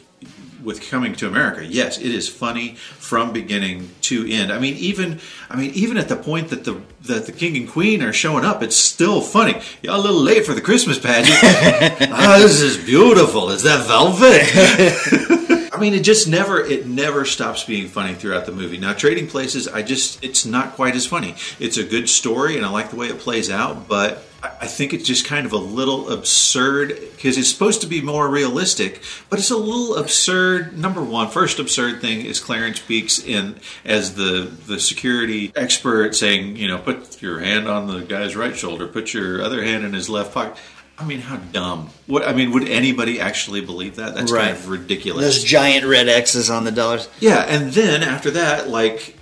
with 0.64 0.88
coming 0.88 1.14
to 1.16 1.29
America. 1.29 1.64
Yes, 1.64 1.98
it 1.98 2.07
is 2.07 2.29
funny 2.29 2.74
from 2.74 3.33
beginning 3.33 3.90
to 4.03 4.27
end. 4.29 4.53
I 4.53 4.59
mean, 4.59 4.74
even 4.77 5.20
I 5.50 5.57
mean, 5.57 5.70
even 5.72 5.96
at 5.96 6.09
the 6.09 6.16
point 6.16 6.48
that 6.48 6.64
the 6.64 6.81
that 7.03 7.27
the 7.27 7.33
king 7.33 7.57
and 7.57 7.68
queen 7.68 8.03
are 8.03 8.12
showing 8.12 8.44
up, 8.44 8.62
it's 8.62 8.77
still 8.77 9.20
funny. 9.20 9.61
You're 9.83 9.94
a 9.94 9.98
little 9.98 10.20
late 10.20 10.46
for 10.46 10.55
the 10.55 10.61
Christmas 10.61 10.98
pageant. 10.98 11.38
oh, 11.42 12.38
this 12.42 12.61
is 12.61 12.77
beautiful. 12.79 13.50
Is 13.50 13.62
that 13.62 13.87
velvet? 13.87 15.40
I 15.74 15.81
mean, 15.81 15.94
it 15.94 16.05
just 16.05 16.29
never 16.29 16.61
it 16.61 16.87
never 16.87 17.24
stops 17.24 17.64
being 17.64 17.88
funny 17.88 18.14
throughout 18.14 18.46
the 18.46 18.53
movie. 18.53 18.79
Now, 18.79 18.92
Trading 18.92 19.27
Places, 19.27 19.66
I 19.66 19.83
just 19.83 20.22
it's 20.22 20.46
not 20.46 20.74
quite 20.74 20.94
as 20.94 21.05
funny. 21.05 21.35
It's 21.59 21.77
a 21.77 21.85
good 21.85 22.09
story, 22.09 22.57
and 22.57 22.64
I 22.64 22.70
like 22.70 22.90
the 22.90 22.96
way 22.96 23.09
it 23.09 23.18
plays 23.18 23.50
out, 23.50 23.88
but 23.88 24.24
I 24.61 24.66
think 24.66 24.92
it's 24.92 25.07
just 25.07 25.24
kind 25.24 25.46
of 25.46 25.52
a 25.52 25.57
little 25.59 26.11
absurd 26.11 26.88
because 27.16 27.38
it's 27.38 27.48
supposed 27.48 27.80
to 27.80 27.87
be 27.87 28.00
more 28.00 28.28
realistic, 28.28 29.02
but 29.30 29.38
it's 29.38 29.50
a 29.50 29.57
little 29.57 29.96
absurd. 29.96 30.76
Number 30.78 31.02
one, 31.02 31.28
first 31.30 31.59
absurd 31.59 32.00
thing 32.00 32.24
is 32.26 32.40
Clarence 32.40 32.80
Beeks 32.80 33.18
in 33.18 33.57
as 33.85 34.14
the 34.16 34.50
the 34.66 34.78
security 34.78 35.53
expert 35.57 36.14
saying, 36.14 36.57
you 36.57 36.68
know, 36.68 36.78
put 36.78 37.20
your 37.22 37.40
hand 37.40 37.68
on 37.68 37.86
the 37.86 38.01
guy's 38.01 38.36
right 38.36 38.57
shoulder, 38.57 38.86
put 38.86 39.14
your 39.14 39.42
other 39.42 39.62
hand 39.64 39.84
in 39.84 39.92
his 39.92 40.09
left 40.09 40.34
pocket. 40.34 40.57
I 40.97 41.05
mean, 41.05 41.20
how 41.20 41.36
dumb! 41.38 41.90
What 42.07 42.26
I 42.28 42.32
mean, 42.34 42.53
would 42.53 42.68
anybody 42.68 43.18
actually 43.20 43.61
believe 43.62 43.97
that? 43.97 44.14
That's 44.14 44.30
Right. 44.30 44.45
kind 44.53 44.57
of 44.57 44.68
ridiculous. 44.68 45.24
Those 45.24 45.42
giant 45.42 45.84
red 45.86 46.09
X's 46.09 46.51
on 46.51 46.64
the 46.64 46.70
dollars. 46.70 47.09
Yeah, 47.18 47.40
and 47.40 47.72
then 47.72 48.03
after 48.05 48.30
that, 48.32 48.68
like 48.68 49.16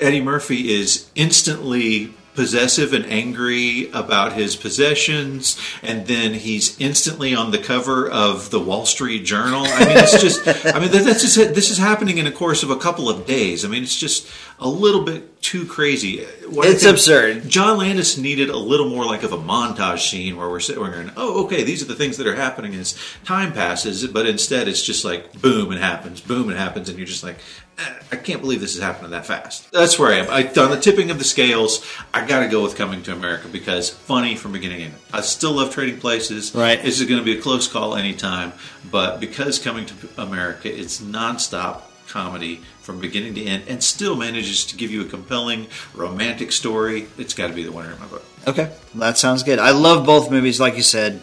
Eddie 0.00 0.22
Murphy 0.22 0.72
is 0.72 1.10
instantly 1.14 2.14
possessive 2.40 2.94
and 2.94 3.04
angry 3.04 3.90
about 3.90 4.32
his 4.32 4.56
possessions, 4.56 5.60
and 5.82 6.06
then 6.06 6.32
he's 6.32 6.74
instantly 6.80 7.34
on 7.34 7.50
the 7.50 7.58
cover 7.58 8.08
of 8.08 8.48
the 8.48 8.58
Wall 8.58 8.86
Street 8.86 9.26
Journal. 9.26 9.60
I 9.66 9.80
mean, 9.80 9.98
it's 9.98 10.18
just, 10.18 10.48
I 10.74 10.80
mean, 10.80 10.90
that's 10.90 11.20
just 11.20 11.36
this 11.54 11.70
is 11.70 11.76
happening 11.76 12.16
in 12.16 12.26
a 12.26 12.32
course 12.32 12.62
of 12.62 12.70
a 12.70 12.76
couple 12.76 13.10
of 13.10 13.26
days. 13.26 13.62
I 13.62 13.68
mean, 13.68 13.82
it's 13.82 13.94
just 13.94 14.26
a 14.60 14.68
little 14.68 15.02
bit 15.02 15.40
too 15.40 15.64
crazy. 15.64 16.22
What 16.48 16.68
It's 16.68 16.84
absurd. 16.84 17.48
John 17.48 17.78
Landis 17.78 18.18
needed 18.18 18.50
a 18.50 18.56
little 18.56 18.90
more 18.90 19.06
like 19.06 19.22
of 19.22 19.32
a 19.32 19.38
montage 19.38 20.10
scene 20.10 20.36
where 20.36 20.50
we're 20.50 20.60
sitting, 20.60 20.82
we're 20.82 20.92
going, 20.92 21.10
oh, 21.16 21.44
okay, 21.44 21.64
these 21.64 21.82
are 21.82 21.86
the 21.86 21.94
things 21.94 22.18
that 22.18 22.26
are 22.26 22.34
happening 22.34 22.74
as 22.74 22.94
time 23.24 23.52
passes, 23.52 24.06
but 24.06 24.26
instead 24.26 24.68
it's 24.68 24.82
just 24.82 25.04
like 25.04 25.40
boom, 25.40 25.72
it 25.72 25.80
happens, 25.80 26.20
boom, 26.20 26.50
it 26.50 26.58
happens, 26.58 26.90
and 26.90 26.98
you're 26.98 27.06
just 27.06 27.24
like, 27.24 27.38
eh, 27.78 27.94
I 28.12 28.16
can't 28.16 28.42
believe 28.42 28.60
this 28.60 28.76
is 28.76 28.82
happening 28.82 29.12
that 29.12 29.24
fast. 29.24 29.70
That's 29.72 29.98
where 29.98 30.12
I 30.12 30.18
am. 30.18 30.30
I, 30.30 30.46
on 30.62 30.70
the 30.70 30.80
tipping 30.80 31.10
of 31.10 31.18
the 31.18 31.24
scales, 31.24 31.84
I 32.12 32.26
got 32.26 32.40
to 32.40 32.48
go 32.48 32.62
with 32.62 32.76
Coming 32.76 33.02
to 33.04 33.12
America 33.12 33.48
because 33.48 33.88
funny 33.88 34.36
from 34.36 34.52
beginning 34.52 34.82
end. 34.82 34.94
I 35.12 35.22
still 35.22 35.52
love 35.52 35.72
Trading 35.72 35.98
Places. 35.98 36.54
Right. 36.54 36.82
This 36.82 37.00
is 37.00 37.08
going 37.08 37.18
to 37.18 37.24
be 37.24 37.38
a 37.38 37.40
close 37.40 37.66
call 37.66 37.96
anytime, 37.96 38.52
but 38.90 39.20
because 39.20 39.58
Coming 39.58 39.86
to 39.86 39.94
America, 40.18 40.68
it's 40.68 41.00
nonstop 41.00 41.82
comedy 42.10 42.60
from 42.82 42.98
beginning 43.00 43.34
to 43.34 43.44
end 43.44 43.64
and 43.68 43.82
still 43.82 44.16
manages 44.16 44.64
to 44.66 44.76
give 44.76 44.90
you 44.90 45.02
a 45.02 45.04
compelling 45.04 45.66
romantic 45.94 46.52
story. 46.52 47.06
It's 47.18 47.34
got 47.34 47.46
to 47.48 47.52
be 47.54 47.62
the 47.62 47.72
winner 47.72 47.92
in 47.92 47.98
my 48.00 48.06
book. 48.06 48.24
Okay, 48.46 48.72
that 48.96 49.16
sounds 49.18 49.42
good. 49.42 49.58
I 49.58 49.70
love 49.70 50.04
both 50.04 50.30
movies, 50.30 50.58
like 50.60 50.76
you 50.76 50.82
said. 50.82 51.20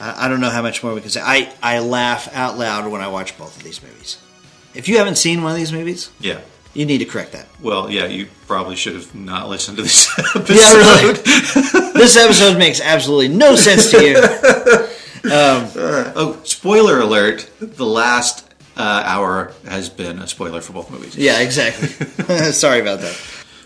I, 0.00 0.26
I 0.26 0.28
don't 0.28 0.40
know 0.40 0.50
how 0.50 0.62
much 0.62 0.82
more 0.82 0.94
we 0.94 1.00
can 1.00 1.10
say. 1.10 1.20
I, 1.22 1.52
I 1.62 1.78
laugh 1.80 2.28
out 2.34 2.58
loud 2.58 2.90
when 2.90 3.00
I 3.00 3.08
watch 3.08 3.36
both 3.38 3.56
of 3.56 3.62
these 3.62 3.82
movies. 3.82 4.18
If 4.74 4.88
you 4.88 4.98
haven't 4.98 5.16
seen 5.16 5.42
one 5.42 5.52
of 5.52 5.58
these 5.58 5.72
movies, 5.72 6.10
Yeah. 6.20 6.40
you 6.74 6.86
need 6.86 6.98
to 6.98 7.04
correct 7.04 7.32
that. 7.32 7.46
Well, 7.60 7.90
yeah, 7.90 8.06
you 8.06 8.28
probably 8.46 8.76
should 8.76 8.94
have 8.94 9.14
not 9.14 9.48
listened 9.48 9.76
to 9.78 9.82
this 9.82 10.08
episode. 10.18 10.48
Yeah, 10.48 10.74
really. 10.74 11.12
this 11.94 12.16
episode 12.16 12.58
makes 12.58 12.80
absolutely 12.80 13.28
no 13.28 13.56
sense 13.56 13.90
to 13.90 14.02
you. 14.04 14.86
Um, 15.22 15.68
oh, 15.76 16.40
spoiler 16.44 16.98
alert! 17.00 17.46
The 17.60 17.84
last 17.84 18.49
uh, 18.76 19.02
hour 19.04 19.52
has 19.68 19.88
been 19.88 20.18
a 20.20 20.26
spoiler 20.26 20.60
for 20.60 20.72
both 20.72 20.90
movies. 20.90 21.16
Yeah, 21.16 21.40
exactly. 21.40 21.88
Sorry 22.52 22.80
about 22.80 23.00
that. 23.00 23.14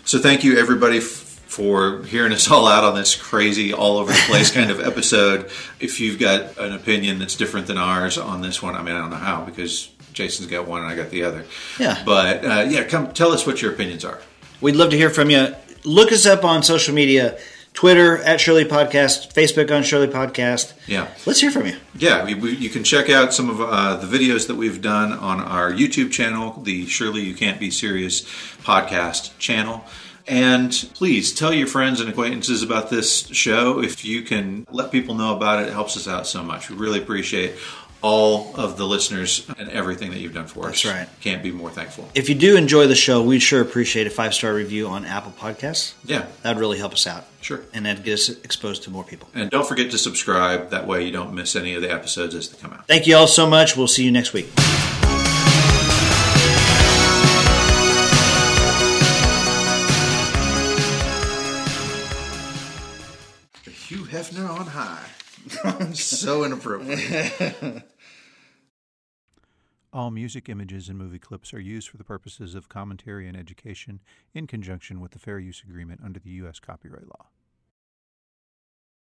So 0.05 0.19
thank 0.19 0.43
you 0.43 0.57
everybody 0.57 0.97
f- 0.97 1.03
for 1.03 2.03
hearing 2.03 2.33
us 2.33 2.49
all 2.51 2.67
out 2.67 2.83
on 2.83 2.95
this 2.95 3.15
crazy, 3.15 3.73
all 3.73 3.97
over 3.97 4.11
the 4.11 4.23
place 4.27 4.51
kind 4.51 4.69
of 4.71 4.79
episode. 4.85 5.49
If 5.79 5.99
you've 5.99 6.19
got 6.19 6.57
an 6.57 6.73
opinion 6.73 7.19
that's 7.19 7.35
different 7.35 7.67
than 7.67 7.77
ours 7.77 8.17
on 8.17 8.41
this 8.41 8.61
one, 8.61 8.75
I 8.75 8.81
mean, 8.81 8.95
I 8.95 8.99
don't 8.99 9.09
know 9.09 9.15
how 9.15 9.45
because 9.45 9.89
Jason's 10.13 10.49
got 10.49 10.67
one 10.67 10.81
and 10.81 10.89
I 10.89 10.95
got 10.95 11.09
the 11.09 11.23
other. 11.23 11.45
Yeah. 11.79 12.01
But 12.05 12.45
uh, 12.45 12.65
yeah, 12.69 12.83
come 12.83 13.13
tell 13.13 13.31
us 13.31 13.45
what 13.47 13.61
your 13.61 13.71
opinions 13.73 14.03
are. 14.05 14.19
We'd 14.61 14.75
love 14.75 14.89
to 14.91 14.97
hear 14.97 15.09
from 15.09 15.29
you. 15.29 15.55
Look 15.83 16.11
us 16.11 16.25
up 16.25 16.43
on 16.43 16.63
social 16.63 16.93
media 16.95 17.37
Twitter 17.75 18.17
at 18.19 18.39
Shirley 18.39 18.63
Podcast, 18.63 19.33
Facebook 19.33 19.69
on 19.69 19.83
Shirley 19.83 20.07
Podcast. 20.07 20.73
Yeah. 20.87 21.09
Let's 21.25 21.41
hear 21.41 21.51
from 21.51 21.67
you. 21.67 21.75
Yeah, 21.93 22.23
we, 22.23 22.33
we, 22.33 22.55
you 22.55 22.69
can 22.69 22.85
check 22.85 23.09
out 23.09 23.33
some 23.33 23.49
of 23.49 23.59
uh, 23.61 23.97
the 23.97 24.07
videos 24.07 24.47
that 24.47 24.55
we've 24.55 24.81
done 24.81 25.11
on 25.11 25.41
our 25.41 25.71
YouTube 25.71 26.11
channel, 26.11 26.61
the 26.63 26.85
Shirley 26.87 27.21
You 27.21 27.35
Can't 27.35 27.59
Be 27.59 27.69
Serious 27.69 28.21
podcast 28.63 29.37
channel. 29.39 29.83
And 30.27 30.71
please 30.95 31.33
tell 31.33 31.53
your 31.53 31.67
friends 31.67 31.99
and 31.99 32.09
acquaintances 32.09 32.63
about 32.63 32.89
this 32.89 33.27
show. 33.27 33.83
If 33.83 34.03
you 34.03 34.23
can 34.23 34.65
let 34.71 34.91
people 34.91 35.13
know 35.13 35.35
about 35.35 35.61
it, 35.61 35.67
it 35.67 35.73
helps 35.73 35.97
us 35.97 36.07
out 36.07 36.25
so 36.25 36.41
much. 36.41 36.69
We 36.69 36.77
really 36.77 36.99
appreciate 36.99 37.55
all 38.05 38.55
of 38.55 38.77
the 38.77 38.85
listeners 38.85 39.49
and 39.57 39.67
everything 39.71 40.11
that 40.11 40.19
you've 40.19 40.33
done 40.33 40.45
for 40.45 40.67
us. 40.67 40.83
That's 40.83 40.85
right. 40.85 41.09
Can't 41.21 41.41
be 41.41 41.51
more 41.51 41.71
thankful. 41.71 42.07
If 42.13 42.29
you 42.29 42.35
do 42.35 42.55
enjoy 42.55 42.85
the 42.85 42.93
show, 42.93 43.23
we'd 43.23 43.39
sure 43.39 43.61
appreciate 43.61 44.05
a 44.05 44.11
five 44.11 44.35
star 44.35 44.53
review 44.53 44.87
on 44.87 45.05
Apple 45.05 45.31
Podcasts. 45.31 45.95
Yeah. 46.05 46.27
That'd 46.43 46.59
really 46.59 46.77
help 46.77 46.93
us 46.93 47.07
out. 47.07 47.25
Sure. 47.41 47.61
And 47.73 47.87
that'd 47.87 48.03
get 48.03 48.13
us 48.13 48.29
exposed 48.29 48.83
to 48.83 48.91
more 48.91 49.03
people. 49.03 49.27
And 49.33 49.49
don't 49.49 49.67
forget 49.67 49.89
to 49.89 49.97
subscribe. 49.97 50.69
That 50.69 50.85
way 50.85 51.03
you 51.03 51.11
don't 51.11 51.33
miss 51.33 51.55
any 51.55 51.73
of 51.73 51.81
the 51.81 51.91
episodes 51.91 52.35
as 52.35 52.47
they 52.49 52.61
come 52.61 52.73
out. 52.73 52.85
Thank 52.85 53.07
you 53.07 53.15
all 53.15 53.25
so 53.25 53.49
much. 53.49 53.75
We'll 53.75 53.87
see 53.87 54.03
you 54.03 54.11
next 54.11 54.33
week. 54.33 54.45
Hugh 63.65 64.05
Hefner 64.05 64.47
on 64.47 64.67
high. 64.67 65.05
so 65.93 66.43
inappropriate. 66.43 67.83
All 69.95 70.11
music, 70.11 70.49
images, 70.49 70.89
and 70.89 70.97
movie 70.97 71.19
clips 71.19 71.53
are 71.53 71.59
used 71.61 71.87
for 71.87 71.95
the 71.95 72.03
purposes 72.03 72.53
of 72.53 72.67
commentary 72.67 73.29
and 73.29 73.37
education 73.37 74.01
in 74.33 74.45
conjunction 74.45 74.99
with 74.99 75.11
the 75.11 75.19
Fair 75.19 75.39
Use 75.39 75.63
Agreement 75.65 76.01
under 76.03 76.19
the 76.19 76.31
U.S. 76.31 76.59
copyright 76.59 77.07
law. 77.07 77.27